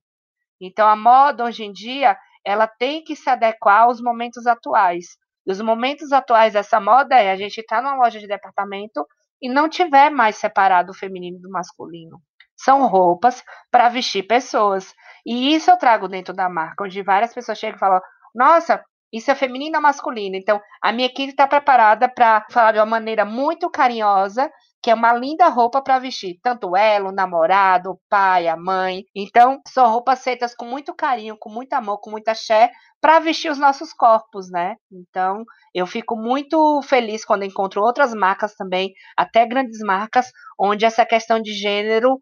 Então, 0.61 0.87
a 0.87 0.95
moda, 0.95 1.45
hoje 1.45 1.63
em 1.63 1.71
dia, 1.71 2.17
ela 2.45 2.67
tem 2.67 3.03
que 3.03 3.15
se 3.15 3.29
adequar 3.29 3.83
aos 3.83 4.01
momentos 4.01 4.45
atuais. 4.45 5.17
E 5.45 5.51
os 5.51 5.61
momentos 5.61 6.11
atuais 6.11 6.53
dessa 6.53 6.79
moda 6.79 7.15
é 7.15 7.31
a 7.31 7.35
gente 7.35 7.59
estar 7.59 7.77
tá 7.77 7.81
numa 7.81 7.95
loja 7.95 8.19
de 8.19 8.27
departamento 8.27 9.05
e 9.41 9.49
não 9.49 9.69
tiver 9.69 10.09
mais 10.09 10.37
separado 10.37 10.91
o 10.91 10.95
feminino 10.95 11.39
do 11.39 11.49
masculino. 11.49 12.21
São 12.63 12.87
roupas 12.87 13.43
para 13.71 13.89
vestir 13.89 14.23
pessoas. 14.23 14.93
E 15.25 15.53
isso 15.55 15.71
eu 15.71 15.77
trago 15.77 16.07
dentro 16.07 16.33
da 16.33 16.49
marca, 16.49 16.83
onde 16.83 17.01
várias 17.01 17.33
pessoas 17.33 17.57
chegam 17.57 17.77
e 17.77 17.79
falam: 17.79 18.01
Nossa, 18.35 18.83
isso 19.11 19.31
é 19.31 19.35
feminino 19.35 19.77
ou 19.77 19.81
masculino? 19.81 20.35
Então, 20.35 20.61
a 20.81 20.91
minha 20.91 21.07
equipe 21.07 21.31
está 21.31 21.47
preparada 21.47 22.07
para 22.07 22.45
falar 22.51 22.73
de 22.73 22.79
uma 22.79 22.85
maneira 22.85 23.25
muito 23.25 23.69
carinhosa, 23.69 24.51
que 24.81 24.89
é 24.91 24.93
uma 24.93 25.11
linda 25.13 25.47
roupa 25.49 25.81
para 25.81 25.99
vestir, 25.99 26.39
tanto 26.41 26.75
ela, 26.75 27.09
o 27.09 27.13
namorado, 27.13 27.91
o 27.91 27.99
pai, 28.09 28.47
a 28.47 28.55
mãe. 28.55 29.03
Então, 29.15 29.59
são 29.67 29.91
roupas 29.91 30.23
feitas 30.23 30.55
com 30.55 30.65
muito 30.65 30.93
carinho, 30.93 31.37
com 31.37 31.49
muito 31.49 31.73
amor, 31.73 31.99
com 31.99 32.11
muita 32.11 32.31
axé, 32.31 32.71
para 33.01 33.19
vestir 33.19 33.51
os 33.51 33.57
nossos 33.57 33.91
corpos, 33.93 34.49
né? 34.49 34.75
Então, 34.91 35.43
eu 35.73 35.85
fico 35.87 36.15
muito 36.15 36.81
feliz 36.83 37.25
quando 37.25 37.43
encontro 37.43 37.81
outras 37.81 38.13
marcas 38.13 38.55
também, 38.55 38.93
até 39.17 39.45
grandes 39.45 39.79
marcas, 39.79 40.31
onde 40.57 40.85
essa 40.85 41.05
questão 41.05 41.41
de 41.41 41.51
gênero 41.53 42.17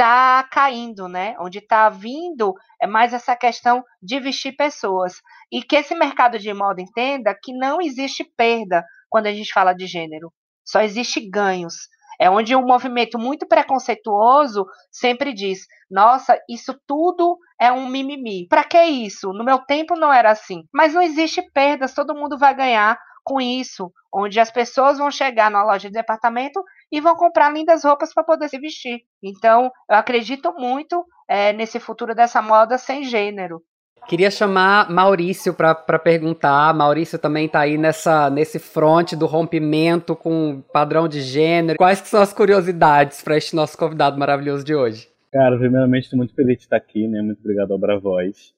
está 0.00 0.42
caindo, 0.50 1.06
né? 1.08 1.36
Onde 1.38 1.58
está 1.58 1.90
vindo 1.90 2.54
é 2.80 2.86
mais 2.86 3.12
essa 3.12 3.36
questão 3.36 3.84
de 4.02 4.18
vestir 4.18 4.56
pessoas. 4.56 5.20
E 5.52 5.62
que 5.62 5.76
esse 5.76 5.94
mercado 5.94 6.38
de 6.38 6.52
moda 6.54 6.80
entenda 6.80 7.34
que 7.34 7.52
não 7.52 7.82
existe 7.82 8.24
perda 8.24 8.82
quando 9.10 9.26
a 9.26 9.32
gente 9.32 9.52
fala 9.52 9.74
de 9.74 9.86
gênero. 9.86 10.32
Só 10.64 10.80
existe 10.80 11.20
ganhos. 11.28 11.74
É 12.18 12.30
onde 12.30 12.56
um 12.56 12.64
movimento 12.64 13.18
muito 13.18 13.46
preconceituoso 13.46 14.64
sempre 14.90 15.34
diz: 15.34 15.66
nossa, 15.90 16.38
isso 16.48 16.74
tudo 16.86 17.38
é 17.60 17.70
um 17.70 17.86
mimimi. 17.86 18.46
Para 18.48 18.64
que 18.64 18.82
isso? 18.82 19.34
No 19.34 19.44
meu 19.44 19.58
tempo 19.58 19.94
não 19.96 20.10
era 20.10 20.30
assim. 20.30 20.64
Mas 20.72 20.94
não 20.94 21.02
existe 21.02 21.42
perdas, 21.52 21.94
todo 21.94 22.14
mundo 22.14 22.38
vai 22.38 22.54
ganhar 22.54 22.98
com 23.24 23.40
isso, 23.40 23.92
onde 24.12 24.40
as 24.40 24.50
pessoas 24.50 24.98
vão 24.98 25.10
chegar 25.10 25.50
na 25.50 25.62
loja 25.62 25.88
de 25.88 25.94
departamento 25.94 26.62
e 26.90 27.00
vão 27.00 27.16
comprar 27.16 27.52
lindas 27.52 27.84
roupas 27.84 28.12
para 28.12 28.24
poder 28.24 28.48
se 28.48 28.58
vestir. 28.58 29.00
Então, 29.22 29.70
eu 29.88 29.96
acredito 29.96 30.52
muito 30.54 31.04
é, 31.28 31.52
nesse 31.52 31.78
futuro 31.78 32.14
dessa 32.14 32.42
moda 32.42 32.76
sem 32.78 33.04
gênero. 33.04 33.62
Queria 34.08 34.30
chamar 34.30 34.90
Maurício 34.90 35.54
para 35.54 35.74
perguntar. 35.98 36.74
Maurício 36.74 37.18
também 37.18 37.46
está 37.46 37.60
aí 37.60 37.78
nessa, 37.78 38.28
nesse 38.30 38.58
front 38.58 39.12
do 39.12 39.26
rompimento 39.26 40.16
com 40.16 40.62
padrão 40.72 41.06
de 41.06 41.20
gênero. 41.20 41.78
Quais 41.78 42.00
que 42.00 42.08
são 42.08 42.20
as 42.20 42.32
curiosidades 42.32 43.22
para 43.22 43.36
este 43.36 43.54
nosso 43.54 43.76
convidado 43.78 44.18
maravilhoso 44.18 44.64
de 44.64 44.74
hoje? 44.74 45.08
Cara, 45.32 45.56
primeiramente 45.56 46.04
estou 46.04 46.16
muito 46.16 46.34
feliz 46.34 46.56
de 46.56 46.64
estar 46.64 46.76
aqui, 46.76 47.06
né? 47.06 47.22
Muito 47.22 47.38
obrigado 47.38 47.70
ao 47.72 47.78
Bravoz. 47.78 48.52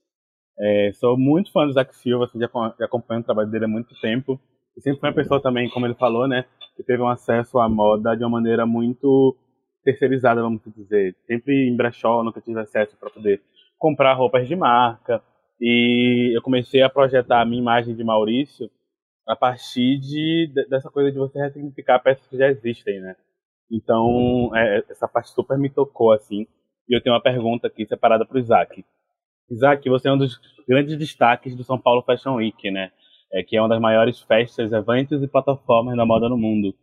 É, 0.59 0.91
sou 0.95 1.19
muito 1.19 1.53
fã 1.53 1.67
do 1.67 1.73
Zac 1.73 1.95
Silva, 1.97 2.25
assim, 2.25 2.39
já, 2.39 2.49
já 2.79 2.85
acompanho 2.87 3.21
o 3.21 3.25
trabalho 3.25 3.51
dele 3.51 3.65
há 3.67 3.69
muito 3.69 3.95
tempo. 4.01 4.41
E 4.77 4.81
sempre 4.81 5.01
foi 5.01 5.09
uma 5.11 5.15
pessoa 5.15 5.41
também, 5.41 5.69
como 5.71 5.87
ele 5.87 5.95
falou, 5.95 6.27
né? 6.27 6.45
Que 6.77 6.83
teve 6.83 7.03
um 7.03 7.09
acesso 7.09 7.59
à 7.59 7.69
moda 7.69 8.17
de 8.17 8.25
uma 8.25 8.31
maneira 8.31 8.65
muito 8.65 9.37
terceirizada, 9.85 10.43
vamos 10.43 10.63
dizer. 10.77 11.15
Sempre 11.27 11.69
em 11.69 11.77
brechó, 11.77 12.23
nunca 12.23 12.41
tive 12.41 12.61
acesso 12.61 12.97
para 12.99 13.11
poder 13.11 13.43
comprar 13.79 14.15
roupas 14.15 14.49
de 14.49 14.57
marca. 14.57 15.23
E 15.61 16.37
eu 16.37 16.43
comecei 16.43 16.83
a 16.83 16.91
projetar 16.91 17.41
a 17.41 17.45
minha 17.45 17.61
imagem 17.61 17.95
de 17.95 18.03
Maurício 18.03 18.71
a 19.27 19.37
partir 19.37 19.99
de, 19.99 20.53
dessa 20.69 20.91
coisa 20.91 21.13
de 21.13 21.19
você 21.19 21.39
ressignificar 21.39 22.01
peças 22.01 22.27
que 22.27 22.37
já 22.37 22.49
existem, 22.49 23.01
né? 23.01 23.15
Então, 23.71 24.51
é, 24.55 24.85
essa 24.91 25.09
parte 25.09 25.31
super 25.31 25.57
me 25.57 25.71
tocou, 25.71 26.13
assim. 26.13 26.47
E 26.89 26.97
eu 26.97 27.01
tenho 27.01 27.15
uma 27.15 27.23
pergunta 27.23 27.69
aqui 27.69 27.87
separada 27.87 28.27
para 28.27 28.37
o 28.37 28.41
Isaac. 28.41 28.85
Isaac, 29.51 29.89
você 29.89 30.09
é 30.09 30.13
um 30.13 30.19
dos 30.19 30.41
grandes 30.69 30.97
destaques 30.97 31.55
do 31.55 31.65
São 31.65 31.79
Paulo 31.79 32.03
Fashion 32.03 32.37
Week, 32.37 32.71
né? 32.71 32.91
É, 33.33 33.43
que 33.43 33.57
é 33.57 33.61
uma 33.61 33.69
das 33.69 33.81
maiores 33.81 34.21
festas, 34.21 34.73
eventos 34.73 35.23
e 35.23 35.29
plataformas 35.29 35.97
da 35.97 36.05
moda 36.05 36.29
no 36.29 36.37
mundo. 36.37 36.75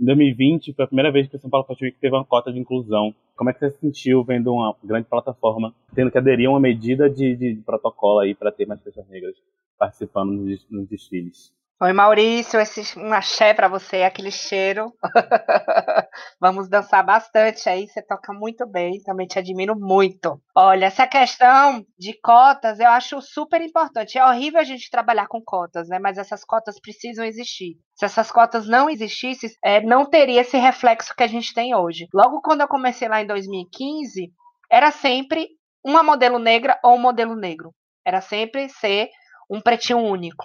Em 0.00 0.04
2020 0.04 0.72
foi 0.74 0.84
a 0.84 0.88
primeira 0.88 1.10
vez 1.10 1.28
que 1.28 1.36
o 1.36 1.38
São 1.38 1.50
Paulo 1.50 1.66
Fashion 1.66 1.86
Week 1.86 1.98
teve 1.98 2.14
uma 2.14 2.24
cota 2.24 2.52
de 2.52 2.58
inclusão. 2.58 3.14
Como 3.36 3.50
é 3.50 3.52
que 3.52 3.58
você 3.58 3.70
se 3.70 3.80
sentiu 3.80 4.24
vendo 4.24 4.52
uma 4.52 4.74
grande 4.82 5.08
plataforma 5.08 5.74
tendo 5.94 6.10
que 6.10 6.18
aderir 6.18 6.48
a 6.48 6.50
uma 6.50 6.60
medida 6.60 7.10
de, 7.10 7.36
de 7.36 7.62
protocolo 7.66 8.20
aí 8.20 8.34
para 8.34 8.52
ter 8.52 8.66
mais 8.66 8.80
pessoas 8.80 9.08
negras 9.08 9.34
participando 9.76 10.32
nos, 10.32 10.66
nos 10.70 10.88
desfiles? 10.88 11.52
Oi, 11.80 11.92
Maurício, 11.92 12.58
esse, 12.58 12.98
um 12.98 13.12
axé 13.12 13.54
para 13.54 13.68
você, 13.68 14.02
aquele 14.02 14.32
cheiro. 14.32 14.92
Vamos 16.40 16.68
dançar 16.68 17.06
bastante 17.06 17.68
aí, 17.68 17.86
você 17.86 18.02
toca 18.02 18.32
muito 18.32 18.66
bem, 18.66 19.00
também 19.04 19.28
te 19.28 19.38
admiro 19.38 19.78
muito. 19.78 20.42
Olha, 20.56 20.86
essa 20.86 21.06
questão 21.06 21.86
de 21.96 22.18
cotas 22.20 22.80
eu 22.80 22.88
acho 22.88 23.22
super 23.22 23.62
importante. 23.62 24.18
É 24.18 24.26
horrível 24.26 24.58
a 24.58 24.64
gente 24.64 24.90
trabalhar 24.90 25.28
com 25.28 25.40
cotas, 25.40 25.88
né? 25.88 26.00
Mas 26.00 26.18
essas 26.18 26.44
cotas 26.44 26.80
precisam 26.80 27.24
existir. 27.24 27.76
Se 27.94 28.04
essas 28.04 28.32
cotas 28.32 28.66
não 28.66 28.90
existissem, 28.90 29.48
é, 29.64 29.80
não 29.80 30.04
teria 30.04 30.40
esse 30.40 30.58
reflexo 30.58 31.14
que 31.14 31.22
a 31.22 31.28
gente 31.28 31.54
tem 31.54 31.76
hoje. 31.76 32.08
Logo 32.12 32.40
quando 32.42 32.62
eu 32.62 32.68
comecei 32.68 33.06
lá 33.06 33.22
em 33.22 33.26
2015, 33.28 34.32
era 34.68 34.90
sempre 34.90 35.46
uma 35.84 36.02
modelo 36.02 36.40
negra 36.40 36.76
ou 36.82 36.96
um 36.96 37.00
modelo 37.00 37.36
negro. 37.36 37.72
Era 38.04 38.20
sempre 38.20 38.68
ser 38.68 39.10
um 39.48 39.60
pretinho 39.60 40.00
único. 40.00 40.44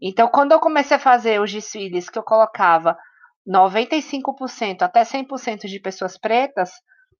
Então, 0.00 0.28
quando 0.28 0.52
eu 0.52 0.60
comecei 0.60 0.96
a 0.96 1.00
fazer 1.00 1.40
os 1.40 1.52
desfiles 1.52 2.08
que 2.08 2.18
eu 2.18 2.22
colocava 2.22 2.96
95% 3.48 4.82
até 4.82 5.02
100% 5.02 5.66
de 5.66 5.80
pessoas 5.80 6.18
pretas, 6.18 6.70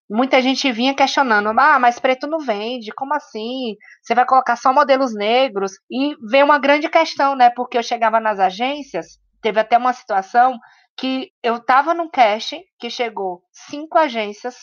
muita 0.08 0.40
gente 0.40 0.70
vinha 0.70 0.94
questionando: 0.94 1.48
ah, 1.58 1.78
mas 1.78 1.98
preto 1.98 2.26
não 2.26 2.38
vende, 2.38 2.92
como 2.92 3.14
assim? 3.14 3.76
Você 4.02 4.14
vai 4.14 4.26
colocar 4.26 4.56
só 4.56 4.72
modelos 4.72 5.14
negros? 5.14 5.72
E 5.90 6.14
veio 6.30 6.44
uma 6.44 6.58
grande 6.58 6.88
questão, 6.88 7.34
né? 7.34 7.50
Porque 7.50 7.78
eu 7.78 7.82
chegava 7.82 8.20
nas 8.20 8.38
agências, 8.38 9.18
teve 9.42 9.60
até 9.60 9.76
uma 9.76 9.92
situação 9.92 10.58
que 10.96 11.30
eu 11.42 11.56
estava 11.56 11.94
num 11.94 12.10
casting 12.10 12.62
que 12.78 12.90
chegou 12.90 13.42
cinco 13.52 13.96
agências, 13.96 14.56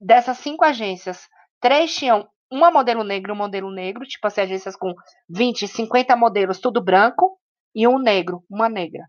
dessas 0.00 0.38
cinco 0.38 0.64
agências, 0.64 1.28
três 1.60 1.94
tinham 1.94 2.28
uma 2.52 2.70
modelo 2.70 3.02
negro, 3.02 3.32
um 3.32 3.36
modelo 3.36 3.70
negro, 3.72 4.04
tipo 4.04 4.26
assim, 4.26 4.42
agências 4.42 4.76
com 4.76 4.94
20, 5.30 5.66
50 5.66 6.14
modelos, 6.14 6.60
tudo 6.60 6.84
branco, 6.84 7.38
e 7.74 7.88
um 7.88 7.98
negro, 7.98 8.44
uma 8.50 8.68
negra. 8.68 9.04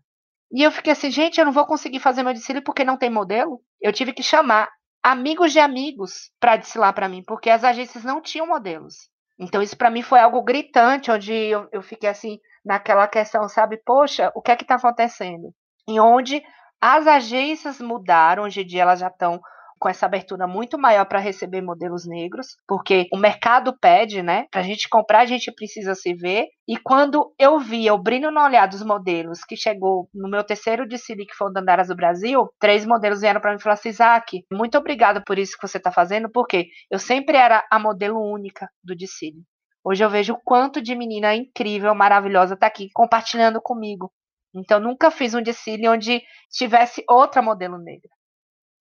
E 0.50 0.62
eu 0.62 0.72
fiquei 0.72 0.92
assim, 0.92 1.10
gente, 1.10 1.38
eu 1.38 1.44
não 1.44 1.52
vou 1.52 1.66
conseguir 1.66 2.00
fazer 2.00 2.22
meu 2.22 2.32
desfile 2.32 2.62
porque 2.62 2.84
não 2.84 2.96
tem 2.96 3.10
modelo. 3.10 3.60
Eu 3.80 3.92
tive 3.92 4.12
que 4.12 4.22
chamar 4.22 4.70
amigos 5.02 5.52
de 5.52 5.58
amigos 5.58 6.30
para 6.40 6.56
desfilar 6.56 6.94
para 6.94 7.08
mim, 7.08 7.22
porque 7.26 7.50
as 7.50 7.62
agências 7.62 8.02
não 8.02 8.22
tinham 8.22 8.46
modelos. 8.46 8.94
Então 9.38 9.60
isso 9.60 9.76
para 9.76 9.90
mim 9.90 10.00
foi 10.00 10.20
algo 10.20 10.42
gritante, 10.42 11.10
onde 11.10 11.34
eu, 11.34 11.68
eu 11.72 11.82
fiquei 11.82 12.08
assim 12.08 12.38
naquela 12.64 13.06
questão, 13.06 13.48
sabe, 13.48 13.76
poxa, 13.84 14.32
o 14.34 14.40
que 14.40 14.52
é 14.52 14.56
que 14.56 14.62
está 14.62 14.76
acontecendo? 14.76 15.52
E 15.86 16.00
onde 16.00 16.42
as 16.80 17.06
agências 17.06 17.80
mudaram, 17.80 18.44
hoje 18.44 18.62
em 18.62 18.66
dia 18.66 18.82
elas 18.82 19.00
já 19.00 19.08
estão 19.08 19.40
com 19.84 19.88
essa 19.90 20.06
abertura 20.06 20.46
muito 20.46 20.78
maior 20.78 21.04
para 21.04 21.18
receber 21.18 21.60
modelos 21.60 22.06
negros, 22.06 22.56
porque 22.66 23.06
o 23.12 23.18
mercado 23.18 23.78
pede, 23.78 24.22
né? 24.22 24.46
Para 24.50 24.62
a 24.62 24.64
gente 24.64 24.88
comprar, 24.88 25.20
a 25.20 25.26
gente 25.26 25.52
precisa 25.52 25.94
se 25.94 26.14
ver. 26.14 26.46
E 26.66 26.78
quando 26.78 27.34
eu 27.38 27.58
vi 27.58 27.90
o 27.90 27.98
brilho 27.98 28.30
no 28.30 28.40
olhar 28.40 28.66
dos 28.66 28.82
modelos, 28.82 29.44
que 29.44 29.54
chegou 29.54 30.08
no 30.14 30.30
meu 30.30 30.42
terceiro 30.42 30.88
desfile, 30.88 31.26
que 31.26 31.34
foi 31.34 31.48
o 31.48 31.52
Dandaras 31.52 31.88
do 31.88 31.94
Brasil, 31.94 32.48
três 32.58 32.86
modelos 32.86 33.20
vieram 33.20 33.42
para 33.42 33.50
mim 33.50 33.58
e 33.58 33.62
falaram 33.62 33.78
assim: 33.78 33.90
Isaac, 33.90 34.42
muito 34.50 34.78
obrigada 34.78 35.22
por 35.22 35.38
isso 35.38 35.54
que 35.60 35.68
você 35.68 35.76
está 35.76 35.92
fazendo, 35.92 36.30
porque 36.32 36.68
eu 36.90 36.98
sempre 36.98 37.36
era 37.36 37.62
a 37.70 37.78
modelo 37.78 38.18
única 38.18 38.70
do 38.82 38.96
desfile. 38.96 39.42
Hoje 39.84 40.02
eu 40.02 40.08
vejo 40.08 40.32
o 40.32 40.40
quanto 40.42 40.80
de 40.80 40.96
menina 40.96 41.34
incrível, 41.34 41.94
maravilhosa 41.94 42.54
está 42.54 42.68
aqui 42.68 42.88
compartilhando 42.94 43.60
comigo. 43.60 44.10
Então, 44.54 44.80
nunca 44.80 45.10
fiz 45.10 45.34
um 45.34 45.42
desfile 45.42 45.86
onde 45.88 46.22
tivesse 46.50 47.04
outra 47.06 47.42
modelo 47.42 47.76
negra. 47.76 48.08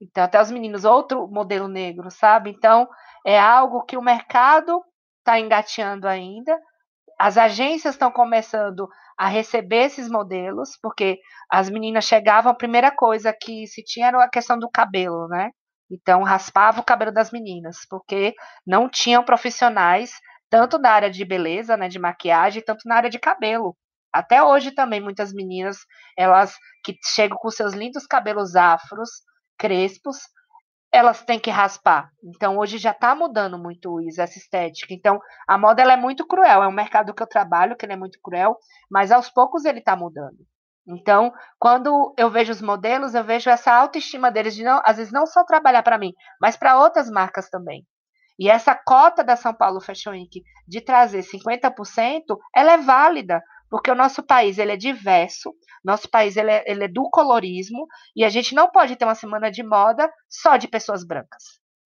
Então, 0.02 0.24
até 0.24 0.42
os 0.42 0.52
meninos, 0.52 0.86
outro 0.86 1.28
modelo 1.28 1.68
negro, 1.68 2.10
sabe? 2.12 2.50
Então, 2.50 2.88
é 3.26 3.40
algo 3.40 3.84
que 3.86 3.98
o 3.98 4.02
mercado 4.02 4.84
está 5.20 5.40
engateando 5.40 6.08
ainda. 6.08 6.60
As 7.20 7.38
agências 7.38 7.96
estão 7.96 8.12
começando 8.12 8.88
a 9.18 9.28
receber 9.28 9.86
esses 9.86 10.10
modelos, 10.10 10.78
porque 10.82 11.20
as 11.50 11.70
meninas 11.70 12.06
chegavam, 12.06 12.52
a 12.52 12.56
primeira 12.56 12.92
coisa 12.92 13.34
que 13.34 13.68
se 13.68 13.84
tinha 13.84 14.08
era 14.08 14.24
a 14.24 14.30
questão 14.30 14.58
do 14.60 14.70
cabelo, 14.70 15.28
né? 15.28 15.52
Então, 15.90 16.24
raspava 16.24 16.82
o 16.82 16.84
cabelo 16.84 17.12
das 17.12 17.32
meninas, 17.32 17.78
porque 17.90 18.34
não 18.66 18.90
tinham 18.90 19.24
profissionais, 19.24 20.12
tanto 20.50 20.80
na 20.80 20.92
área 20.92 21.10
de 21.10 21.24
beleza, 21.24 21.78
né, 21.78 21.88
de 21.88 22.00
maquiagem, 22.00 22.64
tanto 22.64 22.88
na 22.88 22.96
área 22.96 23.10
de 23.10 23.20
cabelo. 23.20 23.76
Até 24.12 24.42
hoje 24.44 24.72
também 24.72 25.02
muitas 25.02 25.34
meninas, 25.34 25.78
elas 26.18 26.56
que 26.84 26.96
chegam 27.04 27.38
com 27.38 27.50
seus 27.50 27.74
lindos 27.74 28.06
cabelos 28.06 28.56
afros, 28.56 29.10
crespos, 29.64 30.18
elas 30.92 31.24
têm 31.24 31.40
que 31.40 31.50
raspar. 31.50 32.12
Então 32.22 32.58
hoje 32.58 32.78
já 32.78 32.92
está 32.92 33.16
mudando 33.16 33.58
muito 33.58 34.02
isso, 34.02 34.22
essa 34.22 34.38
estética. 34.38 34.94
Então 34.94 35.22
a 35.48 35.58
moda 35.58 35.82
ela 35.82 35.94
é 35.94 35.98
muito 35.98 36.28
cruel, 36.28 36.62
é 36.62 36.68
um 36.68 36.72
mercado 36.74 37.14
que 37.14 37.24
eu 37.24 37.28
trabalho 37.28 37.78
que 37.78 37.86
é 37.86 37.96
muito 37.96 38.20
cruel, 38.22 38.58
mas 38.92 39.10
aos 39.10 39.30
poucos 39.30 39.64
ele 39.64 39.80
está 39.80 39.96
mudando. 39.96 40.38
Então, 40.86 41.32
quando 41.58 42.14
eu 42.18 42.30
vejo 42.30 42.52
os 42.52 42.62
modelos, 42.62 43.16
eu 43.16 43.24
vejo 43.24 43.50
essa 43.50 43.74
autoestima 43.74 44.30
deles 44.30 44.54
de 44.54 44.66
não, 44.66 44.82
às 44.84 44.98
vezes 44.98 45.14
não 45.14 45.26
só 45.26 45.46
trabalhar 45.46 45.82
para 45.82 45.98
mim, 45.98 46.12
mas 46.42 46.58
para 46.58 46.78
outras 46.78 47.10
marcas 47.10 47.50
também. 47.50 47.86
E 48.38 48.50
essa 48.50 48.76
cota 48.76 49.24
da 49.24 49.38
São 49.38 49.54
Paulo 49.54 49.80
Fashion 49.80 50.12
Week 50.12 50.42
de 50.68 50.82
trazer 50.82 51.24
50%, 51.24 52.22
ela 52.54 52.74
é 52.74 52.78
válida, 52.78 53.42
porque 53.74 53.90
o 53.90 53.96
nosso 53.96 54.22
país 54.22 54.60
ele 54.60 54.72
é 54.72 54.78
diverso, 54.78 55.52
nosso 55.84 56.08
país 56.08 56.38
ele 56.38 56.52
é, 56.52 56.64
ele 56.68 56.84
é 56.84 56.88
do 56.88 57.10
colorismo, 57.10 57.88
e 58.16 58.24
a 58.24 58.30
gente 58.30 58.54
não 58.54 58.70
pode 58.70 58.96
ter 58.96 59.04
uma 59.04 59.16
semana 59.16 59.50
de 59.50 59.64
moda 59.64 60.14
só 60.30 60.58
de 60.58 60.68
pessoas 60.68 61.04
brancas. 61.04 61.42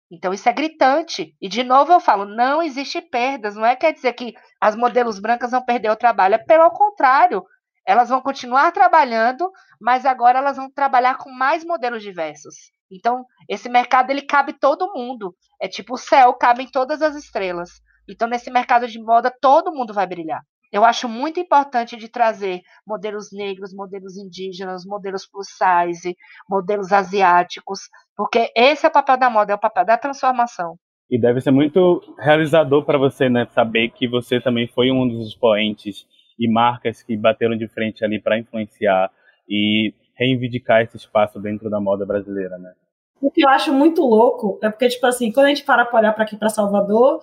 Então 0.09 0.33
isso 0.33 0.47
é 0.47 0.53
gritante. 0.53 1.35
E 1.41 1.49
de 1.49 1.65
novo 1.65 1.91
eu 1.91 1.99
falo, 1.99 2.23
não 2.23 2.63
existe 2.63 3.01
perdas. 3.01 3.57
Não 3.57 3.65
é 3.65 3.75
quer 3.75 3.91
dizer 3.91 4.13
que 4.13 4.33
as 4.61 4.73
modelos 4.73 5.19
brancas 5.19 5.51
vão 5.51 5.65
perder 5.65 5.89
o 5.89 5.97
trabalho. 5.97 6.35
É 6.35 6.37
pelo 6.37 6.71
contrário. 6.71 7.43
Elas 7.85 8.07
vão 8.07 8.21
continuar 8.21 8.71
trabalhando, 8.71 9.51
mas 9.77 10.05
agora 10.05 10.39
elas 10.39 10.55
vão 10.55 10.71
trabalhar 10.71 11.17
com 11.17 11.29
mais 11.29 11.65
modelos 11.65 12.01
diversos. 12.01 12.55
Então 12.89 13.25
esse 13.49 13.67
mercado 13.67 14.11
ele 14.11 14.21
cabe 14.21 14.53
todo 14.53 14.93
mundo. 14.93 15.35
É 15.61 15.67
tipo 15.67 15.95
o 15.95 15.97
céu, 15.97 16.33
cabem 16.35 16.71
todas 16.71 17.01
as 17.01 17.17
estrelas. 17.17 17.69
Então 18.07 18.29
nesse 18.29 18.49
mercado 18.49 18.87
de 18.87 18.97
moda 18.97 19.29
todo 19.41 19.73
mundo 19.73 19.93
vai 19.93 20.07
brilhar. 20.07 20.41
Eu 20.71 20.83
acho 20.83 21.07
muito 21.07 21.39
importante 21.39 21.95
de 21.95 22.09
trazer 22.09 22.61
modelos 22.85 23.31
negros, 23.31 23.73
modelos 23.73 24.17
indígenas, 24.17 24.85
modelos 24.85 25.27
plus 25.27 25.47
size, 25.49 26.15
modelos 26.49 26.91
asiáticos, 26.91 27.81
porque 28.15 28.51
esse 28.55 28.85
é 28.85 28.89
o 28.89 28.91
papel 28.91 29.17
da 29.17 29.29
moda, 29.29 29.53
é 29.53 29.55
o 29.55 29.59
papel 29.59 29.85
da 29.85 29.97
transformação. 29.97 30.75
E 31.09 31.19
deve 31.19 31.39
ser 31.39 31.51
muito 31.51 32.01
realizador 32.17 32.83
para 32.83 32.97
você, 32.97 33.29
né, 33.29 33.47
saber 33.53 33.89
que 33.89 34.07
você 34.07 34.41
também 34.41 34.67
foi 34.67 34.91
um 34.91 35.07
dos 35.07 35.27
expoentes 35.27 36.05
e 36.37 36.51
marcas 36.51 37.03
que 37.03 37.15
bateram 37.15 37.55
de 37.55 37.67
frente 37.67 38.03
ali 38.03 38.19
para 38.19 38.39
influenciar 38.39 39.11
e 39.47 39.93
reivindicar 40.15 40.81
esse 40.81 40.97
espaço 40.97 41.39
dentro 41.39 41.69
da 41.69 41.79
moda 41.79 42.05
brasileira, 42.05 42.57
né? 42.57 42.73
O 43.21 43.31
que 43.31 43.45
eu 43.45 43.49
acho 43.49 43.73
muito 43.73 44.01
louco 44.01 44.59
é 44.61 44.69
porque, 44.69 44.89
tipo 44.89 45.05
assim, 45.05 45.31
quando 45.31 45.45
a 45.45 45.49
gente 45.49 45.63
para 45.63 45.85
para 45.85 45.99
olhar 45.99 46.13
para 46.13 46.23
aqui 46.23 46.35
para 46.35 46.49
Salvador, 46.49 47.21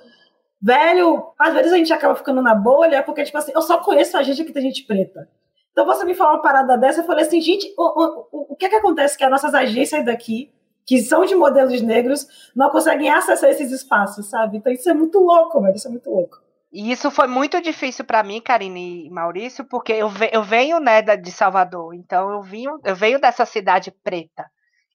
velho, 0.62 1.32
às 1.38 1.52
vezes 1.54 1.72
a 1.72 1.76
gente 1.76 1.92
acaba 1.92 2.14
ficando 2.14 2.40
na 2.40 2.54
bolha, 2.54 3.02
porque, 3.02 3.24
tipo 3.24 3.36
assim, 3.36 3.52
eu 3.54 3.62
só 3.62 3.78
conheço 3.78 4.16
a 4.16 4.22
gente 4.22 4.42
aqui 4.42 4.52
tem 4.52 4.62
gente 4.62 4.84
preta. 4.84 5.28
Então 5.72 5.84
você 5.84 6.04
me 6.04 6.14
falou 6.14 6.34
uma 6.34 6.42
parada 6.42 6.76
dessa, 6.78 7.00
eu 7.00 7.04
falei 7.04 7.24
assim, 7.24 7.40
gente, 7.40 7.74
o, 7.76 7.82
o, 7.82 8.46
o 8.52 8.56
que 8.56 8.66
é 8.66 8.68
que 8.68 8.76
acontece 8.76 9.16
que 9.16 9.24
as 9.24 9.30
nossas 9.30 9.54
agências 9.54 10.04
daqui, 10.04 10.52
que 10.86 11.00
são 11.00 11.24
de 11.24 11.34
modelos 11.34 11.80
negros, 11.80 12.26
não 12.54 12.70
conseguem 12.70 13.10
acessar 13.10 13.50
esses 13.50 13.72
espaços, 13.72 14.26
sabe? 14.26 14.58
Então 14.58 14.72
isso 14.72 14.88
é 14.88 14.94
muito 14.94 15.18
louco, 15.18 15.60
velho, 15.60 15.74
isso 15.74 15.88
é 15.88 15.90
muito 15.90 16.10
louco. 16.10 16.40
E 16.70 16.90
isso 16.90 17.10
foi 17.10 17.26
muito 17.26 17.60
difícil 17.60 18.04
para 18.04 18.22
mim, 18.22 18.40
Karine 18.40 19.06
e 19.06 19.10
Maurício, 19.10 19.64
porque 19.64 19.92
eu, 19.92 20.08
ve 20.08 20.30
eu 20.32 20.42
venho 20.42 20.78
né, 20.78 21.02
de 21.02 21.30
Salvador, 21.30 21.94
então 21.94 22.30
eu, 22.30 22.42
vim, 22.42 22.64
eu 22.84 22.94
venho 22.94 23.20
dessa 23.20 23.44
cidade 23.44 23.90
preta. 24.02 24.46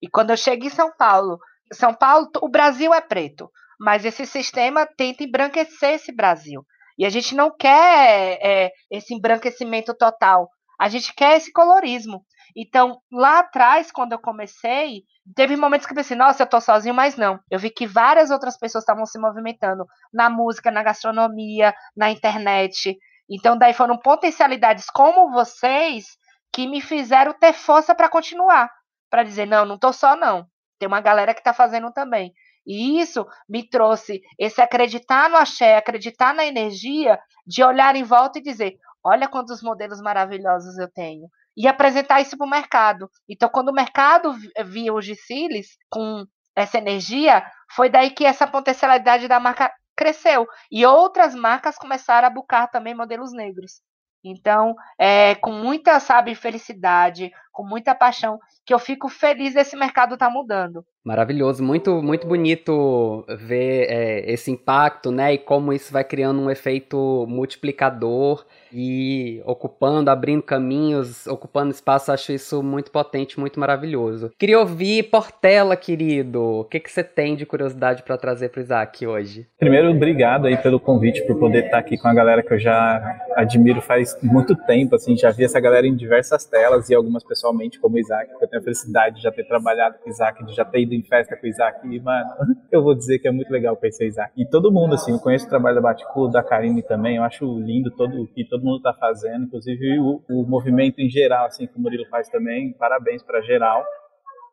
E 0.02 0.08
quando 0.08 0.30
eu 0.30 0.38
cheguei 0.38 0.68
em 0.68 0.72
São 0.72 0.92
Paulo, 0.92 1.40
São 1.72 1.94
Paulo, 1.94 2.30
o 2.42 2.50
Brasil 2.50 2.94
é 2.94 3.02
preto. 3.02 3.52
Mas 3.80 4.06
esse 4.06 4.26
sistema 4.26 4.86
tenta 4.86 5.24
embranquecer 5.24 5.96
esse 5.96 6.12
Brasil. 6.12 6.66
E 6.98 7.06
a 7.06 7.10
gente 7.10 7.36
não 7.36 7.56
quer 7.56 8.40
é, 8.42 8.72
esse 8.90 9.14
embranquecimento 9.14 9.94
total. 9.94 10.50
A 10.80 10.90
gente 10.90 11.14
quer 11.14 11.38
esse 11.38 11.52
colorismo. 11.52 12.24
Então, 12.56 13.00
lá 13.12 13.40
atrás, 13.40 13.92
quando 13.92 14.14
eu 14.14 14.20
comecei, 14.20 15.04
teve 15.36 15.56
momentos 15.56 15.86
que 15.86 15.94
eu 15.94 15.96
pensei, 15.96 16.18
nossa, 16.18 16.42
eu 16.42 16.48
tô 16.48 16.60
sozinho, 16.60 16.96
mas 16.96 17.16
não. 17.16 17.40
Eu 17.52 17.60
vi 17.60 17.70
que 17.70 17.86
várias 17.86 18.32
outras 18.32 18.58
pessoas 18.58 18.82
estavam 18.82 19.06
se 19.06 19.20
movimentando 19.20 19.86
na 20.12 20.28
música, 20.28 20.72
na 20.72 20.82
gastronomia, 20.82 21.74
na 21.96 22.10
internet. 22.10 22.98
Então, 23.30 23.56
daí 23.58 23.74
foram 23.74 23.98
potencialidades 23.98 24.90
como 24.90 25.32
vocês 25.32 26.06
que 26.52 26.66
me 26.66 26.82
fizeram 26.82 27.34
ter 27.34 27.54
força 27.54 27.94
para 27.94 28.10
continuar. 28.10 28.72
Para 29.10 29.24
dizer, 29.24 29.46
não, 29.46 29.66
não 29.66 29.78
tô 29.78 29.94
só, 29.94 30.16
não. 30.16 30.48
Tem 30.80 30.88
uma 30.88 31.02
galera 31.02 31.34
que 31.34 31.44
tá 31.44 31.54
fazendo 31.54 31.92
também. 31.92 32.34
E 32.68 33.00
isso 33.00 33.26
me 33.48 33.68
trouxe 33.68 34.22
esse 34.38 34.62
acreditar 34.62 35.30
no 35.30 35.38
axé, 35.38 35.78
acreditar 35.78 36.34
na 36.34 36.46
energia, 36.46 37.18
de 37.46 37.64
olhar 37.64 37.96
em 37.96 38.04
volta 38.04 38.40
e 38.40 38.44
dizer: 38.44 38.78
olha 39.04 39.30
quantos 39.30 39.64
modelos 39.64 40.02
maravilhosos 40.02 40.78
eu 40.78 40.92
tenho. 40.92 41.30
E 41.56 41.68
apresentar 41.68 42.22
isso 42.22 42.38
para 42.38 42.46
o 42.46 42.50
mercado. 42.50 43.10
Então, 43.28 43.50
quando 43.50 43.70
o 43.70 43.74
mercado 43.74 44.36
via 44.66 44.94
os 44.94 45.06
Giciles 45.06 45.78
com 45.90 46.26
essa 46.56 46.78
energia, 46.78 47.44
foi 47.72 47.90
daí 47.90 48.12
que 48.12 48.26
essa 48.26 48.46
potencialidade 48.46 49.28
da 49.28 49.40
marca 49.40 49.74
cresceu. 49.96 50.48
E 50.72 50.86
outras 50.86 51.34
marcas 51.34 51.78
começaram 51.78 52.28
a 52.28 52.32
buscar 52.32 52.68
também 52.68 52.94
modelos 52.94 53.34
negros. 53.34 53.82
Então, 54.24 54.76
é 55.00 55.36
com 55.36 55.52
muita, 55.52 56.00
sabe, 56.00 56.36
felicidade, 56.36 57.32
com 57.58 57.66
muita 57.66 57.96
paixão, 57.96 58.40
que 58.64 58.72
eu 58.72 58.78
fico 58.78 59.10
feliz 59.10 59.56
desse 59.56 59.76
mercado 59.76 60.14
estar 60.14 60.28
tá 60.28 60.32
mudando. 60.32 60.86
Maravilhoso, 61.04 61.64
muito 61.64 62.04
muito 62.04 62.28
bonito 62.28 63.26
ver 63.40 63.88
é, 63.90 64.32
esse 64.32 64.52
impacto, 64.52 65.10
né? 65.10 65.34
E 65.34 65.38
como 65.38 65.74
isso 65.74 65.92
vai 65.92 66.04
criando 66.04 66.42
um 66.42 66.52
efeito 66.52 67.26
multiplicador 67.30 68.46
e 68.74 69.42
ocupando, 69.46 70.12
abrindo 70.12 70.44
caminhos, 70.44 71.26
ocupando 71.28 71.72
espaço. 71.72 72.12
Acho 72.12 72.34
isso 72.34 72.62
muito 72.62 72.92
potente, 72.92 73.40
muito 73.40 73.58
maravilhoso. 73.58 74.32
Queria 74.38 74.60
ouvir 74.60 75.04
Portela, 75.04 75.78
querido. 75.78 76.42
O 76.42 76.66
que, 76.66 76.78
que 76.78 76.92
você 76.92 77.06
tem 77.06 77.38
de 77.38 77.46
curiosidade 77.46 78.04
para 78.04 78.18
trazer 78.18 78.50
para 78.50 78.62
Isaac 78.62 79.08
hoje? 79.08 79.48
Primeiro, 79.58 79.90
obrigado 79.90 80.46
aí 80.46 80.58
pelo 80.58 80.78
convite, 80.78 81.26
por 81.26 81.40
poder 81.40 81.66
estar 81.66 81.78
aqui 81.78 81.98
com 81.98 82.10
a 82.10 82.14
galera 82.14 82.44
que 82.44 82.54
eu 82.54 82.60
já 82.60 83.18
admiro 83.38 83.82
faz 83.82 84.18
muito 84.22 84.56
tempo. 84.56 84.96
Assim, 84.96 85.16
já 85.16 85.32
vi 85.32 85.46
essa 85.46 85.60
galera 85.60 85.88
em 85.88 85.96
diversas 85.96 86.44
telas 86.44 86.90
e 86.90 86.96
algumas 86.96 87.24
pessoalmente, 87.48 87.80
como 87.80 87.96
o 87.96 88.00
Isaac, 88.00 88.38
que 88.38 88.44
eu 88.44 88.48
tenho 88.48 88.62
a 88.62 88.64
felicidade 88.64 89.16
de 89.18 89.22
já 89.22 89.32
ter 89.32 89.46
trabalhado 89.46 89.98
com 90.00 90.10
o 90.10 90.12
Isaac, 90.12 90.46
de 90.46 90.54
já 90.54 90.66
ter 90.66 90.82
ido 90.82 90.94
em 90.94 91.04
festa 91.04 91.36
com 91.36 91.46
o 91.46 91.50
Isaac. 91.50 91.88
E, 91.88 92.00
mano, 92.00 92.30
eu 92.72 92.84
vou 92.84 92.94
dizer 92.94 93.20
que 93.20 93.28
é 93.28 93.32
muito 93.32 93.50
legal 93.52 93.76
conhecer 93.78 94.06
o 94.06 94.08
Isaac. 94.08 94.32
E 94.36 94.46
todo 94.46 94.72
mundo, 94.72 94.96
assim, 94.96 95.12
eu 95.12 95.20
conheço 95.20 95.46
o 95.46 95.50
trabalho 95.50 95.76
da 95.76 95.82
Baticu, 95.82 96.28
da 96.30 96.44
Karine 96.44 96.84
também. 96.84 97.18
Eu 97.18 97.24
acho 97.24 97.46
lindo 97.60 97.90
todo 97.92 98.22
o 98.22 98.28
que 98.28 98.46
todo 98.46 98.64
mundo 98.64 98.78
está 98.78 98.94
fazendo, 98.94 99.46
inclusive 99.46 100.00
o, 100.00 100.22
o, 100.30 100.46
movimento 100.48 101.00
em 101.00 101.10
geral, 101.10 101.46
assim, 101.46 101.68
que 101.68 101.78
o 101.78 101.80
Murilo 101.80 102.06
faz 102.10 102.30
também. 102.30 102.74
Parabéns 102.74 103.24
para 103.24 103.42
geral. 103.42 103.84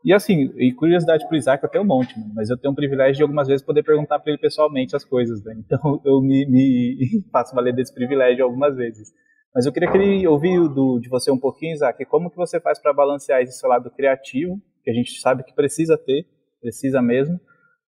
E 0.04 0.12
assim, 0.12 0.52
e 0.58 0.70
curiosidade 0.74 1.26
pro 1.26 1.36
Isaac 1.36 1.64
eu 1.64 1.70
tenho 1.70 1.82
um 1.82 1.86
monte, 1.86 2.14
mas 2.34 2.50
eu 2.50 2.58
tenho 2.58 2.72
um 2.72 2.74
privilégio 2.74 3.16
de 3.16 3.22
algumas 3.22 3.48
vezes 3.48 3.64
poder 3.64 3.82
perguntar 3.82 4.18
para 4.18 4.32
ele 4.32 4.38
pessoalmente 4.38 4.94
as 4.94 5.02
coisas, 5.02 5.42
né? 5.42 5.54
Então 5.64 5.98
eu 6.04 6.20
me, 6.20 6.44
me 6.44 7.24
faço 7.32 7.54
valer 7.54 7.74
desse 7.74 7.94
privilégio 7.94 8.44
algumas 8.44 8.76
vezes. 8.76 9.14
Mas 9.54 9.66
eu 9.66 9.72
queria 9.72 9.90
que 9.90 9.96
ele 9.96 10.26
ouvir 10.26 10.68
do, 10.68 10.98
de 10.98 11.08
você 11.08 11.30
um 11.30 11.38
pouquinho, 11.38 11.74
Isaac, 11.74 12.04
como 12.06 12.30
que 12.30 12.36
você 12.36 12.60
faz 12.60 12.80
para 12.80 12.92
balancear 12.92 13.40
esse 13.40 13.66
lado 13.66 13.90
criativo, 13.90 14.60
que 14.82 14.90
a 14.90 14.94
gente 14.94 15.20
sabe 15.20 15.44
que 15.44 15.54
precisa 15.54 15.96
ter, 15.96 16.26
precisa 16.60 17.00
mesmo, 17.00 17.38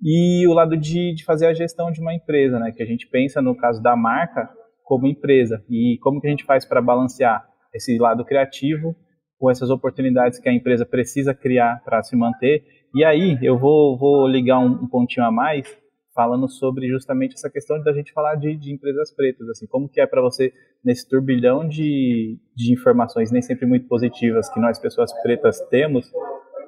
e 0.02 0.46
o 0.48 0.54
lado 0.54 0.76
de, 0.76 1.14
de 1.14 1.24
fazer 1.24 1.48
a 1.48 1.54
gestão 1.54 1.92
de 1.92 2.02
uma 2.02 2.14
empresa, 2.14 2.60
né? 2.60 2.72
Que 2.72 2.84
a 2.84 2.86
gente 2.86 3.08
pensa 3.08 3.42
no 3.42 3.56
caso 3.56 3.82
da 3.82 3.96
marca 3.96 4.50
como 4.84 5.08
empresa 5.08 5.64
e 5.70 5.98
como 6.02 6.20
que 6.20 6.28
a 6.28 6.30
gente 6.30 6.44
faz 6.44 6.66
para 6.66 6.82
balancear 6.82 7.48
esse 7.74 7.98
lado 7.98 8.24
criativo 8.26 8.96
com 9.40 9.50
essas 9.50 9.70
oportunidades 9.70 10.40
que 10.40 10.50
a 10.50 10.54
empresa 10.54 10.86
precisa 10.86 11.34
criar 11.34 11.82
para 11.84 12.04
se 12.04 12.16
manter. 12.16 12.64
E 12.94 13.04
aí 13.04 13.38
eu 13.42 13.58
vou, 13.58 13.98
vou 13.98 14.28
ligar 14.28 14.60
um, 14.60 14.84
um, 14.84 14.88
pontinho 14.88 15.26
a 15.26 15.32
mais, 15.32 15.68
falando 16.16 16.50
sobre 16.50 16.88
justamente 16.88 17.34
essa 17.34 17.50
questão 17.50 17.82
da 17.84 17.92
gente 17.92 18.14
falar 18.14 18.36
de, 18.36 18.56
de 18.56 18.74
empresas 18.74 19.14
pretas, 19.14 19.50
assim, 19.50 19.68
como 19.68 19.90
que 19.90 20.00
é 20.00 20.08
para 20.08 20.22
você 20.22 20.54
nesse 20.84 21.08
turbilhão 21.08 21.68
de, 21.68 22.40
de 22.56 22.74
informações 22.74 23.32
nem 23.32 23.42
sempre 23.42 23.66
muito 23.66 23.86
positivas 23.88 24.50
que 24.50 24.60
nós 24.60 24.80
pessoas 24.80 25.12
pretas 25.22 25.60
temos, 25.70 26.10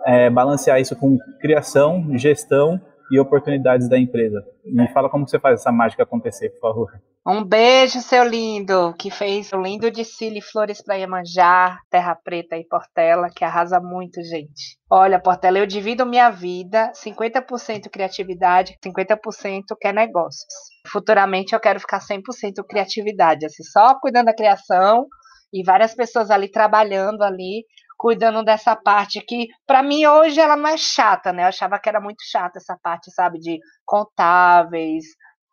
é, 0.05 0.29
balancear 0.29 0.81
isso 0.81 0.95
com 0.95 1.17
criação, 1.39 2.17
gestão 2.17 2.79
e 3.11 3.19
oportunidades 3.19 3.89
da 3.89 3.97
empresa. 3.97 4.43
Me 4.65 4.87
fala 4.89 5.09
como 5.09 5.27
você 5.27 5.39
faz 5.39 5.59
essa 5.59 5.71
mágica 5.71 6.03
acontecer, 6.03 6.49
por 6.51 6.59
favor. 6.59 7.01
Um 7.29 7.43
beijo, 7.43 7.99
seu 7.99 8.23
lindo, 8.23 8.95
que 8.97 9.11
fez 9.11 9.51
o 9.51 9.61
lindo 9.61 9.91
de 9.91 10.05
Cile 10.05 10.41
Flores 10.41 10.81
para 10.81 10.95
Iemanjá, 10.95 11.77
Terra 11.89 12.15
Preta 12.15 12.55
e 12.55 12.65
Portela, 12.65 13.27
que 13.29 13.43
arrasa 13.43 13.81
muito, 13.81 14.23
gente. 14.23 14.77
Olha, 14.89 15.19
Portela, 15.19 15.59
eu 15.59 15.65
divido 15.65 16.05
minha 16.05 16.29
vida 16.29 16.89
50% 16.93 17.89
criatividade, 17.91 18.77
50% 18.81 19.17
que 19.77 19.87
é 19.89 19.91
negócios. 19.91 20.45
Futuramente 20.87 21.53
eu 21.53 21.59
quero 21.59 21.81
ficar 21.81 21.99
100% 21.99 22.63
criatividade, 22.65 23.45
assim, 23.45 23.63
só 23.63 23.99
cuidando 23.99 24.27
da 24.27 24.35
criação 24.35 25.05
e 25.53 25.63
várias 25.63 25.93
pessoas 25.93 26.31
ali 26.31 26.49
trabalhando 26.49 27.23
ali 27.23 27.65
cuidando 27.97 28.43
dessa 28.43 28.75
parte 28.75 29.21
que, 29.21 29.47
para 29.65 29.81
mim, 29.81 30.05
hoje 30.05 30.39
ela 30.39 30.55
é 30.69 30.77
chata, 30.77 31.33
né? 31.33 31.43
Eu 31.43 31.47
achava 31.47 31.79
que 31.79 31.89
era 31.89 31.99
muito 31.99 32.23
chata 32.23 32.59
essa 32.59 32.77
parte, 32.81 33.11
sabe, 33.11 33.39
de 33.39 33.59
contáveis, 33.85 35.05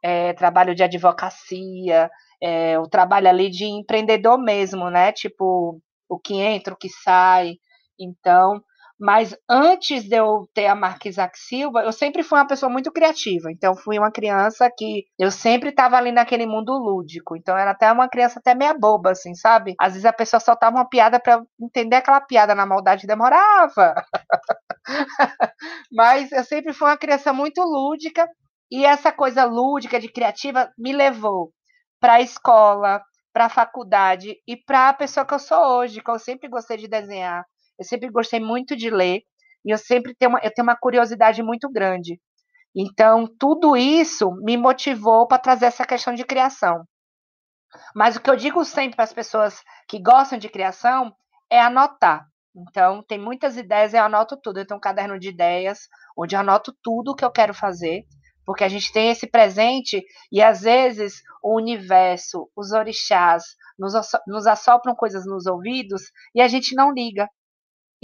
é, 0.03 0.33
trabalho 0.35 0.75
de 0.75 0.83
advocacia, 0.83 2.11
é, 2.43 2.79
o 2.79 2.87
trabalho 2.87 3.29
ali 3.29 3.49
de 3.51 3.65
empreendedor 3.65 4.39
mesmo, 4.39 4.91
né? 4.91 5.13
Tipo, 5.13 5.81
o 6.09 6.19
que 6.19 6.35
entra, 6.35 6.75
o 6.75 6.77
que 6.77 6.89
sai. 6.91 7.55
Então, 7.99 8.63
mas 9.05 9.37
antes 9.47 10.09
de 10.09 10.17
eu 10.17 10.49
ter 10.55 10.64
a 10.64 10.75
marca 10.75 11.11
Isaac 11.11 11.38
Silva, 11.38 11.83
eu 11.83 11.93
sempre 11.93 12.23
fui 12.23 12.38
uma 12.38 12.47
pessoa 12.47 12.73
muito 12.73 12.90
criativa. 12.90 13.53
Então, 13.53 13.77
fui 13.77 13.99
uma 13.99 14.11
criança 14.11 14.67
que 14.75 15.05
eu 15.19 15.31
sempre 15.31 15.69
estava 15.69 15.99
ali 15.99 16.11
naquele 16.11 16.47
mundo 16.47 16.73
lúdico. 16.73 17.37
Então, 17.37 17.55
era 17.55 17.73
até 17.73 17.93
uma 17.93 18.09
criança 18.09 18.38
até 18.38 18.55
meia 18.55 18.73
boba, 18.73 19.11
assim, 19.11 19.35
sabe? 19.35 19.75
Às 19.79 19.93
vezes 19.93 20.07
a 20.07 20.12
pessoa 20.12 20.40
soltava 20.40 20.77
uma 20.77 20.88
piada 20.88 21.21
para 21.21 21.43
entender 21.61 21.97
aquela 21.97 22.19
piada 22.23 22.55
na 22.55 22.64
maldade 22.64 23.07
demorava. 23.07 23.95
mas 25.93 26.33
eu 26.33 26.43
sempre 26.43 26.73
fui 26.73 26.88
uma 26.88 26.97
criança 26.97 27.31
muito 27.31 27.61
lúdica. 27.61 28.27
E 28.73 28.87
essa 28.87 29.12
coisa 29.12 29.45
lúdica, 29.45 30.01
de 30.01 30.11
criativa, 30.11 30.73
me 30.79 30.95
levou 30.95 31.53
para 32.01 32.14
a 32.14 32.21
escola, 32.23 33.03
para 33.35 33.47
a 33.47 33.51
faculdade 33.51 34.37
e 34.49 34.57
para 34.57 34.88
a 34.88 34.95
pessoa 34.95 35.27
que 35.27 35.35
eu 35.35 35.38
sou 35.38 35.62
hoje, 35.77 36.01
que 36.01 36.11
eu 36.11 36.19
sempre 36.19 36.49
gostei 36.49 36.79
de 36.79 36.88
desenhar, 36.88 37.45
eu 37.79 37.85
sempre 37.85 38.11
gostei 38.11 38.41
muito 38.41 38.77
de 38.77 38.91
ler 38.91 39.23
e 39.65 39.71
eu 39.73 39.79
sempre 39.79 40.15
tenho 40.15 40.31
uma, 40.33 40.41
eu 40.43 40.53
tenho 40.53 40.67
uma 40.67 40.77
curiosidade 40.77 41.43
muito 41.43 41.71
grande. 41.71 42.21
Então, 42.75 43.27
tudo 43.39 43.77
isso 43.77 44.33
me 44.43 44.57
motivou 44.57 45.27
para 45.27 45.39
trazer 45.39 45.67
essa 45.67 45.87
questão 45.87 46.15
de 46.15 46.25
criação. 46.25 46.85
Mas 47.95 48.17
o 48.17 48.21
que 48.21 48.31
eu 48.31 48.37
digo 48.37 48.65
sempre 48.65 48.97
para 48.97 49.05
as 49.05 49.13
pessoas 49.13 49.61
que 49.89 50.01
gostam 50.01 50.39
de 50.39 50.49
criação 50.49 51.15
é 51.51 51.61
anotar. 51.61 52.27
Então, 52.57 53.03
tem 53.03 53.19
muitas 53.19 53.57
ideias, 53.57 53.95
eu 53.95 54.03
anoto 54.03 54.37
tudo. 54.41 54.59
Eu 54.59 54.67
tenho 54.67 54.79
um 54.79 54.81
caderno 54.81 55.19
de 55.19 55.29
ideias, 55.29 55.89
onde 56.17 56.35
eu 56.35 56.41
anoto 56.41 56.77
tudo 56.83 57.15
que 57.15 57.25
eu 57.25 57.31
quero 57.31 57.55
fazer, 57.55 58.05
porque 58.45 58.65
a 58.65 58.69
gente 58.69 58.93
tem 58.93 59.11
esse 59.11 59.27
presente 59.29 60.05
e 60.31 60.43
às 60.43 60.63
vezes 60.63 61.23
o 61.43 61.57
universo, 61.57 62.49
os 62.57 62.73
orixás, 62.73 63.45
nos 63.79 64.47
assopram 64.47 64.95
coisas 64.95 65.27
nos 65.27 65.47
ouvidos 65.47 66.03
e 66.35 66.41
a 66.41 66.47
gente 66.49 66.75
não 66.77 66.93
liga. 66.93 67.29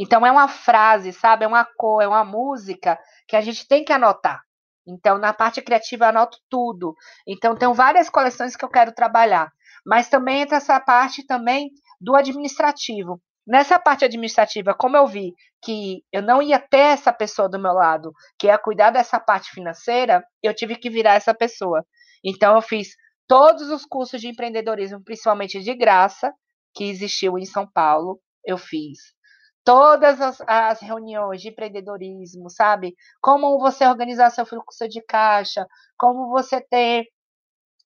Então 0.03 0.25
é 0.25 0.33
uma 0.33 0.49
frase, 0.49 1.13
sabe? 1.13 1.45
É 1.45 1.47
uma 1.47 1.63
cor, 1.77 2.03
é 2.03 2.09
uma 2.09 2.25
música 2.25 2.99
que 3.29 3.37
a 3.37 3.41
gente 3.43 3.69
tem 3.69 3.85
que 3.85 3.93
anotar. 3.93 4.41
Então, 4.89 5.19
na 5.19 5.35
parte 5.35 5.61
criativa, 5.61 6.07
eu 6.07 6.09
anoto 6.09 6.39
tudo. 6.49 6.95
Então, 7.29 7.55
tem 7.55 7.71
várias 7.75 8.09
coleções 8.09 8.57
que 8.57 8.65
eu 8.65 8.71
quero 8.71 8.95
trabalhar. 8.95 9.53
Mas 9.85 10.09
também 10.09 10.41
entra 10.41 10.57
essa 10.57 10.81
parte 10.81 11.27
também 11.27 11.71
do 12.01 12.17
administrativo. 12.17 13.21
Nessa 13.47 13.79
parte 13.79 14.03
administrativa, 14.03 14.73
como 14.73 14.97
eu 14.97 15.07
vi 15.07 15.35
que 15.63 16.03
eu 16.11 16.23
não 16.23 16.41
ia 16.41 16.59
ter 16.59 16.95
essa 16.95 17.13
pessoa 17.13 17.47
do 17.47 17.59
meu 17.59 17.73
lado, 17.75 18.11
que 18.39 18.47
ia 18.47 18.57
cuidar 18.57 18.91
dessa 18.91 19.21
parte 19.21 19.51
financeira, 19.51 20.25
eu 20.43 20.55
tive 20.55 20.77
que 20.77 20.89
virar 20.89 21.15
essa 21.15 21.35
pessoa. 21.35 21.85
Então, 22.25 22.55
eu 22.55 22.63
fiz 22.63 22.89
todos 23.29 23.69
os 23.69 23.85
cursos 23.85 24.19
de 24.19 24.29
empreendedorismo, 24.29 25.05
principalmente 25.05 25.61
de 25.61 25.75
graça, 25.75 26.33
que 26.75 26.85
existiu 26.85 27.37
em 27.37 27.45
São 27.45 27.71
Paulo, 27.71 28.19
eu 28.47 28.57
fiz 28.57 29.20
todas 29.65 30.21
as, 30.21 30.41
as, 30.47 30.81
reuniões 30.81 31.41
de 31.41 31.49
empreendedorismo, 31.49 32.49
sabe? 32.51 32.95
Como 33.21 33.59
você 33.59 33.87
organizar 33.87 34.31
seu 34.31 34.47
fluxo 34.47 34.89
de 34.89 35.03
caixa, 35.03 35.67
como 35.99 36.29
você 36.31 36.61
ter. 36.61 37.07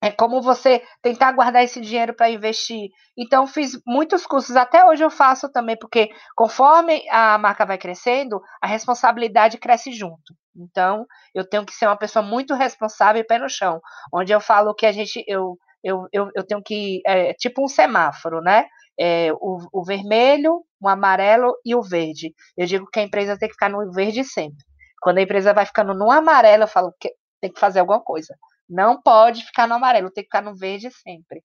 É, 0.03 0.11
como 0.11 0.43
você 0.43 0.83
tentar 1.01 1.33
guardar 1.33 1.65
esse 1.65 1.81
dinheiro 1.81 2.15
para 2.15 2.29
investir. 2.29 2.91
Então, 3.17 3.47
fiz 3.47 3.81
muitos 3.87 4.27
cursos, 4.27 4.55
até 4.55 4.85
hoje 4.85 5.03
eu 5.03 5.09
faço 5.09 5.51
também, 5.51 5.79
porque 5.79 6.11
conforme 6.37 7.09
a 7.11 7.39
marca 7.39 7.65
vai 7.65 7.79
crescendo, 7.79 8.39
a 8.61 8.67
responsabilidade 8.67 9.57
cresce 9.57 9.93
junto. 9.93 10.35
Então, 10.55 11.07
eu 11.35 11.49
tenho 11.49 11.65
que 11.65 11.73
ser 11.73 11.87
uma 11.87 11.97
pessoa 11.97 12.23
muito 12.23 12.55
responsável 12.55 13.23
e 13.23 13.27
pé 13.27 13.39
no 13.39 13.49
chão, 13.49 13.81
onde 14.13 14.31
eu 14.31 14.41
falo 14.41 14.75
que 14.75 14.85
a 14.85 14.93
gente, 14.93 15.25
eu, 15.27 15.57
eu, 15.83 16.07
eu, 16.13 16.31
eu 16.35 16.47
tenho 16.47 16.63
que, 16.63 17.01
é, 17.07 17.33
tipo 17.35 17.65
um 17.65 17.69
semáforo, 17.69 18.43
né? 18.43 18.67
É, 18.99 19.33
o, 19.33 19.59
o, 19.73 19.85
vermelho, 19.85 20.65
o 20.81 20.89
amarelo 20.89 21.55
e 21.65 21.75
o 21.75 21.83
verde. 21.83 22.35
Eu 22.57 22.67
digo 22.67 22.87
que 22.91 23.01
a 23.01 23.03
empresa 23.03 23.39
tem 23.39 23.49
que 23.49 23.55
ficar 23.55 23.69
no 23.69 23.93
verde 23.93 24.25
sempre. 24.25 24.65
Quando 25.01 25.19
a 25.19 25.23
empresa 25.23 25.53
vai 25.53 25.67
ficando 25.67 25.95
no 25.95 26.11
amarelo, 26.11 26.65
eu 26.65 26.69
falo 26.69 26.95
que 26.99 27.13
tem 27.41 27.53
que 27.53 27.61
fazer 27.61 27.81
alguma 27.81 28.01
coisa. 28.01 28.35
Não 28.69 29.01
pode 29.01 29.45
ficar 29.45 29.67
no 29.67 29.75
amarelo, 29.75 30.11
tem 30.11 30.25
que 30.25 30.29
ficar 30.29 30.43
no 30.43 30.57
verde 30.57 30.91
sempre. 30.91 31.43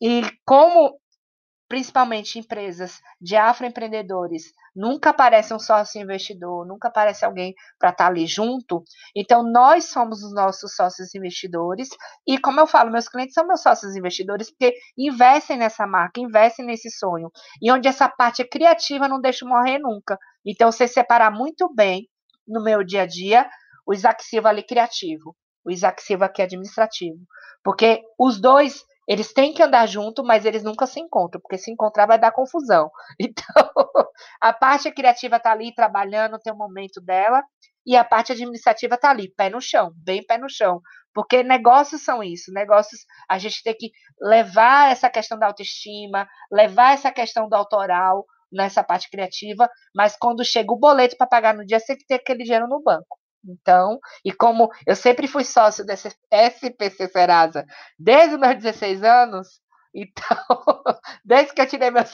E 0.00 0.22
como 0.44 0.98
principalmente 1.68 2.38
empresas 2.38 3.00
de 3.20 3.36
afroempreendedores, 3.36 4.52
nunca 4.74 5.10
aparece 5.10 5.52
um 5.52 5.58
sócio 5.58 6.00
investidor, 6.00 6.66
nunca 6.66 6.88
aparece 6.88 7.24
alguém 7.24 7.54
para 7.78 7.90
estar 7.90 8.04
tá 8.04 8.10
ali 8.10 8.26
junto. 8.26 8.82
Então, 9.14 9.42
nós 9.42 9.84
somos 9.84 10.22
os 10.22 10.32
nossos 10.32 10.74
sócios 10.74 11.14
investidores, 11.14 11.88
e 12.26 12.38
como 12.38 12.60
eu 12.60 12.66
falo, 12.66 12.90
meus 12.90 13.08
clientes 13.08 13.34
são 13.34 13.46
meus 13.46 13.60
sócios 13.60 13.94
investidores, 13.94 14.50
porque 14.50 14.74
investem 14.96 15.58
nessa 15.58 15.86
marca, 15.86 16.20
investem 16.20 16.64
nesse 16.64 16.90
sonho, 16.90 17.30
e 17.60 17.70
onde 17.70 17.86
essa 17.86 18.08
parte 18.08 18.44
criativa 18.44 19.06
não 19.06 19.20
deixa 19.20 19.44
morrer 19.44 19.78
nunca. 19.78 20.18
Então, 20.46 20.72
você 20.72 20.88
separar 20.88 21.30
muito 21.30 21.72
bem 21.74 22.08
no 22.46 22.62
meu 22.62 22.82
dia 22.82 23.02
a 23.02 23.06
dia 23.06 23.48
o 23.86 23.94
Isaac 23.94 24.22
Silva 24.22 24.50
ali 24.50 24.62
criativo, 24.62 25.34
o 25.64 25.70
Isaac 25.70 26.02
Silva 26.02 26.26
aqui 26.26 26.42
administrativo. 26.42 27.18
Porque 27.64 28.02
os 28.18 28.38
dois 28.40 28.84
eles 29.08 29.32
têm 29.32 29.54
que 29.54 29.62
andar 29.62 29.86
junto, 29.86 30.22
mas 30.22 30.44
eles 30.44 30.62
nunca 30.62 30.86
se 30.86 31.00
encontram, 31.00 31.40
porque 31.40 31.56
se 31.56 31.72
encontrar 31.72 32.06
vai 32.06 32.18
dar 32.18 32.30
confusão. 32.30 32.90
Então, 33.18 33.70
a 34.40 34.52
parte 34.52 34.90
criativa 34.90 35.36
está 35.36 35.52
ali 35.52 35.74
trabalhando, 35.74 36.38
tem 36.38 36.52
o 36.52 36.56
um 36.56 36.58
momento 36.58 37.00
dela, 37.00 37.42
e 37.86 37.96
a 37.96 38.04
parte 38.04 38.32
administrativa 38.32 38.96
está 38.96 39.10
ali, 39.10 39.32
pé 39.34 39.48
no 39.48 39.60
chão, 39.60 39.92
bem 39.96 40.24
pé 40.24 40.36
no 40.36 40.48
chão. 40.50 40.80
Porque 41.14 41.42
negócios 41.42 42.02
são 42.02 42.22
isso, 42.22 42.52
negócios, 42.52 43.00
a 43.28 43.38
gente 43.38 43.62
tem 43.62 43.74
que 43.74 43.90
levar 44.20 44.92
essa 44.92 45.08
questão 45.08 45.38
da 45.38 45.46
autoestima, 45.46 46.28
levar 46.52 46.92
essa 46.92 47.10
questão 47.10 47.48
do 47.48 47.54
autoral 47.54 48.26
nessa 48.52 48.84
parte 48.84 49.08
criativa, 49.10 49.68
mas 49.94 50.16
quando 50.16 50.44
chega 50.44 50.72
o 50.72 50.78
boleto 50.78 51.16
para 51.16 51.26
pagar 51.26 51.54
no 51.54 51.64
dia, 51.64 51.80
você 51.80 51.86
tem 51.88 51.98
que 51.98 52.06
ter 52.06 52.14
aquele 52.16 52.44
dinheiro 52.44 52.68
no 52.68 52.82
banco. 52.82 53.18
Então, 53.48 53.98
e 54.24 54.32
como 54.32 54.70
eu 54.86 54.94
sempre 54.94 55.26
fui 55.26 55.44
sócio 55.44 55.84
desse 55.84 56.08
SPC 56.30 57.08
Serasa 57.08 57.64
desde 57.98 58.34
os 58.34 58.40
meus 58.40 58.56
16 58.56 59.02
anos, 59.02 59.48
então, 59.94 60.38
desde 61.24 61.54
que 61.54 61.62
eu 61.62 61.66
tirei 61.66 61.90
meu 61.90 62.04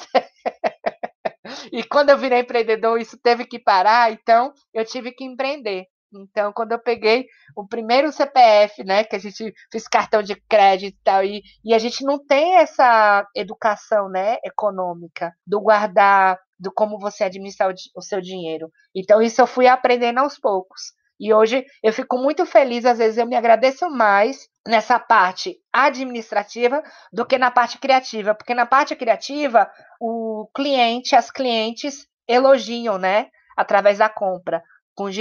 e 1.72 1.82
quando 1.84 2.10
eu 2.10 2.18
virei 2.18 2.40
empreendedor, 2.40 2.98
isso 2.98 3.18
teve 3.18 3.44
que 3.44 3.58
parar, 3.58 4.12
então 4.12 4.52
eu 4.72 4.84
tive 4.84 5.12
que 5.12 5.24
empreender. 5.24 5.86
Então, 6.16 6.52
quando 6.52 6.72
eu 6.72 6.78
peguei 6.78 7.26
o 7.56 7.66
primeiro 7.66 8.12
CPF, 8.12 8.84
né, 8.84 9.02
que 9.02 9.16
a 9.16 9.18
gente 9.18 9.52
fez 9.70 9.88
cartão 9.88 10.22
de 10.22 10.36
crédito 10.48 10.94
e 10.94 11.00
tal, 11.02 11.24
e, 11.24 11.42
e 11.64 11.74
a 11.74 11.78
gente 11.78 12.04
não 12.04 12.24
tem 12.24 12.56
essa 12.56 13.26
educação, 13.34 14.08
né, 14.08 14.36
econômica, 14.44 15.32
do 15.44 15.60
guardar, 15.60 16.38
do 16.58 16.72
como 16.72 16.98
você 16.98 17.24
administrar 17.24 17.68
o, 17.68 17.74
o 17.96 18.02
seu 18.02 18.20
dinheiro. 18.20 18.70
Então, 18.94 19.20
isso 19.20 19.40
eu 19.40 19.46
fui 19.46 19.66
aprendendo 19.66 20.20
aos 20.20 20.38
poucos. 20.38 20.92
E 21.18 21.32
hoje 21.32 21.64
eu 21.82 21.92
fico 21.92 22.18
muito 22.18 22.44
feliz, 22.44 22.84
às 22.84 22.98
vezes 22.98 23.18
eu 23.18 23.26
me 23.26 23.36
agradeço 23.36 23.88
mais 23.88 24.48
nessa 24.66 24.98
parte 24.98 25.56
administrativa 25.72 26.82
do 27.12 27.24
que 27.24 27.38
na 27.38 27.50
parte 27.50 27.78
criativa, 27.78 28.34
porque 28.34 28.54
na 28.54 28.66
parte 28.66 28.96
criativa 28.96 29.70
o 30.00 30.48
cliente, 30.54 31.14
as 31.14 31.30
clientes 31.30 32.06
elogiam, 32.26 32.98
né, 32.98 33.28
através 33.56 33.98
da 33.98 34.08
compra 34.08 34.62
com 34.94 35.04
os. 35.04 35.18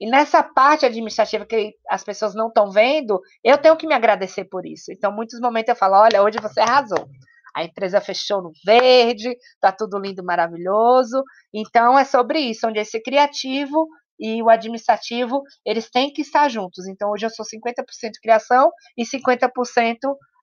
E 0.00 0.08
nessa 0.08 0.42
parte 0.42 0.86
administrativa 0.86 1.44
que 1.44 1.74
as 1.88 2.04
pessoas 2.04 2.34
não 2.34 2.48
estão 2.48 2.70
vendo, 2.70 3.20
eu 3.42 3.58
tenho 3.58 3.76
que 3.76 3.86
me 3.86 3.94
agradecer 3.94 4.44
por 4.44 4.64
isso. 4.64 4.92
Então, 4.92 5.12
muitos 5.12 5.40
momentos 5.40 5.68
eu 5.68 5.76
falo, 5.76 5.96
olha, 5.96 6.22
hoje 6.22 6.38
você 6.40 6.60
arrasou. 6.60 7.08
A 7.54 7.64
empresa 7.64 8.00
fechou 8.00 8.42
no 8.42 8.52
verde, 8.64 9.34
tá 9.60 9.72
tudo 9.72 9.98
lindo, 9.98 10.22
maravilhoso. 10.22 11.22
Então, 11.52 11.98
é 11.98 12.04
sobre 12.04 12.38
isso, 12.38 12.68
onde 12.68 12.78
esse 12.78 13.02
criativo 13.02 13.88
e 14.18 14.42
o 14.42 14.48
administrativo, 14.48 15.42
eles 15.64 15.90
têm 15.90 16.12
que 16.12 16.22
estar 16.22 16.48
juntos. 16.48 16.86
Então, 16.86 17.10
hoje 17.10 17.26
eu 17.26 17.30
sou 17.30 17.44
50% 17.44 17.84
criação 18.22 18.70
e 18.96 19.04
50% 19.04 19.50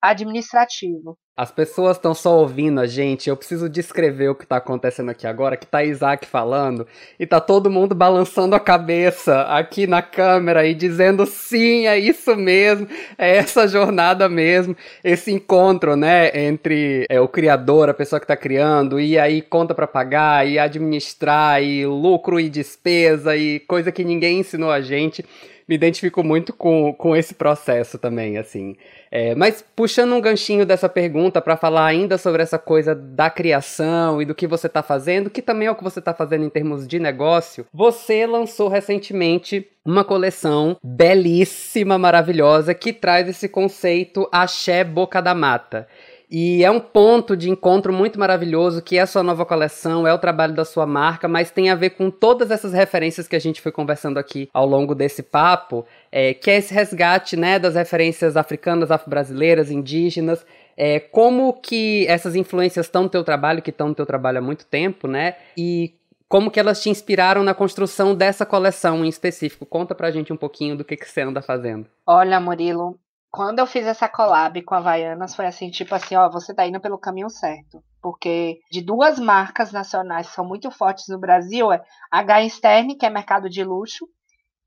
administrativo. 0.04 1.18
As 1.36 1.50
pessoas 1.50 1.98
estão 1.98 2.14
só 2.14 2.38
ouvindo 2.38 2.80
a 2.80 2.86
gente, 2.86 3.28
eu 3.28 3.36
preciso 3.36 3.68
descrever 3.68 4.30
o 4.30 4.36
que 4.36 4.44
está 4.44 4.58
acontecendo 4.58 5.10
aqui 5.10 5.26
agora, 5.26 5.58
que 5.58 5.66
tá 5.66 5.84
Isaac 5.84 6.28
falando, 6.28 6.86
e 7.20 7.26
tá 7.26 7.42
todo 7.42 7.72
mundo 7.72 7.96
balançando 7.96 8.56
a 8.56 8.60
cabeça 8.60 9.42
aqui 9.44 9.88
na 9.88 10.04
câmera 10.04 10.64
e 10.68 10.76
dizendo 10.76 11.26
sim, 11.26 11.88
é 11.88 11.98
isso 11.98 12.36
mesmo, 12.36 12.88
é 13.18 13.38
essa 13.38 13.68
jornada 13.68 14.30
mesmo, 14.30 14.78
esse 15.04 15.32
encontro, 15.32 15.96
né, 15.96 16.30
entre 16.38 17.08
é, 17.10 17.20
o 17.20 17.28
criador, 17.28 17.90
a 17.90 17.96
pessoa 17.96 18.20
que 18.20 18.26
está 18.26 18.38
criando, 18.38 19.00
e 19.00 19.18
aí 19.18 19.42
conta 19.42 19.74
para 19.74 19.88
pagar, 19.88 20.48
e 20.48 20.60
administrar, 20.60 21.64
e 21.64 21.84
lucro 21.84 22.40
e 22.40 22.48
despesa, 22.48 23.36
e 23.36 23.60
coisa 23.62 23.92
que 23.92 24.04
ninguém 24.04 24.42
ensinou 24.42 24.70
a 24.70 24.82
gente 24.82 25.26
me 25.68 25.76
identifico 25.76 26.24
muito 26.24 26.54
com, 26.54 26.94
com 26.94 27.16
esse 27.16 27.34
processo 27.34 27.98
também, 27.98 28.38
assim. 28.38 28.76
É, 29.12 29.36
mas 29.36 29.64
puxando 29.76 30.14
um 30.14 30.22
ganchinho 30.22 30.66
dessa 30.66 30.90
pergunta 30.90 31.42
para 31.42 31.56
falar 31.56 31.86
ainda 31.86 32.18
sobre 32.18 32.42
essa 32.42 32.58
coisa 32.58 32.96
da 32.96 33.30
criação 33.30 34.22
e 34.22 34.26
do 34.26 34.36
que 34.36 34.48
você 34.48 34.68
está 34.68 34.82
fazendo, 34.82 35.30
que 35.30 35.42
também 35.42 35.68
é 35.68 35.72
o 35.72 35.76
que 35.76 35.84
você 35.84 36.00
está 36.00 36.14
fazendo 36.14 36.46
em 36.46 36.50
termos 36.50 36.88
de 36.88 37.00
negócio, 37.00 37.66
você 37.74 38.26
lançou 38.26 38.68
recentemente 38.68 39.68
uma 39.86 40.04
coleção 40.04 40.78
belíssima, 40.84 41.98
maravilhosa, 41.98 42.74
que 42.74 42.94
traz 42.94 43.28
esse 43.28 43.50
conceito 43.50 44.28
axé 44.32 44.84
boca 44.84 45.22
da 45.22 45.36
mata. 45.36 45.88
E 46.36 46.64
é 46.64 46.72
um 46.72 46.80
ponto 46.80 47.38
de 47.38 47.48
encontro 47.48 47.94
muito 47.94 48.20
maravilhoso 48.20 48.82
que 48.82 48.98
é 48.98 49.02
a 49.02 49.06
sua 49.06 49.22
nova 49.22 49.46
coleção, 49.46 50.08
é 50.08 50.12
o 50.12 50.18
trabalho 50.18 50.56
da 50.56 50.66
sua 50.66 50.84
marca, 50.84 51.28
mas 51.28 51.52
tem 51.52 51.70
a 51.70 51.76
ver 51.76 51.92
com 51.92 52.10
todas 52.10 52.50
essas 52.50 52.74
referências 52.74 53.28
que 53.28 53.36
a 53.36 53.40
gente 53.40 53.62
foi 53.62 53.72
conversando 53.72 54.18
aqui 54.18 54.50
ao 54.52 54.66
longo 54.66 54.96
desse 54.96 55.22
papo, 55.22 55.86
é, 56.12 56.34
que 56.34 56.50
é 56.50 56.58
esse 56.58 56.74
resgate 56.74 57.38
né, 57.38 57.60
das 57.60 57.76
referências 57.76 58.36
africanas, 58.36 58.90
afro-brasileiras, 58.90 59.70
indígenas, 59.70 60.44
é, 60.76 61.00
como 61.00 61.54
que 61.54 62.08
essas 62.08 62.36
influências 62.36 62.88
estão 62.88 63.04
no 63.04 63.10
teu 63.10 63.24
trabalho, 63.24 63.62
que 63.62 63.70
estão 63.70 63.90
no 63.90 63.94
teu 63.94 64.06
trabalho 64.08 64.40
há 64.40 64.42
muito 64.42 64.66
tempo, 64.66 65.08
né? 65.08 65.36
E 65.56 65.94
como 66.28 66.50
que 66.50 66.60
elas 66.60 66.82
te 66.82 66.90
inspiraram 66.90 67.44
na 67.44 67.54
construção 67.54 68.16
dessa 68.16 68.44
coleção 68.44 69.06
em 69.06 69.08
específico. 69.08 69.68
Conta 69.68 69.94
pra 69.94 70.10
gente 70.10 70.34
um 70.34 70.38
pouquinho 70.38 70.76
do 70.76 70.84
que, 70.84 70.98
que 70.98 71.08
você 71.08 71.22
anda 71.22 71.44
fazendo. 71.44 71.86
Olha, 72.08 72.40
Murilo, 72.40 72.98
quando 73.34 73.58
eu 73.58 73.66
fiz 73.66 73.88
essa 73.88 74.08
collab 74.08 74.62
com 74.62 74.76
a 74.76 74.78
Havaianas, 74.78 75.34
foi 75.36 75.48
assim, 75.48 75.72
tipo 75.72 75.96
assim, 75.96 76.16
ó, 76.16 76.30
você 76.30 76.54
tá 76.54 76.68
indo 76.68 76.80
pelo 76.80 77.00
caminho 77.00 77.32
certo. 77.32 77.84
Porque 78.00 78.60
de 78.72 78.80
duas 78.80 79.18
marcas 79.18 79.72
nacionais 79.72 80.30
que 80.30 80.36
são 80.36 80.46
muito 80.46 80.70
fortes 80.70 81.06
no 81.10 81.18
Brasil, 81.18 81.74
é 81.74 81.84
H 82.12 82.48
Stern, 82.50 82.96
que 82.96 83.08
é 83.08 83.10
mercado 83.10 83.50
de 83.50 83.64
luxo, 83.64 84.08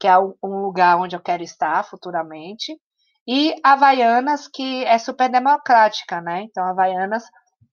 que 0.00 0.08
é 0.08 0.18
um 0.18 0.62
lugar 0.64 0.98
onde 0.98 1.14
eu 1.14 1.20
quero 1.20 1.44
estar 1.44 1.84
futuramente, 1.84 2.76
e 3.24 3.54
Havaianas, 3.62 4.48
que 4.48 4.84
é 4.84 4.98
super 4.98 5.28
democrática, 5.30 6.20
né? 6.20 6.42
Então, 6.42 6.64
a 6.64 6.70
Havaianas, 6.70 7.22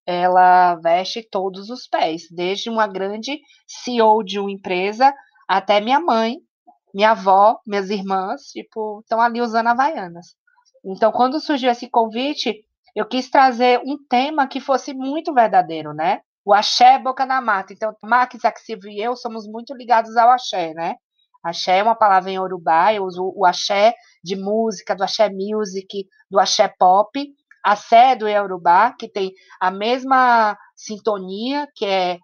ela 0.05 0.75
veste 0.75 1.27
todos 1.27 1.71
os 1.71 1.87
pés, 1.87 2.27
desde 2.29 2.69
uma 2.69 2.85
grande 2.85 3.39
CEO 3.65 4.23
de 4.23 4.39
uma 4.39 4.51
empresa 4.51 5.11
até 5.47 5.81
minha 5.81 5.99
mãe, 5.99 6.37
minha 6.93 7.11
avó, 7.11 7.59
minhas 7.65 7.89
irmãs, 7.89 8.43
tipo, 8.51 8.99
estão 8.99 9.19
ali 9.19 9.41
usando 9.41 9.69
Havaianas. 9.69 10.35
Então, 10.83 11.11
quando 11.11 11.39
surgiu 11.39 11.71
esse 11.71 11.89
convite, 11.89 12.63
eu 12.95 13.05
quis 13.05 13.29
trazer 13.29 13.79
um 13.85 13.97
tema 14.07 14.47
que 14.47 14.59
fosse 14.59 14.93
muito 14.93 15.33
verdadeiro, 15.33 15.93
né? 15.93 16.21
O 16.45 16.53
axé 16.53 16.99
boca 16.99 17.25
na 17.25 17.41
mata. 17.41 17.73
Então, 17.73 17.95
Max, 18.03 18.43
Axivo 18.43 18.87
e 18.87 19.01
eu 19.01 19.15
somos 19.15 19.47
muito 19.47 19.73
ligados 19.73 20.15
ao 20.17 20.29
axé, 20.29 20.73
né? 20.73 20.95
Axé 21.43 21.79
é 21.79 21.83
uma 21.83 21.95
palavra 21.95 22.31
em 22.31 22.39
Urubá, 22.39 22.93
eu 22.93 23.03
uso 23.03 23.33
o 23.35 23.45
axé 23.45 23.93
de 24.23 24.35
música, 24.35 24.95
do 24.95 25.03
axé 25.03 25.29
music, 25.29 26.07
do 26.29 26.39
axé 26.39 26.67
pop. 26.67 27.11
Axé 27.63 28.15
do 28.15 28.25
Urubá, 28.25 28.91
que 28.91 29.07
tem 29.07 29.31
a 29.59 29.71
mesma 29.71 30.57
sintonia, 30.75 31.67
que 31.75 31.85
é 31.85 32.19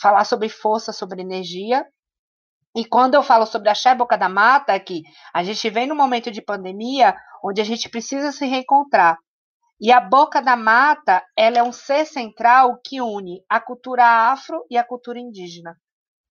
falar 0.00 0.24
sobre 0.24 0.48
força, 0.48 0.92
sobre 0.92 1.20
energia. 1.20 1.84
E 2.76 2.84
quando 2.84 3.14
eu 3.14 3.22
falo 3.22 3.46
sobre 3.46 3.68
axé 3.68 3.94
boca 3.94 4.16
da 4.16 4.28
mata, 4.28 4.72
é 4.72 4.78
que 4.80 5.02
a 5.32 5.44
gente 5.44 5.70
vem 5.70 5.86
num 5.86 5.94
momento 5.94 6.30
de 6.30 6.42
pandemia 6.42 7.16
onde 7.44 7.60
a 7.60 7.64
gente 7.64 7.90
precisa 7.90 8.32
se 8.32 8.46
reencontrar. 8.46 9.18
E 9.78 9.92
a 9.92 10.00
Boca 10.00 10.40
da 10.40 10.56
Mata, 10.56 11.22
ela 11.36 11.58
é 11.58 11.62
um 11.62 11.72
ser 11.72 12.06
central 12.06 12.80
que 12.82 13.02
une 13.02 13.44
a 13.50 13.60
cultura 13.60 14.04
afro 14.30 14.64
e 14.70 14.78
a 14.78 14.84
cultura 14.84 15.18
indígena. 15.18 15.76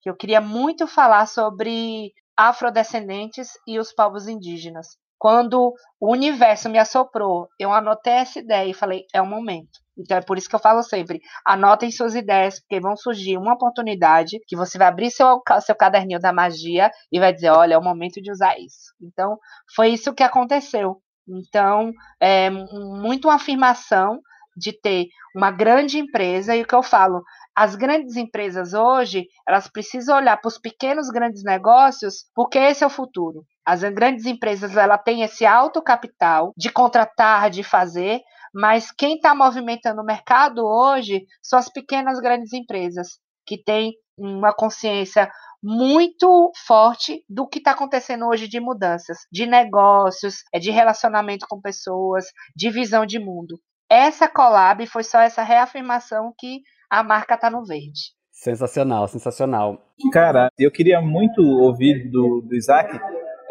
Eu 0.04 0.16
queria 0.16 0.42
muito 0.42 0.88
falar 0.88 1.28
sobre 1.28 2.12
afrodescendentes 2.36 3.52
e 3.68 3.78
os 3.78 3.94
povos 3.94 4.28
indígenas. 4.28 4.98
Quando 5.20 5.74
o 6.00 6.12
universo 6.12 6.68
me 6.68 6.80
assoprou, 6.80 7.48
eu 7.60 7.72
anotei 7.72 8.14
essa 8.14 8.40
ideia 8.40 8.70
e 8.70 8.74
falei, 8.74 9.06
é 9.14 9.22
o 9.22 9.26
momento. 9.26 9.83
Então 9.98 10.18
é 10.18 10.22
por 10.22 10.38
isso 10.38 10.50
que 10.50 10.56
eu 10.56 10.60
falo 10.60 10.82
sempre, 10.82 11.22
anotem 11.46 11.92
suas 11.92 12.16
ideias, 12.16 12.60
porque 12.60 12.80
vão 12.80 12.96
surgir 12.96 13.38
uma 13.38 13.54
oportunidade 13.54 14.40
que 14.48 14.56
você 14.56 14.78
vai 14.78 14.88
abrir 14.88 15.12
seu, 15.12 15.42
seu 15.62 15.76
caderninho 15.76 16.20
da 16.20 16.34
magia 16.34 16.92
e 17.12 17.20
vai 17.20 17.34
dizer, 17.34 17.50
olha, 17.50 17.76
é 17.76 17.78
o 17.78 17.84
momento 17.84 18.22
de 18.22 18.32
usar 18.32 18.58
isso. 18.60 18.94
Então, 19.02 19.38
foi 19.76 19.90
isso 19.90 20.14
que 20.14 20.24
aconteceu. 20.24 20.98
Então, 21.28 21.92
é 22.20 22.50
muito 22.50 23.28
uma 23.28 23.36
afirmação 23.36 24.20
de 24.56 24.72
ter 24.72 25.08
uma 25.36 25.52
grande 25.52 25.98
empresa, 25.98 26.56
e 26.56 26.62
o 26.62 26.68
que 26.68 26.76
eu 26.76 26.84
falo, 26.84 27.24
as 27.56 27.76
grandes 27.76 28.16
empresas 28.16 28.74
hoje, 28.74 29.26
elas 29.48 29.68
precisam 29.68 30.16
olhar 30.16 30.38
para 30.38 30.48
os 30.48 30.60
pequenos 30.60 31.10
grandes 31.10 31.44
negócios, 31.44 32.26
porque 32.36 32.60
esse 32.60 32.84
é 32.84 32.88
o 32.88 32.90
futuro. 32.90 33.44
As 33.66 33.82
grandes 33.82 34.26
empresas, 34.26 34.76
ela 34.76 34.98
tem 34.98 35.22
esse 35.22 35.46
alto 35.46 35.82
capital 35.82 36.52
de 36.58 36.70
contratar, 36.70 37.50
de 37.50 37.64
fazer, 37.64 38.22
mas 38.54 38.92
quem 38.92 39.16
está 39.16 39.34
movimentando 39.34 40.02
o 40.02 40.06
mercado 40.06 40.66
hoje 40.66 41.26
são 41.42 41.58
as 41.58 41.70
pequenas 41.70 42.20
grandes 42.20 42.54
empresas, 42.54 43.20
que 43.46 43.62
têm 43.62 43.94
uma 44.18 44.54
consciência 44.54 45.30
muito 45.62 46.52
forte 46.68 47.24
do 47.30 47.48
que 47.48 47.60
está 47.60 47.72
acontecendo 47.72 48.28
hoje 48.28 48.48
de 48.48 48.60
mudanças, 48.60 49.20
de 49.32 49.46
negócios, 49.46 50.44
é 50.54 50.60
de 50.60 50.70
relacionamento 50.72 51.46
com 51.50 51.62
pessoas, 51.62 52.26
de 52.56 52.70
visão 52.70 53.06
de 53.06 53.18
mundo. 53.18 53.58
Essa 53.90 54.28
collab 54.28 54.86
foi 54.88 55.04
só 55.04 55.22
essa 55.22 55.42
reafirmação 55.42 56.34
que 56.38 56.62
a 56.90 57.02
marca 57.02 57.36
está 57.36 57.50
no 57.50 57.64
verde. 57.64 58.12
Sensacional, 58.32 59.08
sensacional. 59.08 59.82
Cara, 60.12 60.50
eu 60.58 60.72
queria 60.72 61.00
muito 61.00 61.42
ouvir 61.42 62.10
do, 62.10 62.42
do 62.42 62.56
Isaac 62.56 63.00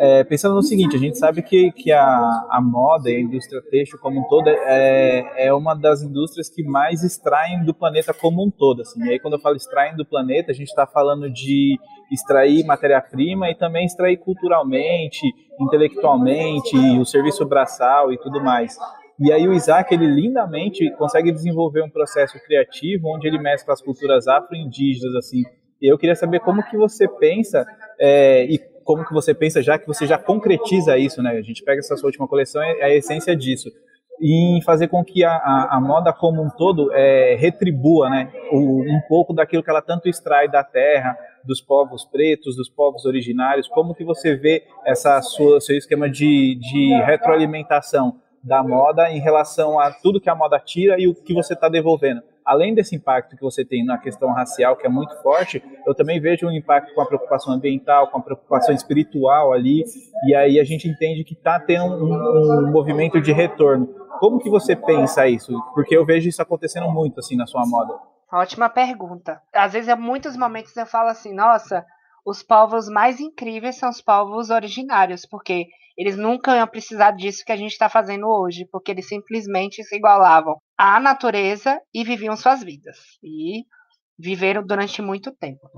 é, 0.04 0.24
pensando 0.24 0.56
no 0.56 0.62
seguinte, 0.64 0.96
a 0.96 0.98
gente 0.98 1.16
sabe 1.16 1.42
que, 1.42 1.70
que 1.70 1.92
a, 1.92 2.02
a 2.50 2.60
moda 2.60 3.08
e 3.08 3.14
a 3.14 3.20
indústria 3.20 3.62
têxtil 3.70 4.00
como 4.00 4.18
um 4.18 4.24
todo 4.24 4.48
é, 4.48 5.46
é 5.46 5.54
uma 5.54 5.76
das 5.76 6.02
indústrias 6.02 6.50
que 6.50 6.64
mais 6.64 7.04
extraem 7.04 7.64
do 7.64 7.72
planeta 7.72 8.12
como 8.12 8.44
um 8.44 8.50
todo. 8.50 8.82
Assim. 8.82 9.00
E 9.04 9.10
aí 9.10 9.20
quando 9.20 9.34
eu 9.34 9.40
falo 9.40 9.54
extraem 9.54 9.94
do 9.94 10.04
planeta, 10.04 10.50
a 10.50 10.54
gente 10.54 10.66
está 10.66 10.88
falando 10.88 11.30
de 11.30 11.78
extrair 12.10 12.64
matéria-prima 12.64 13.48
e 13.48 13.54
também 13.54 13.86
extrair 13.86 14.16
culturalmente, 14.16 15.24
intelectualmente, 15.60 16.76
o 16.98 17.04
serviço 17.04 17.46
braçal 17.46 18.12
e 18.12 18.18
tudo 18.18 18.42
mais. 18.42 18.76
E 19.20 19.30
aí 19.30 19.46
o 19.46 19.52
Isaac, 19.52 19.94
ele 19.94 20.08
lindamente 20.08 20.90
consegue 20.96 21.30
desenvolver 21.30 21.84
um 21.84 21.90
processo 21.90 22.42
criativo 22.44 23.06
onde 23.06 23.28
ele 23.28 23.38
mescla 23.38 23.72
as 23.72 23.80
culturas 23.80 24.26
afro-indígenas, 24.26 25.14
assim. 25.14 25.42
E 25.80 25.86
eu 25.92 25.96
queria 25.96 26.16
saber 26.16 26.40
como 26.40 26.64
que 26.64 26.76
você 26.76 27.06
pensa 27.06 27.64
é, 28.00 28.44
e 28.46 28.71
como 28.84 29.04
que 29.04 29.12
você 29.12 29.34
pensa, 29.34 29.62
já 29.62 29.78
que 29.78 29.86
você 29.86 30.06
já 30.06 30.18
concretiza 30.18 30.96
isso, 30.98 31.22
né? 31.22 31.30
A 31.30 31.42
gente 31.42 31.62
pega 31.62 31.80
essa 31.80 31.96
sua 31.96 32.08
última 32.08 32.28
coleção, 32.28 32.62
é 32.62 32.84
a 32.84 32.94
essência 32.94 33.34
disso. 33.36 33.70
E 34.20 34.60
fazer 34.64 34.88
com 34.88 35.04
que 35.04 35.24
a, 35.24 35.32
a, 35.32 35.76
a 35.76 35.80
moda 35.80 36.12
como 36.12 36.42
um 36.42 36.48
todo 36.50 36.92
é, 36.92 37.34
retribua 37.36 38.08
né, 38.08 38.32
o, 38.52 38.82
um 38.82 39.00
pouco 39.08 39.32
daquilo 39.32 39.62
que 39.62 39.70
ela 39.70 39.82
tanto 39.82 40.08
extrai 40.08 40.48
da 40.48 40.62
terra, 40.62 41.16
dos 41.44 41.60
povos 41.60 42.04
pretos, 42.04 42.56
dos 42.56 42.68
povos 42.68 43.04
originários. 43.04 43.66
Como 43.66 43.94
que 43.94 44.04
você 44.04 44.36
vê 44.36 44.62
essa 44.84 45.20
sua, 45.22 45.60
seu 45.60 45.76
esquema 45.76 46.08
de, 46.08 46.56
de 46.60 47.02
retroalimentação 47.04 48.20
da 48.44 48.62
moda 48.62 49.10
em 49.10 49.20
relação 49.20 49.78
a 49.80 49.90
tudo 49.90 50.20
que 50.20 50.30
a 50.30 50.34
moda 50.34 50.58
tira 50.58 51.00
e 51.00 51.08
o 51.08 51.14
que 51.14 51.34
você 51.34 51.54
está 51.54 51.68
devolvendo? 51.68 52.22
Além 52.44 52.74
desse 52.74 52.94
impacto 52.96 53.36
que 53.36 53.42
você 53.42 53.64
tem 53.64 53.84
na 53.84 53.98
questão 53.98 54.32
racial, 54.32 54.76
que 54.76 54.86
é 54.86 54.90
muito 54.90 55.14
forte, 55.22 55.62
eu 55.86 55.94
também 55.94 56.20
vejo 56.20 56.46
um 56.46 56.50
impacto 56.50 56.94
com 56.94 57.00
a 57.00 57.06
preocupação 57.06 57.52
ambiental, 57.52 58.08
com 58.10 58.18
a 58.18 58.22
preocupação 58.22 58.74
espiritual 58.74 59.52
ali, 59.52 59.84
e 60.26 60.34
aí 60.34 60.60
a 60.60 60.64
gente 60.64 60.88
entende 60.88 61.24
que 61.24 61.34
está 61.34 61.58
tendo 61.58 62.04
um, 62.04 62.66
um, 62.66 62.72
movimento 62.72 63.20
de 63.20 63.32
retorno. 63.32 63.86
Como 64.18 64.38
que 64.38 64.50
você 64.50 64.76
pensa 64.76 65.26
isso? 65.26 65.52
Porque 65.74 65.96
eu 65.96 66.04
vejo 66.04 66.28
isso 66.28 66.40
acontecendo 66.42 66.90
muito 66.90 67.18
assim 67.18 67.36
na 67.36 67.46
sua 67.46 67.66
moda. 67.66 67.94
Ótima 68.32 68.68
pergunta. 68.68 69.42
Às 69.52 69.74
vezes, 69.74 69.88
em 69.88 69.96
muitos 69.96 70.36
momentos 70.36 70.74
eu 70.76 70.86
falo 70.86 71.08
assim, 71.08 71.34
nossa, 71.34 71.84
os 72.24 72.42
povos 72.42 72.88
mais 72.88 73.20
incríveis 73.20 73.76
são 73.76 73.90
os 73.90 74.00
povos 74.00 74.50
originários, 74.50 75.26
porque 75.26 75.66
eles 75.96 76.16
nunca 76.16 76.56
iam 76.56 76.66
precisar 76.66 77.10
disso 77.12 77.44
que 77.44 77.52
a 77.52 77.56
gente 77.56 77.72
está 77.72 77.88
fazendo 77.88 78.26
hoje, 78.26 78.66
porque 78.70 78.90
eles 78.90 79.08
simplesmente 79.08 79.82
se 79.84 79.96
igualavam 79.96 80.56
à 80.76 80.98
natureza 80.98 81.80
e 81.92 82.04
viviam 82.04 82.36
suas 82.36 82.62
vidas. 82.62 82.96
E 83.22 83.64
viveram 84.18 84.64
durante 84.64 85.02
muito 85.02 85.32
tempo. 85.32 85.68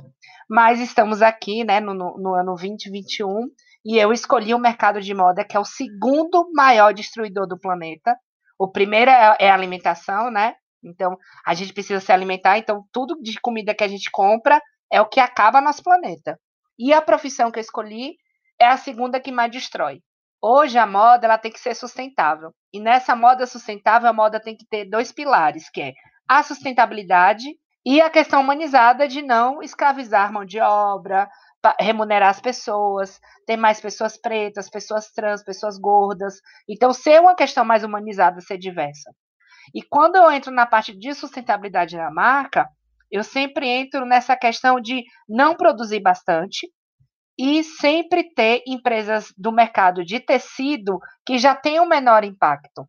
Mas 0.49 0.80
estamos 0.80 1.22
aqui, 1.22 1.64
né, 1.64 1.80
no, 1.80 1.95
no 1.95 2.34
ano 2.34 2.55
2021, 2.55 3.49
e 3.84 3.99
eu 3.99 4.12
escolhi 4.12 4.55
o 4.55 4.59
mercado 4.59 5.01
de 5.01 5.14
moda, 5.14 5.45
que 5.45 5.57
é 5.57 5.61
o 5.61 5.64
segundo 5.64 6.51
maior 6.53 6.92
destruidor 6.92 7.47
do 7.47 7.59
planeta. 7.59 8.16
O 8.59 8.70
primeiro 8.70 9.11
é, 9.11 9.36
é 9.40 9.51
a 9.51 9.55
alimentação, 9.55 10.30
né? 10.30 10.55
Então, 10.82 11.16
a 11.47 11.55
gente 11.55 11.72
precisa 11.72 12.01
se 12.01 12.12
alimentar, 12.12 12.59
então 12.59 12.84
tudo 12.92 13.16
de 13.22 13.40
comida 13.40 13.74
que 13.74 13.84
a 13.84 13.88
gente 13.88 14.11
compra 14.11 14.61
é 14.93 15.01
o 15.01 15.09
que 15.09 15.20
acaba 15.20 15.61
nosso 15.61 15.82
planeta. 15.82 16.39
E 16.78 16.93
a 16.93 17.03
profissão 17.03 17.51
que 17.51 17.59
eu 17.59 17.62
escolhi 17.62 18.16
é 18.61 18.66
a 18.66 18.76
segunda 18.76 19.20
que 19.20 19.32
mais 19.32 19.51
destrói. 19.51 20.01
Hoje 20.43 20.76
a 20.76 20.87
moda 20.87 21.26
ela 21.26 21.39
tem 21.39 21.51
que 21.51 21.61
ser 21.61 21.74
sustentável. 21.74 22.53
E 22.72 22.80
nessa 22.80 23.16
moda 23.16 23.47
sustentável, 23.47 24.09
a 24.09 24.12
moda 24.12 24.41
tem 24.41 24.57
que 24.57 24.66
ter 24.66 24.85
dois 24.85 25.11
pilares, 25.11 25.70
que 25.70 25.80
é 25.80 25.93
a 26.28 26.43
sustentabilidade 26.43 27.47
e 27.85 28.01
a 28.01 28.11
questão 28.11 28.41
humanizada 28.41 29.07
de 29.07 29.22
não 29.22 29.62
escravizar 29.62 30.32
mão 30.32 30.45
de 30.45 30.61
obra, 30.61 31.28
remunerar 31.80 32.30
as 32.30 32.41
pessoas, 32.41 33.18
ter 33.47 33.57
mais 33.57 33.80
pessoas 33.80 34.18
pretas, 34.18 34.68
pessoas 34.68 35.11
trans, 35.12 35.43
pessoas 35.43 35.78
gordas. 35.78 36.35
Então, 36.68 36.93
ser 36.93 37.20
uma 37.20 37.35
questão 37.35 37.64
mais 37.64 37.85
humanizada, 37.85 38.41
ser 38.41 38.59
diversa. 38.59 39.11
E 39.74 39.82
quando 39.82 40.16
eu 40.16 40.30
entro 40.30 40.53
na 40.53 40.66
parte 40.66 40.97
de 40.97 41.14
sustentabilidade 41.14 41.97
da 41.97 42.11
marca, 42.11 42.68
eu 43.15 43.23
sempre 43.23 43.69
entro 43.69 44.05
nessa 44.05 44.37
questão 44.37 44.81
de 44.81 45.05
não 45.29 45.55
produzir 45.55 46.01
bastante 46.01 46.69
e 47.39 47.62
sempre 47.62 48.35
ter 48.35 48.61
empresas 48.67 49.33
do 49.39 49.53
mercado 49.53 50.05
de 50.05 50.19
tecido 50.19 50.99
que 51.25 51.39
já 51.39 51.55
tenham 51.55 51.87
menor 51.87 52.25
impacto. 52.25 52.89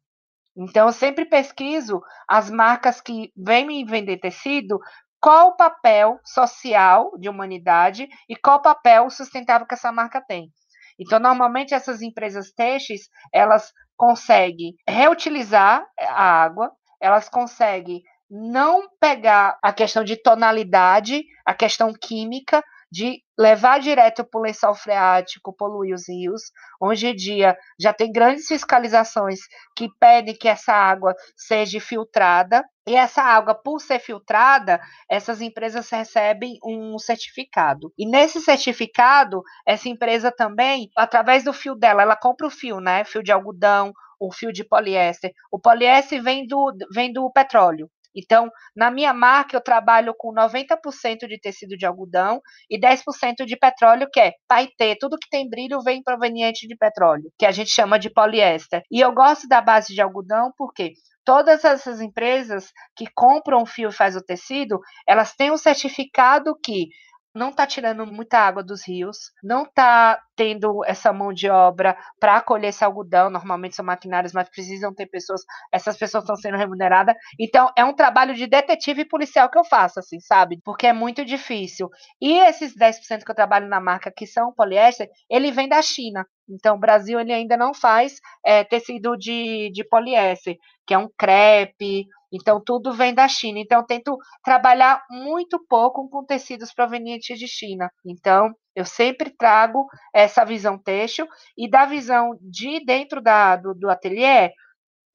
Então, 0.58 0.88
eu 0.88 0.94
sempre 0.94 1.26
pesquiso 1.26 2.02
as 2.28 2.50
marcas 2.50 3.00
que 3.00 3.32
vêm 3.38 3.68
me 3.68 3.86
vender 3.86 4.18
tecido, 4.18 4.80
qual 5.22 5.50
o 5.50 5.56
papel 5.56 6.20
social 6.24 7.12
de 7.20 7.30
humanidade 7.30 8.08
e 8.28 8.36
qual 8.36 8.58
o 8.58 8.64
papel 8.64 9.12
sustentável 9.12 9.68
que 9.68 9.76
essa 9.76 9.92
marca 9.92 10.20
tem. 10.28 10.52
Então, 11.00 11.20
normalmente 11.20 11.76
essas 11.76 12.02
empresas 12.02 12.52
têxteis, 12.52 13.10
elas 13.32 13.72
conseguem 13.96 14.74
reutilizar 14.88 15.86
a 16.00 16.24
água, 16.42 16.72
elas 17.00 17.30
conseguem 17.30 18.02
não 18.38 18.84
pegar 19.00 19.58
a 19.64 19.72
questão 19.72 20.04
de 20.04 20.18
tonalidade, 20.18 21.24
a 21.46 21.54
questão 21.54 21.94
química, 21.94 22.62
de 22.92 23.22
levar 23.38 23.80
direto 23.80 24.24
para 24.24 24.40
o 24.40 24.44
lençol 24.44 24.76
freático, 24.76 25.56
poluir 25.56 25.94
os 25.94 26.08
rios. 26.08 26.42
Hoje 26.80 27.08
em 27.08 27.16
dia 27.16 27.58
já 27.80 27.94
tem 27.94 28.12
grandes 28.12 28.48
fiscalizações 28.48 29.40
que 29.76 29.90
pedem 30.00 30.36
que 30.36 30.48
essa 30.48 30.74
água 30.74 31.16
seja 31.36 31.80
filtrada. 31.80 32.64
E 32.88 32.96
essa 32.96 33.22
água, 33.24 33.56
por 33.56 33.82
ser 33.82 34.00
filtrada, 34.00 34.80
essas 35.10 35.42
empresas 35.42 35.90
recebem 35.90 36.60
um 36.64 37.00
certificado. 37.00 37.92
E 37.98 38.08
nesse 38.08 38.40
certificado, 38.40 39.42
essa 39.66 39.90
empresa 39.90 40.32
também, 40.32 40.90
através 40.96 41.44
do 41.44 41.52
fio 41.52 41.74
dela, 41.76 42.04
ela 42.04 42.16
compra 42.16 42.46
o 42.46 42.52
fio, 42.52 42.80
né? 42.80 43.04
Fio 43.04 43.24
de 43.24 43.32
algodão, 43.32 43.92
o 44.20 44.32
fio 44.32 44.54
de 44.54 44.64
poliéster. 44.64 45.32
O 45.52 45.60
poliéster 45.60 46.22
vem 46.22 46.46
do, 46.46 46.72
vem 46.94 47.12
do 47.12 47.30
petróleo. 47.32 47.90
Então, 48.16 48.50
na 48.76 48.90
minha 48.90 49.14
marca, 49.14 49.56
eu 49.56 49.62
trabalho 49.62 50.14
com 50.18 50.34
90% 50.34 51.28
de 51.28 51.40
tecido 51.40 51.76
de 51.78 51.86
algodão 51.86 52.42
e 52.70 52.80
10% 52.80 53.46
de 53.46 53.58
petróleo, 53.58 54.08
que 54.12 54.20
é 54.20 54.34
paetê. 54.48 54.96
Tudo 55.00 55.18
que 55.18 55.30
tem 55.30 55.50
brilho 55.50 55.82
vem 55.82 56.02
proveniente 56.02 56.68
de 56.68 56.76
petróleo, 56.76 57.32
que 57.38 57.46
a 57.46 57.52
gente 57.52 57.70
chama 57.70 58.00
de 58.00 58.10
poliéster. 58.10 58.82
E 58.92 59.02
eu 59.02 59.12
gosto 59.14 59.48
da 59.48 59.62
base 59.62 59.94
de 59.94 60.02
algodão 60.02 60.52
porque 60.58 60.94
todas 61.26 61.66
essas 61.66 62.00
empresas 62.00 62.72
que 62.96 63.06
compram 63.14 63.64
o 63.64 63.66
fio 63.66 63.90
e 63.90 63.94
faz 63.94 64.16
o 64.16 64.22
tecido, 64.22 64.80
elas 65.08 65.36
têm 65.36 65.52
um 65.52 65.58
certificado 65.58 66.56
que 66.64 66.88
não 67.36 67.50
está 67.50 67.68
tirando 67.68 68.06
muita 68.08 68.40
água 68.40 68.64
dos 68.64 68.88
rios, 68.88 69.18
não 69.44 69.64
está 69.64 70.22
tendo 70.36 70.84
essa 70.86 71.12
mão 71.14 71.34
de 71.34 71.50
obra 71.50 71.98
para 72.20 72.42
colher 72.42 72.70
esse 72.70 72.84
algodão. 72.84 73.30
Normalmente 73.30 73.76
são 73.76 73.86
maquinários, 73.86 74.34
mas 74.34 74.50
precisam 74.50 74.94
ter 74.94 75.08
pessoas. 75.08 75.42
Essas 75.72 75.98
pessoas 75.98 76.24
estão 76.24 76.36
sendo 76.36 76.58
remuneradas. 76.58 77.16
Então 77.40 77.72
é 77.78 77.84
um 77.84 77.94
trabalho 77.94 78.34
de 78.34 78.48
detetive 78.48 79.06
policial 79.06 79.50
que 79.50 79.58
eu 79.58 79.64
faço, 79.64 80.00
assim, 80.00 80.20
sabe? 80.20 80.60
Porque 80.64 80.88
é 80.88 80.94
muito 80.94 81.24
difícil. 81.24 81.90
E 82.22 82.40
esses 82.40 82.76
10% 82.76 83.24
que 83.24 83.32
eu 83.32 83.36
trabalho 83.36 83.68
na 83.68 83.80
marca 83.80 84.12
que 84.12 84.28
são 84.28 84.54
poliéster, 84.54 85.10
ele 85.30 85.52
vem 85.52 85.68
da 85.68 85.82
China. 85.82 86.26
Então, 86.48 86.76
o 86.76 86.80
Brasil 86.80 87.20
ele 87.20 87.34
ainda 87.34 87.58
não 87.58 87.74
faz 87.74 88.20
é, 88.46 88.64
tecido 88.64 89.18
de, 89.18 89.72
de 89.72 89.84
poliéster, 89.84 90.56
que 90.86 90.94
é 90.94 90.98
um 90.98 91.10
crepe, 91.18 92.06
então, 92.36 92.62
tudo 92.62 92.94
vem 92.94 93.14
da 93.14 93.28
China. 93.30 93.60
Então, 93.60 93.86
tento 93.86 94.18
trabalhar 94.44 95.02
muito 95.10 95.64
pouco 95.70 96.10
com 96.10 96.26
tecidos 96.26 96.74
provenientes 96.74 97.40
de 97.40 97.48
China. 97.48 97.90
Então, 98.06 98.54
eu 98.76 98.86
sempre 98.86 99.30
trago 99.30 99.88
essa 100.14 100.44
visão 100.44 100.78
têxtil 100.78 101.28
e 101.58 101.70
da 101.70 101.86
visão 101.86 102.38
de 102.42 102.84
dentro 102.86 103.22
da, 103.22 103.56
do, 103.56 103.74
do 103.74 103.90
ateliê, 103.90 104.52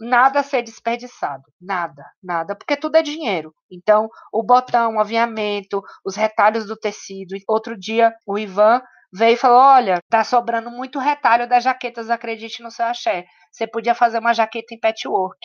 nada 0.01 0.41
a 0.41 0.43
ser 0.43 0.63
desperdiçado. 0.63 1.43
Nada, 1.61 2.05
nada, 2.23 2.57
porque 2.57 2.77
tudo 2.77 2.97
é 2.97 3.03
dinheiro. 3.03 3.55
Então, 3.71 4.09
o 4.33 4.43
botão, 4.43 4.97
o 4.97 5.01
aviamento, 5.01 5.83
os 6.05 6.17
retalhos 6.17 6.67
do 6.67 6.77
tecido. 6.77 7.37
Outro 7.47 7.79
dia, 7.79 8.15
o 8.27 8.39
Ivan 8.39 8.81
veio 9.13 9.35
e 9.35 9.37
falou: 9.37 9.59
Olha, 9.59 10.01
tá 10.09 10.25
sobrando 10.25 10.71
muito 10.71 10.99
retalho 10.99 11.49
das 11.49 11.65
jaquetas, 11.65 12.09
acredite 12.11 12.63
no 12.63 12.71
seu 12.71 12.87
axé. 12.87 13.27
Você 13.53 13.67
podia 13.67 13.95
fazer 13.95 14.19
uma 14.19 14.33
jaqueta 14.33 14.75
em 14.75 14.81
patchwork. 14.81 15.39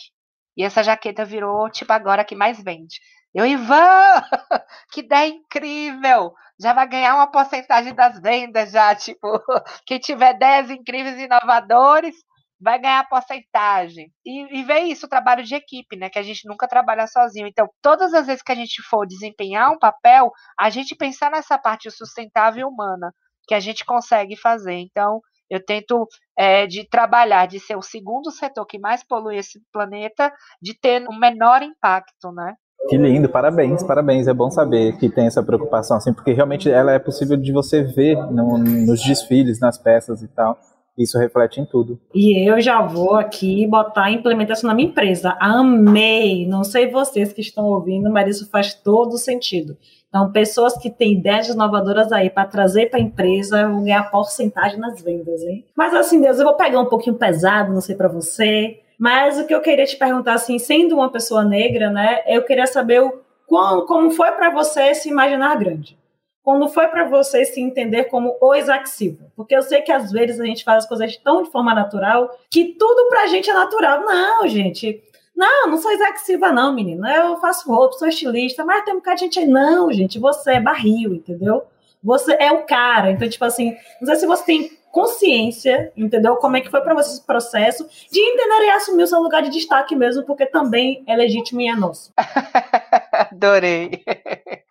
E 0.57 0.63
essa 0.63 0.81
jaqueta 0.81 1.25
virou, 1.25 1.69
tipo, 1.69 1.91
agora 1.91 2.23
que 2.23 2.35
mais 2.35 2.61
vende. 2.63 2.99
Eu, 3.35 3.45
Ivan, 3.45 4.21
que 4.93 5.01
ideia 5.01 5.27
incrível! 5.27 6.33
Já 6.57 6.71
vai 6.71 6.87
ganhar 6.87 7.15
uma 7.15 7.29
porcentagem 7.29 7.93
das 7.93 8.17
vendas 8.21 8.71
já, 8.71 8.95
tipo, 8.95 9.27
quem 9.85 9.99
tiver 9.99 10.33
10 10.35 10.69
incríveis 10.69 11.19
inovadores 11.19 12.15
vai 12.61 12.79
ganhar 12.79 13.07
porcentagem. 13.09 14.09
E, 14.25 14.61
e 14.61 14.91
isso, 14.91 15.05
o 15.05 15.09
trabalho 15.09 15.43
de 15.43 15.53
equipe, 15.53 15.97
né? 15.97 16.09
Que 16.09 16.17
a 16.17 16.23
gente 16.23 16.47
nunca 16.47 16.65
trabalha 16.65 17.07
sozinho. 17.07 17.45
Então, 17.45 17.67
todas 17.81 18.13
as 18.13 18.25
vezes 18.25 18.41
que 18.41 18.53
a 18.53 18.55
gente 18.55 18.81
for 18.83 19.05
desempenhar 19.05 19.69
um 19.69 19.77
papel, 19.77 20.31
a 20.57 20.69
gente 20.69 20.95
pensar 20.95 21.29
nessa 21.29 21.57
parte 21.57 21.91
sustentável 21.91 22.69
humana 22.69 23.13
que 23.49 23.53
a 23.53 23.59
gente 23.59 23.83
consegue 23.83 24.37
fazer. 24.37 24.75
Então, 24.75 25.19
eu 25.49 25.63
tento 25.63 26.07
é, 26.37 26.65
de 26.65 26.87
trabalhar, 26.87 27.47
de 27.47 27.59
ser 27.59 27.75
o 27.75 27.81
segundo 27.81 28.31
setor 28.31 28.65
que 28.65 28.79
mais 28.79 29.03
polui 29.03 29.35
esse 29.35 29.61
planeta, 29.73 30.33
de 30.61 30.73
ter 30.79 31.05
um 31.09 31.19
menor 31.19 31.61
impacto, 31.61 32.31
né? 32.31 32.55
Que 32.87 32.97
lindo, 32.97 33.27
parabéns, 33.27 33.83
parabéns. 33.83 34.27
É 34.27 34.33
bom 34.33 34.51
saber 34.51 34.97
que 34.97 35.09
tem 35.09 35.25
essa 35.25 35.41
preocupação, 35.41 35.97
assim, 35.97 36.13
porque 36.13 36.33
realmente 36.33 36.69
ela 36.69 36.91
é 36.91 36.99
possível 36.99 37.35
de 37.35 37.51
você 37.51 37.81
ver 37.81 38.15
no, 38.31 38.57
nos 38.57 39.01
desfiles, 39.01 39.59
nas 39.59 39.77
peças 39.77 40.21
e 40.21 40.27
tal. 40.27 40.57
Isso 40.97 41.17
reflete 41.17 41.59
em 41.59 41.65
tudo. 41.65 41.99
E 42.13 42.49
eu 42.49 42.61
já 42.61 42.81
vou 42.81 43.15
aqui 43.15 43.67
botar 43.67 44.05
a 44.05 44.11
implementação 44.11 44.69
na 44.69 44.73
minha 44.73 44.87
empresa. 44.87 45.35
Amei! 45.41 46.47
Não 46.47 46.63
sei 46.63 46.89
vocês 46.89 47.33
que 47.33 47.41
estão 47.41 47.65
ouvindo, 47.65 48.09
mas 48.09 48.37
isso 48.37 48.49
faz 48.49 48.73
todo 48.73 49.17
sentido. 49.17 49.75
Então, 50.07 50.31
pessoas 50.31 50.77
que 50.77 50.89
têm 50.89 51.15
ideias 51.15 51.49
inovadoras 51.49 52.09
aí 52.13 52.29
para 52.29 52.47
trazer 52.47 52.89
para 52.89 52.99
a 52.99 53.03
empresa 53.03 53.67
vão 53.67 53.83
ganhar 53.83 54.09
porcentagem 54.09 54.79
nas 54.79 55.01
vendas, 55.01 55.41
hein? 55.41 55.65
Mas 55.75 55.93
assim, 55.93 56.21
Deus, 56.21 56.39
eu 56.39 56.45
vou 56.45 56.55
pegar 56.55 56.79
um 56.79 56.85
pouquinho 56.85 57.17
pesado, 57.17 57.73
não 57.73 57.81
sei 57.81 57.95
para 57.95 58.07
você, 58.07 58.79
mas 58.97 59.39
o 59.39 59.45
que 59.45 59.53
eu 59.53 59.61
queria 59.61 59.85
te 59.85 59.97
perguntar, 59.97 60.33
assim, 60.33 60.57
sendo 60.57 60.95
uma 60.95 61.11
pessoa 61.11 61.43
negra, 61.43 61.89
né, 61.89 62.21
eu 62.27 62.43
queria 62.43 62.67
saber 62.67 63.01
o, 63.01 63.21
como, 63.47 63.85
como 63.85 64.11
foi 64.11 64.31
para 64.31 64.49
você 64.49 64.93
se 64.95 65.09
imaginar 65.09 65.57
grande. 65.57 65.97
Como 66.43 66.67
foi 66.67 66.87
para 66.87 67.05
você 67.05 67.43
se 67.43 67.59
entender 67.59 68.03
como 68.03 68.37
o 68.39 68.53
Isaac 68.53 68.87
Silva? 68.87 69.31
Porque 69.35 69.55
eu 69.55 69.63
sei 69.63 69.81
que 69.81 69.91
às 69.91 70.11
vezes 70.11 70.39
a 70.39 70.45
gente 70.45 70.63
faz 70.63 70.83
as 70.83 70.87
coisas 70.87 71.17
tão 71.17 71.41
de 71.41 71.49
forma 71.49 71.73
natural 71.73 72.29
que 72.51 72.75
tudo 72.77 73.09
para 73.09 73.23
a 73.23 73.27
gente 73.27 73.49
é 73.49 73.53
natural. 73.53 74.01
Não, 74.01 74.47
gente, 74.47 75.01
não, 75.35 75.71
não 75.71 75.77
sou 75.77 75.91
Isaac 75.91 76.21
Silva, 76.21 76.51
não, 76.51 76.71
menino. 76.71 77.07
Eu 77.07 77.37
faço 77.37 77.67
roupa, 77.67 77.97
sou 77.97 78.07
estilista, 78.07 78.63
mas 78.63 78.85
tem 78.85 78.93
um 78.93 78.97
bocado 78.97 79.17
de 79.17 79.23
gente 79.23 79.39
aí. 79.39 79.47
Não, 79.47 79.91
gente, 79.91 80.19
você 80.19 80.53
é 80.53 80.61
barril, 80.61 81.15
entendeu? 81.15 81.63
Você 82.03 82.35
é 82.39 82.51
o 82.51 82.63
cara. 82.63 83.09
Então, 83.09 83.27
tipo 83.27 83.43
assim, 83.43 83.75
não 83.99 84.05
sei 84.05 84.15
se 84.17 84.27
você 84.27 84.45
tem 84.45 84.71
consciência, 84.95 85.91
entendeu? 85.97 86.37
Como 86.37 86.55
é 86.55 86.61
que 86.61 86.71
foi 86.71 86.79
para 86.79 86.93
você 86.93 87.11
esse 87.11 87.25
processo 87.25 87.85
de 88.09 88.17
entender 88.17 88.63
e 88.63 88.69
assumir 88.69 89.03
o 89.03 89.07
seu 89.07 89.19
lugar 89.19 89.41
de 89.41 89.49
destaque 89.49 89.93
mesmo, 89.93 90.23
porque 90.23 90.45
também 90.45 91.03
é 91.05 91.13
legítimo 91.13 91.59
e 91.59 91.67
é 91.67 91.75
nosso. 91.75 92.13
Adorei. 93.11 94.01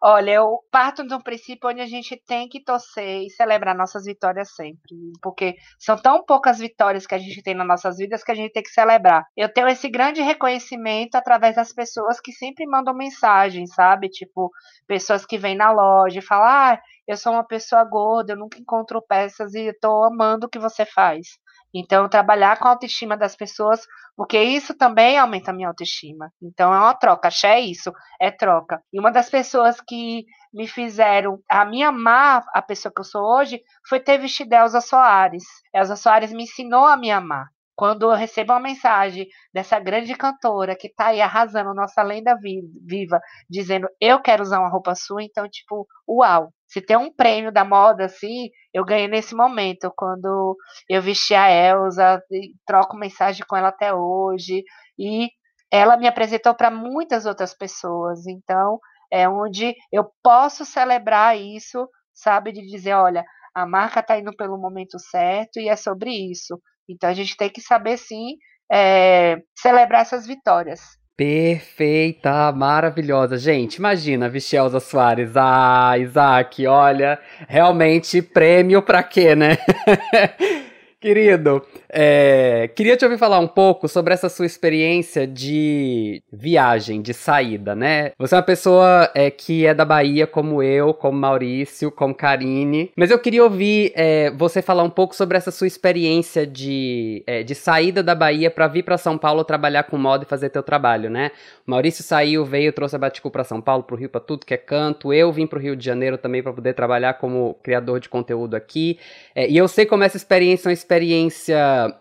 Olha, 0.07 0.33
eu 0.33 0.59
parto 0.71 1.07
de 1.07 1.15
um 1.15 1.21
princípio 1.21 1.71
onde 1.71 1.81
a 1.81 1.87
gente 1.87 2.15
tem 2.27 2.47
que 2.47 2.63
torcer 2.63 3.23
e 3.23 3.31
celebrar 3.31 3.75
nossas 3.75 4.05
vitórias 4.05 4.55
sempre, 4.55 4.95
porque 5.23 5.55
são 5.79 5.97
tão 5.97 6.23
poucas 6.23 6.59
vitórias 6.59 7.07
que 7.07 7.15
a 7.15 7.19
gente 7.19 7.43
tem 7.43 7.55
nas 7.55 7.67
nossas 7.67 7.97
vidas 7.97 8.23
que 8.23 8.31
a 8.31 8.35
gente 8.35 8.53
tem 8.53 8.63
que 8.63 8.69
celebrar. 8.69 9.25
Eu 9.35 9.51
tenho 9.51 9.67
esse 9.67 9.89
grande 9.89 10.21
reconhecimento 10.21 11.15
através 11.15 11.57
das 11.57 11.73
pessoas 11.73 12.21
que 12.21 12.33
sempre 12.33 12.67
mandam 12.67 12.95
mensagem, 12.95 13.67
sabe? 13.67 14.11
Tipo, 14.11 14.51
pessoas 14.87 15.25
que 15.25 15.39
vêm 15.39 15.57
na 15.57 15.73
loja 15.73 16.19
e 16.19 16.23
falam: 16.23 16.49
ah, 16.49 16.79
eu 17.09 17.17
sou 17.17 17.33
uma 17.33 17.47
pessoa 17.47 17.83
gorda, 17.85 18.35
eu 18.35 18.37
nunca 18.37 18.59
encontro 18.59 19.01
peças 19.01 19.55
e 19.55 19.69
estou 19.69 20.05
amando 20.05 20.45
o 20.47 20.51
que 20.51 20.59
você 20.59 20.85
faz. 20.85 21.29
Então, 21.75 22.09
trabalhar 22.09 22.59
com 22.59 22.69
a 22.69 22.71
autoestima 22.71 23.17
das 23.17 23.35
pessoas, 23.35 23.85
porque 24.17 24.41
isso 24.41 24.75
também 24.75 25.19
aumenta 25.19 25.51
a 25.51 25.55
minha 25.55 25.69
autoestima. 25.69 26.31
Então, 26.41 26.73
é 26.73 26.79
uma 26.79 26.95
troca. 26.95 27.29
Axé 27.29 27.59
é 27.59 27.61
isso, 27.61 27.93
é 28.21 28.31
troca. 28.31 28.81
E 28.93 29.01
uma 29.01 29.11
das 29.11 29.29
pessoas 29.29 29.81
que 29.81 30.25
me 30.53 30.69
fizeram 30.69 31.41
a 31.51 31.65
me 31.65 31.83
amar, 31.83 32.45
a 32.55 32.63
pessoa 32.63 32.93
que 32.95 33.01
eu 33.01 33.05
sou 33.05 33.23
hoje, 33.23 33.61
foi 33.89 33.99
ter 33.99 34.19
vestido 34.19 34.53
Elza 34.53 34.81
Soares. 34.81 35.45
Elza 35.75 35.97
Soares 35.97 36.33
me 36.33 36.45
ensinou 36.45 36.87
a 36.87 36.97
me 36.97 37.11
amar. 37.11 37.54
Quando 37.77 38.11
eu 38.11 38.17
recebo 38.17 38.53
uma 38.53 38.61
mensagem 38.61 39.27
dessa 39.53 39.79
grande 39.81 40.15
cantora 40.15 40.77
que 40.77 40.87
está 40.89 41.07
aí 41.09 41.21
arrasando 41.21 41.75
nossa 41.75 42.03
lenda 42.03 42.37
viva, 42.41 43.21
dizendo 43.49 43.89
eu 44.01 44.21
quero 44.23 44.43
usar 44.43 44.61
uma 44.61 44.69
roupa 44.71 44.95
sua, 44.95 45.23
então, 45.23 45.49
tipo, 45.49 45.87
uau, 46.09 46.51
se 46.69 46.81
tem 46.81 46.97
um 46.97 47.13
prêmio 47.13 47.53
da 47.53 47.65
moda 47.65 48.05
assim, 48.07 48.49
eu 48.73 48.85
ganhei 48.85 49.09
nesse 49.09 49.35
momento, 49.35 49.93
quando 49.97 50.57
eu 50.89 51.03
vesti 51.03 51.35
a 51.35 51.51
Elsa, 51.51 52.23
troco 52.67 52.97
mensagem 52.97 53.45
com 53.47 53.57
ela 53.57 53.69
até 53.69 53.93
hoje, 53.93 54.63
e 54.99 55.29
ela 55.71 55.97
me 55.97 56.07
apresentou 56.07 56.55
para 56.55 56.71
muitas 56.71 57.27
outras 57.27 57.55
pessoas. 57.55 58.27
Então, 58.27 58.79
é 59.11 59.29
onde 59.29 59.75
eu 59.93 60.11
posso 60.23 60.65
celebrar 60.65 61.37
isso 61.37 61.89
sabe? 62.15 62.53
De 62.53 62.65
dizer, 62.67 62.95
olha, 62.95 63.25
a 63.55 63.67
marca 63.67 64.01
está 64.01 64.19
indo 64.19 64.35
pelo 64.37 64.59
momento 64.59 64.99
certo 64.99 65.59
e 65.59 65.69
é 65.69 65.77
sobre 65.77 66.11
isso. 66.11 66.61
Então 66.89 67.11
a 67.11 67.15
gente 67.15 67.37
tem 67.37 67.49
que 67.49 67.61
saber 67.61 67.97
sim 67.97 68.37
é, 68.73 69.39
celebrar 69.55 70.03
essas 70.03 70.27
vitórias. 70.27 70.81
Perfeita, 71.17 72.51
maravilhosa. 72.51 73.39
Gente, 73.39 73.77
imagina, 73.77 74.29
Vichelza 74.29 74.81
Soares. 74.81 75.37
Ah, 75.37 75.97
Isaac, 75.97 76.67
olha, 76.67 77.21
realmente 77.47 78.21
prêmio 78.21 78.83
pra 78.83 79.01
quê, 79.03 79.37
né? 79.37 79.57
Querido, 81.05 81.63
é, 81.91 82.71
queria 82.75 82.97
te 82.97 83.05
ouvir 83.05 83.19
falar 83.19 83.39
um 83.39 83.47
pouco 83.47 83.87
sobre 83.89 84.15
essa 84.15 84.31
sua 84.31 84.47
experiência 84.47 85.27
de 85.27 86.23
viagem, 86.33 87.03
de 87.03 87.13
saída, 87.13 87.75
né? 87.75 88.13
Você 88.17 88.35
é 88.35 88.39
uma 88.39 88.43
pessoa 88.43 89.11
é, 89.15 89.31
que 89.31 89.67
é 89.67 89.75
da 89.75 89.85
Bahia, 89.85 90.27
como 90.27 90.63
eu, 90.63 90.95
como 90.95 91.19
Maurício, 91.19 91.93
como 91.93 92.15
Karine. 92.15 92.91
Mas 92.97 93.11
eu 93.11 93.19
queria 93.19 93.45
ouvir 93.45 93.93
é, 93.95 94.31
você 94.31 94.63
falar 94.63 94.83
um 94.83 94.89
pouco 94.89 95.15
sobre 95.15 95.37
essa 95.37 95.51
sua 95.51 95.67
experiência 95.67 96.47
de, 96.47 97.23
é, 97.27 97.43
de 97.43 97.55
saída 97.55 98.03
da 98.03 98.15
Bahia 98.15 98.51
para 98.51 98.67
vir 98.67 98.83
para 98.83 98.97
São 98.97 99.19
Paulo 99.19 99.45
trabalhar 99.45 99.83
com 99.83 99.99
moda 99.99 100.25
e 100.25 100.27
fazer 100.27 100.49
teu 100.49 100.63
trabalho, 100.63 101.11
né? 101.11 101.33
O 101.67 101.71
Maurício 101.71 102.03
saiu, 102.03 102.47
veio, 102.47 102.73
trouxe 102.73 102.97
a 102.97 102.99
Baticu 102.99 103.31
para 103.31 103.45
São 103.45 103.61
Paulo, 103.61 103.83
pro 103.83 103.95
Rio, 103.95 104.09
para 104.09 104.23
tudo 104.23 104.47
que 104.47 104.55
é 104.55 104.57
canto. 104.57 105.13
Eu 105.13 105.31
vim 105.31 105.47
pro 105.47 105.61
Rio 105.61 105.77
de 105.77 105.85
Janeiro 105.85 106.17
também 106.17 106.43
para 106.43 106.55
poder 106.55 106.73
trabalhar 106.73 107.13
como 107.19 107.59
criador 107.63 108.01
de 108.01 108.09
conteúdo 108.09 108.55
aqui. 108.55 108.99
É, 109.35 109.47
e 109.51 109.55
eu 109.55 109.69
sei 109.69 109.85
como 109.85 110.03
essa 110.03 110.17
experiência 110.17 110.67
é 110.67 110.71
uma 110.71 110.73
experiência 110.73 110.94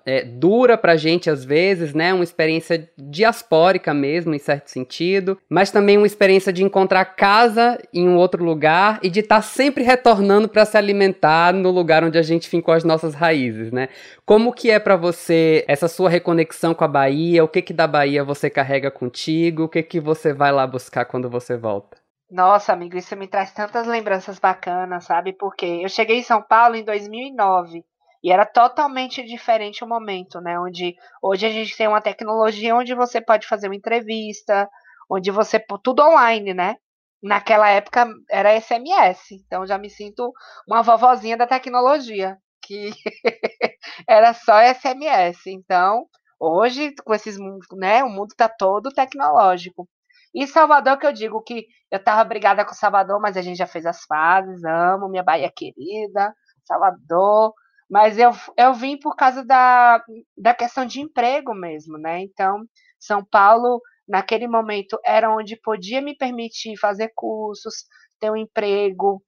é, 0.06 0.24
dura 0.24 0.78
pra 0.78 0.96
gente 0.96 1.30
às 1.30 1.44
vezes, 1.44 1.94
né? 1.94 2.14
Uma 2.14 2.24
experiência 2.24 2.89
diaspórica 2.98 3.94
mesmo, 3.94 4.34
em 4.34 4.39
certo 4.39 4.70
sentido, 4.70 5.38
mas 5.50 5.72
também 5.72 5.98
uma 5.98 6.08
experiência 6.08 6.54
de 6.54 6.64
encontrar 6.64 7.06
casa 7.06 7.80
em 7.94 8.08
um 8.08 8.18
outro 8.18 8.44
lugar 8.44 9.00
e 9.02 9.10
de 9.10 9.22
estar 9.22 9.38
tá 9.38 9.41
sempre 9.41 9.84
retornando 9.84 10.48
para 10.48 10.66
se 10.66 10.78
alimentar 10.78 11.54
no 11.54 11.72
lugar 11.72 12.04
onde 12.04 12.18
a 12.18 12.24
gente 12.24 12.50
fincou 12.50 12.74
as 12.74 12.84
nossas 12.84 13.14
raízes, 13.14 13.72
né? 13.72 13.89
Como 14.26 14.54
que 14.54 14.70
é 14.70 14.80
para 14.80 14.96
você 14.96 15.66
essa 15.68 15.88
sua 15.88 16.10
reconexão 16.10 16.74
com 16.74 16.84
a 16.84 16.88
Bahia? 16.88 17.44
O 17.44 17.48
que 17.48 17.62
que 17.62 17.74
da 17.74 17.88
Bahia 17.88 18.24
você 18.24 18.50
carrega 18.50 18.91
contigo? 18.91 19.64
O 19.64 19.70
que 19.70 19.84
que 19.84 20.00
você 20.00 20.34
vai 20.34 20.52
lá 20.52 20.66
buscar 20.66 21.06
quando 21.06 21.30
você 21.30 21.58
volta? 21.58 22.04
Nossa, 22.34 22.74
amigo, 22.74 22.98
isso 22.98 23.16
me 23.16 23.28
traz 23.28 23.52
tantas 23.52 23.86
lembranças 23.86 24.39
bacanas, 24.39 25.04
sabe? 25.04 25.34
Porque 25.34 25.66
eu 25.66 25.88
cheguei 25.88 26.18
em 26.18 26.24
São 26.24 26.41
Paulo 26.41 26.76
em 26.76 26.84
2009 26.84 27.86
e 28.24 28.32
era 28.32 28.45
totalmente 28.45 29.21
diferente 29.24 29.84
o 29.84 29.88
momento, 29.88 30.39
né? 30.39 30.57
Onde 30.59 30.95
hoje 31.21 31.45
a 31.45 31.49
gente 31.49 31.76
tem 31.76 31.88
uma 31.88 32.01
tecnologia 32.01 32.76
onde 32.76 32.95
você 32.95 33.19
pode 33.19 33.45
fazer 33.47 33.67
uma 33.67 33.76
entrevista, 33.76 34.69
onde 35.09 35.30
você 35.30 35.59
tudo 35.84 36.01
online, 36.01 36.53
né? 36.53 36.78
Naquela 37.21 37.69
época 37.69 38.07
era 38.30 38.59
SMS, 38.59 39.32
então 39.32 39.65
já 39.65 39.78
me 39.78 39.89
sinto 39.89 40.32
uma 40.67 40.82
vovozinha 40.82 41.38
da 41.38 41.47
tecnologia, 41.47 42.38
que 42.61 42.91
era 44.07 44.34
só 44.34 44.61
SMS. 44.61 45.47
Então, 45.47 46.05
hoje 46.39 46.93
com 47.03 47.13
esses, 47.13 47.38
né, 47.74 48.03
o 48.03 48.09
mundo 48.09 48.32
está 48.32 48.47
todo 48.49 48.93
tecnológico. 48.93 49.88
E 50.34 50.47
Salvador, 50.47 50.97
que 50.97 51.05
eu 51.05 51.13
digo 51.13 51.41
que 51.43 51.67
eu 51.91 51.99
estava 51.99 52.24
brigada 52.24 52.65
com 52.65 52.74
Salvador, 52.74 53.19
mas 53.21 53.38
a 53.38 53.41
gente 53.41 53.57
já 53.57 53.67
fez 53.67 53.86
as 53.86 54.03
fases, 54.05 54.63
amo 54.63 55.09
minha 55.09 55.24
Bahia 55.24 55.51
querida, 55.55 56.34
Salvador, 56.65 57.53
mas 57.94 58.18
eu, 58.18 58.32
eu 58.58 58.74
vim 58.74 58.98
por 58.98 59.16
causa 59.16 59.46
da, 59.46 60.04
da 60.36 60.52
questão 60.56 60.84
de 60.84 61.00
emprego 61.00 61.54
mesmo, 61.54 61.96
né? 61.96 62.22
Então, 62.22 62.64
São 63.00 63.24
Paulo, 63.24 63.80
naquele 64.08 64.48
momento, 64.48 65.00
era 65.06 65.30
onde 65.32 65.56
podia 65.62 66.02
me 66.02 66.18
permitir 66.18 66.76
fazer 66.76 67.12
cursos, 67.16 67.86
ter 68.20 68.32
um 68.32 68.36
emprego, 68.36 69.24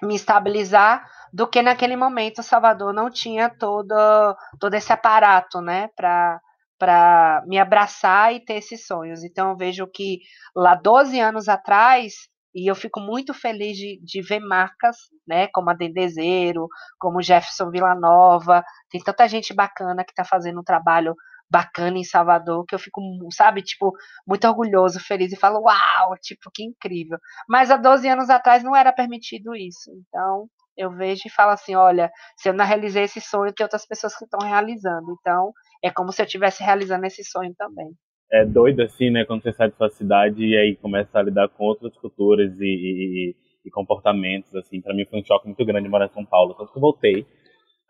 me 0.00 0.14
estabilizar, 0.14 1.04
do 1.32 1.44
que 1.48 1.60
naquele 1.60 1.96
momento 1.96 2.40
Salvador 2.40 2.92
não 2.94 3.10
tinha 3.10 3.50
todo, 3.50 3.92
todo 4.60 4.74
esse 4.74 4.92
aparato, 4.92 5.60
né, 5.60 5.88
para 5.96 7.42
me 7.48 7.58
abraçar 7.58 8.32
e 8.32 8.44
ter 8.44 8.58
esses 8.58 8.86
sonhos. 8.86 9.24
Então, 9.24 9.50
eu 9.50 9.56
vejo 9.56 9.88
que 9.88 10.20
lá 10.54 10.76
12 10.76 11.18
anos 11.18 11.48
atrás, 11.48 12.28
e 12.54 12.70
eu 12.70 12.74
fico 12.74 13.00
muito 13.00 13.32
feliz 13.32 13.76
de, 13.76 13.98
de 14.02 14.22
ver 14.22 14.40
marcas, 14.40 14.96
né, 15.26 15.48
como 15.48 15.70
a 15.70 15.74
Dendezeiro, 15.74 16.68
como 16.98 17.22
Jefferson 17.22 17.70
Villanova, 17.70 18.64
tem 18.90 19.00
tanta 19.02 19.26
gente 19.28 19.54
bacana 19.54 20.04
que 20.04 20.12
está 20.12 20.24
fazendo 20.24 20.60
um 20.60 20.64
trabalho 20.64 21.14
bacana 21.50 21.98
em 21.98 22.04
Salvador, 22.04 22.64
que 22.66 22.74
eu 22.74 22.78
fico, 22.78 23.00
sabe, 23.30 23.62
tipo, 23.62 23.92
muito 24.26 24.46
orgulhoso, 24.48 24.98
feliz 25.00 25.32
e 25.32 25.36
falo, 25.36 25.60
uau, 25.60 26.16
tipo, 26.22 26.50
que 26.52 26.64
incrível. 26.64 27.18
Mas 27.46 27.70
há 27.70 27.76
12 27.76 28.08
anos 28.08 28.30
atrás 28.30 28.62
não 28.62 28.74
era 28.74 28.90
permitido 28.92 29.54
isso. 29.54 29.90
Então, 30.08 30.48
eu 30.76 30.90
vejo 30.90 31.22
e 31.26 31.30
falo 31.30 31.50
assim, 31.50 31.74
olha, 31.74 32.10
se 32.38 32.48
eu 32.48 32.54
não 32.54 32.64
realizei 32.64 33.04
esse 33.04 33.20
sonho, 33.20 33.52
tem 33.52 33.64
outras 33.64 33.86
pessoas 33.86 34.16
que 34.16 34.24
estão 34.24 34.40
realizando. 34.40 35.14
Então, 35.20 35.52
é 35.82 35.90
como 35.90 36.10
se 36.10 36.22
eu 36.22 36.26
estivesse 36.26 36.62
realizando 36.62 37.04
esse 37.04 37.22
sonho 37.22 37.54
também 37.56 37.94
é 38.32 38.44
doido 38.46 38.80
assim, 38.80 39.10
né? 39.10 39.24
Quando 39.26 39.42
você 39.42 39.52
sai 39.52 39.68
de 39.68 39.76
sua 39.76 39.90
cidade 39.90 40.44
e 40.44 40.56
aí 40.56 40.74
começa 40.76 41.18
a 41.18 41.22
lidar 41.22 41.48
com 41.50 41.64
outras 41.64 41.94
culturas 41.98 42.58
e, 42.58 42.64
e, 42.64 43.34
e 43.66 43.70
comportamentos, 43.70 44.54
assim. 44.56 44.80
Para 44.80 44.94
mim 44.94 45.04
foi 45.04 45.20
um 45.20 45.24
choque 45.24 45.46
muito 45.46 45.64
grande 45.64 45.88
morar 45.88 46.06
em 46.06 46.14
São 46.14 46.24
Paulo. 46.24 46.54
Tanto 46.54 46.72
que 46.72 46.78
eu 46.78 46.80
voltei 46.80 47.26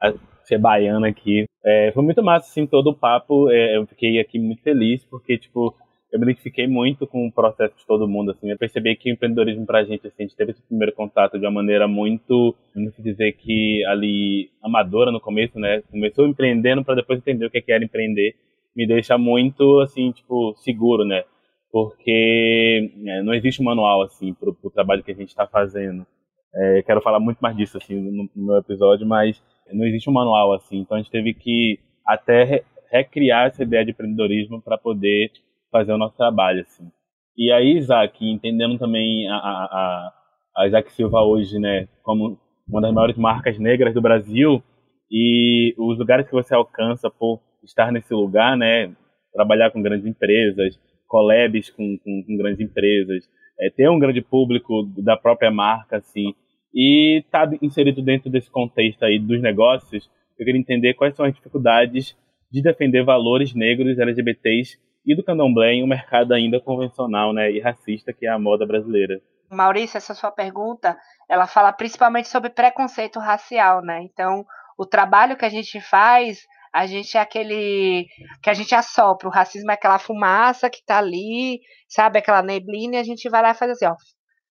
a 0.03 0.13
ser 0.45 0.59
baiana 0.59 1.07
aqui. 1.07 1.45
É, 1.65 1.93
foi 1.93 2.03
muito 2.03 2.23
massa, 2.25 2.51
assim, 2.51 2.67
todo 2.67 2.91
o 2.91 2.99
papo. 2.99 3.49
É, 3.51 3.77
eu 3.77 3.87
fiquei 3.87 4.19
aqui 4.19 4.39
muito 4.41 4.63
feliz 4.63 5.05
porque, 5.05 5.39
tipo, 5.39 5.77
eu 6.13 6.19
me 6.19 6.27
identifiquei 6.27 6.67
muito 6.67 7.07
com 7.07 7.29
o 7.29 7.33
processo 7.33 7.77
de 7.77 7.87
todo 7.87 8.09
mundo, 8.09 8.33
assim. 8.33 8.51
Eu 8.51 8.59
percebi 8.59 8.97
que 8.97 9.11
o 9.11 9.13
empreendedorismo 9.13 9.65
pra 9.65 9.85
gente, 9.85 10.09
assim, 10.09 10.25
a 10.25 10.27
gente 10.27 10.37
teve 10.37 10.51
esse 10.51 10.63
primeiro 10.63 10.93
contato 10.93 11.39
de 11.39 11.47
uma 11.47 11.53
maneira 11.53 11.87
muito, 11.87 12.57
não 12.75 12.91
se 12.91 13.01
dizer 13.01 13.33
que 13.35 13.85
ali, 13.87 14.51
amadora 14.61 15.13
no 15.13 15.21
começo, 15.21 15.57
né? 15.57 15.83
Começou 15.89 16.27
empreendendo 16.27 16.85
para 16.85 16.97
depois 16.97 17.21
entender 17.21 17.47
o 17.47 17.51
que 17.51 17.63
era 17.69 17.85
empreender 17.85 18.35
me 18.75 18.87
deixa 18.87 19.19
muito, 19.19 19.81
assim, 19.81 20.13
tipo, 20.13 20.55
seguro, 20.57 21.05
né? 21.05 21.25
Porque 21.71 22.91
é, 23.07 23.23
não 23.23 23.35
existe 23.35 23.61
um 23.63 23.65
manual, 23.65 24.03
assim, 24.03 24.35
pro, 24.35 24.55
pro 24.55 24.71
trabalho 24.71 25.03
que 25.03 25.11
a 25.11 25.15
gente 25.15 25.29
está 25.29 25.47
fazendo. 25.47 26.07
É, 26.55 26.83
quero 26.83 27.01
falar 27.01 27.19
muito 27.19 27.39
mais 27.39 27.57
disso, 27.57 27.79
assim, 27.79 27.95
no, 27.95 28.29
no, 28.35 28.57
episódio, 28.59 29.07
mas 29.07 29.43
não 29.73 29.87
existe 29.87 30.09
um 30.11 30.13
manual, 30.13 30.53
assim. 30.53 30.79
Então 30.79 30.97
a 30.97 31.01
gente 31.01 31.11
teve 31.11 31.33
que 31.33 31.79
até 32.07 32.45
re, 32.45 32.63
recriar 32.91 33.47
essa 33.47 33.63
ideia 33.63 33.85
de 33.85 33.93
empreendedorismo 33.93 34.61
para 34.61 34.77
poder 34.77 35.31
fazer 35.71 35.93
o 35.93 35.99
nosso 35.99 36.17
trabalho, 36.17 36.61
assim. 36.61 36.91
E 37.37 37.51
aí, 37.51 37.79
Isaac, 37.79 38.23
entendendo 38.23 38.79
também 38.79 39.27
a, 39.29 39.37
a, 39.37 40.13
a 40.59 40.67
Isaac 40.67 40.93
Silva 40.93 41.23
hoje, 41.23 41.59
né, 41.59 41.89
como 42.03 42.39
uma 42.69 42.83
das 42.83 42.93
maiores 42.93 43.17
marcas 43.17 43.59
negras 43.59 43.95
do 43.95 44.03
Brasil, 44.03 44.63
e 45.11 45.75
os 45.79 45.99
lugares 45.99 46.27
que 46.27 46.33
você 46.33 46.55
alcança 46.55 47.11
por 47.11 47.41
estar 47.63 47.93
nesse 47.93 48.13
lugar, 48.13 48.57
né? 48.57 48.93
Trabalhar 49.33 49.71
com 49.71 49.83
grandes 49.83 50.07
empresas, 50.07 50.79
collabs 51.07 51.71
com, 51.71 51.99
com, 51.99 52.25
com 52.27 52.37
grandes 52.37 52.61
empresas, 52.61 53.29
é, 53.61 53.71
ter 53.71 53.89
um 53.89 53.99
grande 53.99 54.21
público 54.21 54.85
da 54.99 55.17
própria 55.17 55.51
marca, 55.51 55.99
assim, 55.99 56.35
e 56.75 57.19
estar 57.19 57.49
tá 57.49 57.57
inserido 57.61 58.03
dentro 58.03 58.31
desse 58.31 58.51
contexto 58.51 59.05
aí 59.05 59.19
dos 59.19 59.41
negócios, 59.43 60.11
eu 60.39 60.45
queria 60.45 60.61
entender 60.61 60.95
quais 60.95 61.15
são 61.15 61.27
as 61.27 61.35
dificuldades 61.35 62.17
de 62.51 62.63
defender 62.63 63.05
valores 63.05 63.55
negros, 63.55 63.99
LGBTs 63.99 64.79
e 65.05 65.15
do 65.15 65.23
candomblé 65.23 65.75
em 65.75 65.85
um 65.85 65.87
mercado 65.87 66.33
ainda 66.33 66.61
convencional, 66.61 67.33
né, 67.33 67.51
e 67.51 67.61
racista 67.61 68.13
que 68.13 68.27
é 68.27 68.31
a 68.31 68.39
moda 68.39 68.67
brasileira. 68.67 69.21
Maurício, 69.51 69.99
essa 69.99 70.15
sua 70.15 70.31
pergunta, 70.31 70.97
ela 71.29 71.47
fala 71.47 71.73
principalmente 71.73 72.29
sobre 72.29 72.49
preconceito 72.49 73.19
racial, 73.19 73.83
né? 73.83 74.01
Então, 74.03 74.47
o 74.79 74.87
trabalho 74.87 75.37
que 75.37 75.45
a 75.45 75.51
gente 75.51 75.79
faz 75.79 76.47
a 76.73 76.87
gente 76.87 77.17
é 77.17 77.21
aquele 77.21 78.07
que 78.43 78.49
a 78.49 78.55
gente 78.55 78.75
assopra. 78.75 79.29
O 79.29 79.33
racismo 79.33 79.71
é 79.71 79.75
aquela 79.75 79.99
fumaça 79.99 80.71
que 80.71 80.83
tá 80.85 80.99
ali, 80.99 81.61
sabe? 81.89 82.19
Aquela 82.19 82.43
neblina, 82.43 82.97
e 82.97 82.99
a 82.99 83.05
gente 83.05 83.29
vai 83.29 83.43
lá 83.43 83.51
e 83.51 83.55
faz 83.55 83.73
assim, 83.73 83.87
ó, 83.87 83.95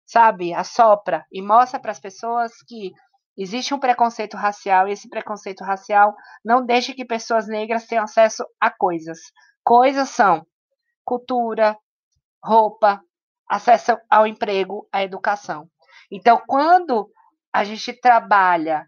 sabe? 0.06 0.54
Assopra 0.54 1.26
e 1.32 1.42
mostra 1.42 1.80
para 1.80 1.92
as 1.92 2.00
pessoas 2.00 2.52
que 2.68 2.92
existe 3.38 3.74
um 3.74 3.80
preconceito 3.80 4.38
racial 4.38 4.88
e 4.88 4.92
esse 4.92 5.10
preconceito 5.10 5.64
racial 5.64 6.14
não 6.46 6.66
deixa 6.66 6.94
que 6.94 7.06
pessoas 7.06 7.48
negras 7.48 7.88
tenham 7.88 8.04
acesso 8.04 8.46
a 8.60 8.70
coisas. 8.70 9.20
Coisas 9.64 10.10
são 10.10 10.46
cultura, 11.04 11.78
roupa, 12.44 13.02
acesso 13.50 13.98
ao 14.10 14.28
emprego, 14.28 14.88
à 14.92 15.04
educação. 15.04 15.68
Então, 16.12 16.42
quando 16.48 17.10
a 17.54 17.64
gente 17.64 17.94
trabalha, 18.00 18.86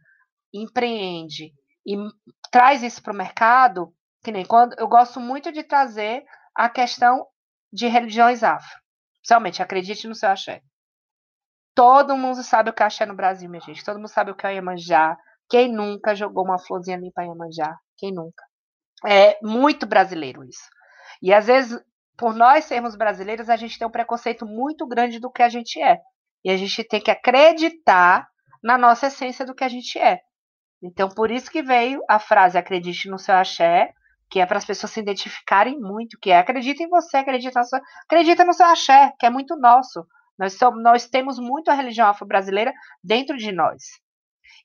empreende 0.53 1.51
e 1.85 1.95
traz 2.51 2.83
isso 2.83 3.01
para 3.01 3.13
o 3.13 3.15
mercado, 3.15 3.93
que 4.23 4.31
nem 4.31 4.45
quando 4.45 4.75
eu 4.79 4.87
gosto 4.87 5.19
muito 5.19 5.51
de 5.51 5.63
trazer 5.63 6.23
a 6.55 6.69
questão 6.69 7.27
de 7.71 7.87
religiões 7.87 8.43
afro. 8.43 8.79
Principalmente, 9.19 9.61
acredite 9.61 10.07
no 10.07 10.15
seu 10.15 10.29
axé. 10.29 10.61
Todo 11.75 12.15
mundo 12.15 12.43
sabe 12.43 12.69
o 12.69 12.73
que 12.73 12.83
é 12.83 12.85
axé 12.85 13.05
no 13.05 13.15
Brasil, 13.15 13.49
minha 13.49 13.61
gente. 13.61 13.83
Todo 13.83 13.97
mundo 13.97 14.09
sabe 14.09 14.31
o 14.31 14.35
que 14.35 14.45
é 14.45 14.53
Iemanjá. 14.53 15.17
Quem 15.49 15.71
nunca 15.71 16.15
jogou 16.15 16.43
uma 16.43 16.59
florzinha 16.59 16.97
ali 16.97 17.11
para 17.11 17.23
Iemanjá? 17.23 17.75
Quem 17.97 18.13
nunca? 18.13 18.43
É 19.05 19.39
muito 19.41 19.85
brasileiro 19.85 20.43
isso. 20.43 20.69
E 21.21 21.33
às 21.33 21.47
vezes, 21.47 21.79
por 22.17 22.35
nós 22.35 22.65
sermos 22.65 22.95
brasileiros, 22.95 23.49
a 23.49 23.55
gente 23.55 23.77
tem 23.77 23.87
um 23.87 23.91
preconceito 23.91 24.45
muito 24.45 24.87
grande 24.87 25.19
do 25.19 25.31
que 25.31 25.41
a 25.41 25.49
gente 25.49 25.81
é. 25.81 25.99
E 26.43 26.51
a 26.51 26.57
gente 26.57 26.83
tem 26.83 27.01
que 27.01 27.09
acreditar 27.09 28.27
na 28.61 28.77
nossa 28.77 29.07
essência 29.07 29.45
do 29.45 29.55
que 29.55 29.63
a 29.63 29.69
gente 29.69 29.97
é. 29.97 30.21
Então, 30.83 31.07
por 31.07 31.31
isso 31.31 31.49
que 31.49 31.63
veio 31.63 32.03
a 32.09 32.19
frase 32.19 32.57
acredite 32.57 33.09
no 33.09 33.17
seu 33.17 33.35
axé, 33.35 33.93
que 34.29 34.41
é 34.41 34.45
para 34.45 34.57
as 34.57 34.65
pessoas 34.65 34.91
se 34.91 34.99
identificarem 34.99 35.79
muito, 35.79 36.17
que 36.19 36.29
é 36.29 36.37
acredita 36.37 36.83
em 36.83 36.89
você, 36.89 37.17
acredita, 37.17 37.59
no 37.61 37.65
seu, 37.65 37.79
acredita 38.03 38.43
no 38.43 38.53
seu 38.53 38.65
axé, 38.65 39.13
que 39.17 39.25
é 39.25 39.29
muito 39.29 39.55
nosso. 39.55 40.05
Nós, 40.37 40.53
somos, 40.57 40.83
nós 40.83 41.07
temos 41.07 41.39
muito 41.39 41.69
a 41.69 41.73
religião 41.73 42.07
afro-brasileira 42.07 42.73
dentro 43.01 43.37
de 43.37 43.51
nós. 43.53 43.81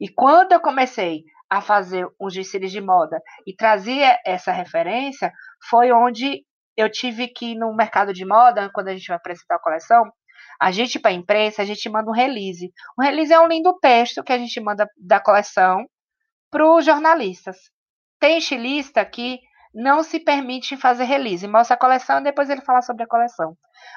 E 0.01 0.09
quando 0.09 0.53
eu 0.53 0.61
comecei 0.61 1.23
a 1.49 1.61
fazer 1.61 2.07
um 2.21 2.27
desfiles 2.27 2.73
de 2.73 2.81
moda 2.81 3.21
e 3.47 3.55
trazia 3.55 4.19
essa 4.27 4.51
referência, 4.51 5.33
foi 5.71 5.93
onde 5.93 6.43
eu 6.77 6.91
tive 6.91 7.29
que 7.29 7.53
ir 7.53 7.55
no 7.55 7.75
mercado 7.75 8.13
de 8.13 8.25
moda, 8.25 8.71
quando 8.75 8.89
a 8.89 8.95
gente 8.95 9.07
vai 9.07 9.17
apresentar 9.17 9.57
a 9.57 9.61
coleção, 9.61 10.05
a 10.61 10.73
gente, 10.73 10.99
para 10.99 11.13
a 11.13 11.15
imprensa, 11.15 11.63
a 11.63 11.65
gente 11.65 11.89
manda 11.89 12.11
um 12.11 12.15
release. 12.15 12.73
O 12.99 13.03
release 13.03 13.33
é 13.33 13.39
um 13.39 13.47
lindo 13.47 13.79
texto 13.81 14.25
que 14.25 14.33
a 14.33 14.39
gente 14.39 14.61
manda 14.61 14.89
da 14.97 15.21
coleção 15.21 15.87
para 16.51 16.67
os 16.67 16.85
jornalistas. 16.85 17.57
Tem 18.21 18.39
estilista 18.39 19.05
que 19.05 19.39
não 19.75 20.03
se 20.03 20.19
permite 20.19 20.77
fazer 20.77 21.05
release, 21.05 21.47
mostra 21.47 21.75
a 21.77 21.79
coleção 21.79 22.19
e 22.19 22.25
depois 22.25 22.51
ele 22.51 22.63
fala 22.63 22.83
sobre 22.83 23.05
a 23.05 23.07
coleção. 23.07 23.57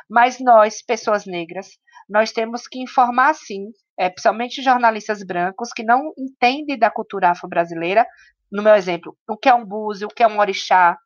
Mas 0.10 0.40
nós, 0.40 0.82
pessoas 0.84 1.26
negras, 1.26 1.70
nós 2.10 2.32
temos 2.32 2.68
que 2.68 2.80
informar 2.80 3.34
sim, 3.34 3.72
é, 3.98 4.10
principalmente 4.10 4.62
jornalistas 4.62 5.24
brancos 5.24 5.72
que 5.74 5.84
não 5.84 6.14
entendem 6.18 6.78
da 6.78 6.92
cultura 6.92 7.32
afro-brasileira, 7.32 8.06
no 8.52 8.62
meu 8.62 8.76
exemplo, 8.76 9.18
o 9.28 9.38
que 9.38 9.48
é 9.48 9.54
um 9.54 9.66
búzio, 9.66 10.08
o 10.08 10.14
que 10.14 10.24
é 10.24 10.28
um 10.28 10.40
orixá. 10.40 10.98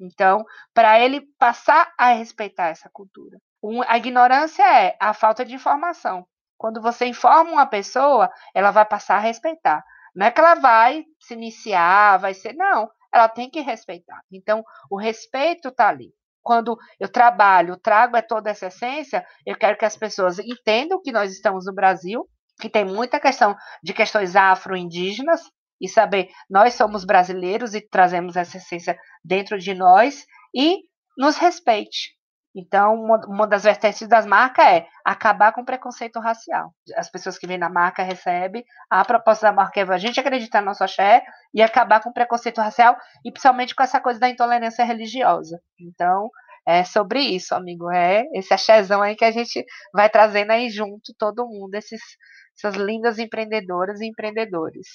Então, 0.00 0.44
para 0.74 0.98
ele 0.98 1.22
passar 1.38 1.92
a 1.98 2.12
respeitar 2.12 2.68
essa 2.68 2.88
cultura. 2.90 3.38
Um, 3.62 3.82
a 3.82 3.96
ignorância 3.96 4.62
é 4.62 4.96
a 5.00 5.12
falta 5.12 5.44
de 5.44 5.54
informação. 5.54 6.26
Quando 6.56 6.80
você 6.80 7.06
informa 7.06 7.50
uma 7.50 7.66
pessoa, 7.66 8.30
ela 8.54 8.70
vai 8.70 8.84
passar 8.84 9.16
a 9.16 9.20
respeitar. 9.20 9.84
Não 10.16 10.26
é 10.26 10.30
que 10.30 10.40
ela 10.40 10.54
vai 10.54 11.04
se 11.20 11.34
iniciar, 11.34 12.16
vai 12.16 12.32
ser. 12.32 12.54
Não, 12.54 12.88
ela 13.12 13.28
tem 13.28 13.50
que 13.50 13.60
respeitar. 13.60 14.22
Então, 14.32 14.64
o 14.90 14.98
respeito 14.98 15.68
está 15.68 15.88
ali. 15.88 16.10
Quando 16.42 16.78
eu 16.98 17.08
trabalho, 17.08 17.76
trago 17.76 18.16
é 18.16 18.22
toda 18.22 18.50
essa 18.50 18.68
essência, 18.68 19.26
eu 19.44 19.56
quero 19.58 19.76
que 19.76 19.84
as 19.84 19.96
pessoas 19.96 20.38
entendam 20.38 21.02
que 21.02 21.12
nós 21.12 21.32
estamos 21.32 21.66
no 21.66 21.74
Brasil, 21.74 22.26
que 22.60 22.70
tem 22.70 22.84
muita 22.84 23.20
questão 23.20 23.54
de 23.82 23.92
questões 23.92 24.34
afro-indígenas, 24.34 25.42
e 25.78 25.88
saber 25.88 26.30
nós 26.48 26.72
somos 26.72 27.04
brasileiros 27.04 27.74
e 27.74 27.82
trazemos 27.82 28.36
essa 28.36 28.56
essência 28.56 28.98
dentro 29.22 29.58
de 29.58 29.74
nós, 29.74 30.24
e 30.54 30.78
nos 31.18 31.36
respeite. 31.36 32.15
Então, 32.58 32.94
uma, 32.94 33.46
das 33.46 33.64
vertentes 33.64 34.08
das 34.08 34.24
marcas 34.24 34.64
é 34.64 34.86
acabar 35.04 35.52
com 35.52 35.60
o 35.60 35.64
preconceito 35.64 36.18
racial. 36.18 36.72
As 36.96 37.10
pessoas 37.10 37.36
que 37.36 37.46
vêm 37.46 37.58
na 37.58 37.68
marca 37.68 38.02
recebem, 38.02 38.64
a 38.88 39.04
proposta 39.04 39.48
da 39.48 39.52
marca 39.52 39.78
é 39.78 39.82
a 39.82 39.98
gente 39.98 40.18
acreditar 40.18 40.62
no 40.62 40.68
nosso 40.68 40.82
axé 40.82 41.22
e 41.52 41.60
acabar 41.60 42.02
com 42.02 42.08
o 42.08 42.14
preconceito 42.14 42.58
racial, 42.62 42.96
e 43.22 43.30
principalmente 43.30 43.74
com 43.74 43.82
essa 43.82 44.00
coisa 44.00 44.18
da 44.18 44.30
intolerância 44.30 44.86
religiosa. 44.86 45.60
Então, 45.78 46.30
é 46.66 46.82
sobre 46.82 47.20
isso, 47.20 47.54
amigo. 47.54 47.90
É 47.90 48.24
esse 48.32 48.54
axézão 48.54 49.02
aí 49.02 49.14
que 49.14 49.24
a 49.26 49.30
gente 49.30 49.62
vai 49.92 50.08
trazendo 50.08 50.52
aí 50.52 50.70
junto, 50.70 51.14
todo 51.18 51.46
mundo, 51.46 51.74
esses, 51.74 52.00
essas 52.56 52.74
lindas 52.74 53.18
empreendedoras 53.18 54.00
e 54.00 54.06
empreendedores. 54.06 54.86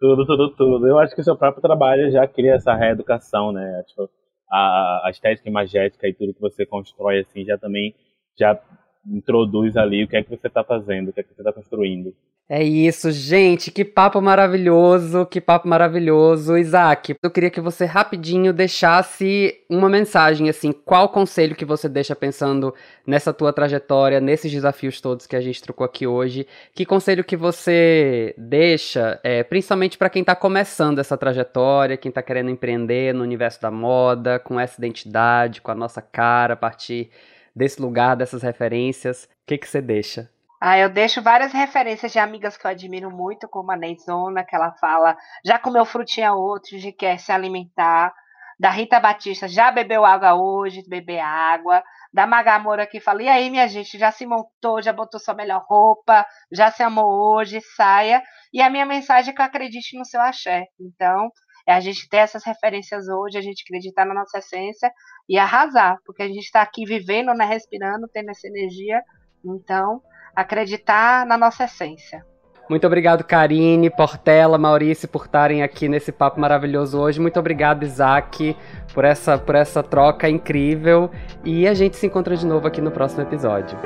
Tudo, 0.00 0.26
tudo, 0.26 0.56
tudo. 0.56 0.88
Eu 0.88 0.98
acho 0.98 1.14
que 1.14 1.20
o 1.20 1.24
seu 1.24 1.36
próprio 1.36 1.62
trabalho 1.62 2.10
já 2.10 2.26
cria 2.26 2.54
essa 2.54 2.74
reeducação, 2.74 3.52
né? 3.52 3.84
Tipo, 3.86 4.10
a, 4.52 5.06
a 5.06 5.10
estética 5.10 5.48
imagética 5.48 6.06
e 6.06 6.12
tudo 6.12 6.34
que 6.34 6.40
você 6.40 6.66
constrói 6.66 7.20
assim 7.20 7.44
já 7.44 7.56
também 7.56 7.94
já 8.38 8.60
introduz 9.06 9.76
ali 9.76 10.04
o 10.04 10.08
que 10.08 10.16
é 10.16 10.22
que 10.22 10.30
você 10.30 10.46
está 10.46 10.62
fazendo, 10.62 11.08
o 11.08 11.12
que 11.12 11.20
é 11.20 11.22
que 11.22 11.34
você 11.34 11.40
está 11.40 11.52
construindo. 11.52 12.14
É 12.54 12.62
isso, 12.62 13.10
gente. 13.10 13.70
Que 13.70 13.82
papo 13.82 14.20
maravilhoso, 14.20 15.24
que 15.24 15.40
papo 15.40 15.66
maravilhoso. 15.66 16.58
Isaac, 16.58 17.16
eu 17.22 17.30
queria 17.30 17.48
que 17.48 17.62
você 17.62 17.86
rapidinho 17.86 18.52
deixasse 18.52 19.58
uma 19.70 19.88
mensagem, 19.88 20.50
assim, 20.50 20.70
qual 20.70 21.08
conselho 21.08 21.56
que 21.56 21.64
você 21.64 21.88
deixa 21.88 22.14
pensando 22.14 22.74
nessa 23.06 23.32
tua 23.32 23.54
trajetória, 23.54 24.20
nesses 24.20 24.52
desafios 24.52 25.00
todos 25.00 25.26
que 25.26 25.34
a 25.34 25.40
gente 25.40 25.62
trocou 25.62 25.82
aqui 25.86 26.06
hoje. 26.06 26.46
Que 26.74 26.84
conselho 26.84 27.24
que 27.24 27.38
você 27.38 28.34
deixa, 28.36 29.18
é, 29.24 29.42
principalmente 29.42 29.96
para 29.96 30.10
quem 30.10 30.20
está 30.20 30.36
começando 30.36 30.98
essa 30.98 31.16
trajetória, 31.16 31.96
quem 31.96 32.10
está 32.10 32.20
querendo 32.20 32.50
empreender 32.50 33.14
no 33.14 33.22
universo 33.22 33.62
da 33.62 33.70
moda, 33.70 34.38
com 34.38 34.60
essa 34.60 34.78
identidade, 34.78 35.62
com 35.62 35.70
a 35.70 35.74
nossa 35.74 36.02
cara, 36.02 36.52
a 36.52 36.56
partir 36.58 37.08
desse 37.56 37.80
lugar, 37.80 38.14
dessas 38.14 38.42
referências. 38.42 39.24
O 39.24 39.28
que, 39.46 39.56
que 39.56 39.66
você 39.66 39.80
deixa? 39.80 40.28
Ah, 40.64 40.78
eu 40.78 40.88
deixo 40.88 41.20
várias 41.20 41.52
referências 41.52 42.12
de 42.12 42.20
amigas 42.20 42.56
que 42.56 42.64
eu 42.64 42.70
admiro 42.70 43.10
muito, 43.10 43.48
como 43.48 43.72
a 43.72 43.76
Neizona, 43.76 44.44
que 44.44 44.54
ela 44.54 44.70
fala, 44.74 45.16
já 45.44 45.58
comeu 45.58 45.84
frutinha 45.84 46.34
hoje, 46.34 46.92
quer 46.92 47.18
se 47.18 47.32
alimentar. 47.32 48.14
Da 48.60 48.70
Rita 48.70 49.00
Batista, 49.00 49.48
já 49.48 49.72
bebeu 49.72 50.04
água 50.04 50.34
hoje, 50.36 50.88
beber 50.88 51.18
água. 51.18 51.82
Da 52.12 52.28
Magamora 52.28 52.86
que 52.86 53.00
fala, 53.00 53.24
e 53.24 53.28
aí, 53.28 53.50
minha 53.50 53.66
gente, 53.66 53.98
já 53.98 54.12
se 54.12 54.24
montou, 54.24 54.80
já 54.80 54.92
botou 54.92 55.18
sua 55.18 55.34
melhor 55.34 55.64
roupa, 55.68 56.24
já 56.52 56.70
se 56.70 56.80
amou 56.80 57.10
hoje, 57.34 57.60
saia. 57.74 58.22
E 58.52 58.62
a 58.62 58.70
minha 58.70 58.86
mensagem 58.86 59.32
é 59.32 59.34
que 59.34 59.42
acredite 59.42 59.98
no 59.98 60.04
seu 60.04 60.20
axé. 60.20 60.66
Então, 60.78 61.28
é 61.66 61.72
a 61.72 61.80
gente 61.80 62.08
ter 62.08 62.18
essas 62.18 62.44
referências 62.44 63.08
hoje, 63.08 63.36
a 63.36 63.42
gente 63.42 63.64
acreditar 63.64 64.04
na 64.04 64.14
nossa 64.14 64.38
essência 64.38 64.92
e 65.28 65.36
arrasar, 65.36 65.96
porque 66.06 66.22
a 66.22 66.28
gente 66.28 66.38
está 66.44 66.62
aqui 66.62 66.84
vivendo, 66.84 67.34
né, 67.34 67.46
respirando, 67.46 68.06
tendo 68.06 68.30
essa 68.30 68.46
energia. 68.46 69.02
Então, 69.44 70.00
acreditar 70.34 71.26
na 71.26 71.36
nossa 71.36 71.64
essência. 71.64 72.24
Muito 72.68 72.86
obrigado, 72.86 73.24
Karine, 73.24 73.90
Portela, 73.90 74.56
Maurício, 74.56 75.08
por 75.08 75.26
estarem 75.26 75.62
aqui 75.62 75.88
nesse 75.88 76.10
papo 76.10 76.40
maravilhoso 76.40 76.98
hoje. 76.98 77.20
Muito 77.20 77.38
obrigado, 77.38 77.82
Isaac, 77.82 78.56
por 78.94 79.04
essa, 79.04 79.36
por 79.36 79.54
essa 79.54 79.82
troca 79.82 80.28
incrível. 80.28 81.10
E 81.44 81.66
a 81.66 81.74
gente 81.74 81.96
se 81.96 82.06
encontra 82.06 82.36
de 82.36 82.46
novo 82.46 82.66
aqui 82.66 82.80
no 82.80 82.90
próximo 82.90 83.22
episódio. 83.22 83.76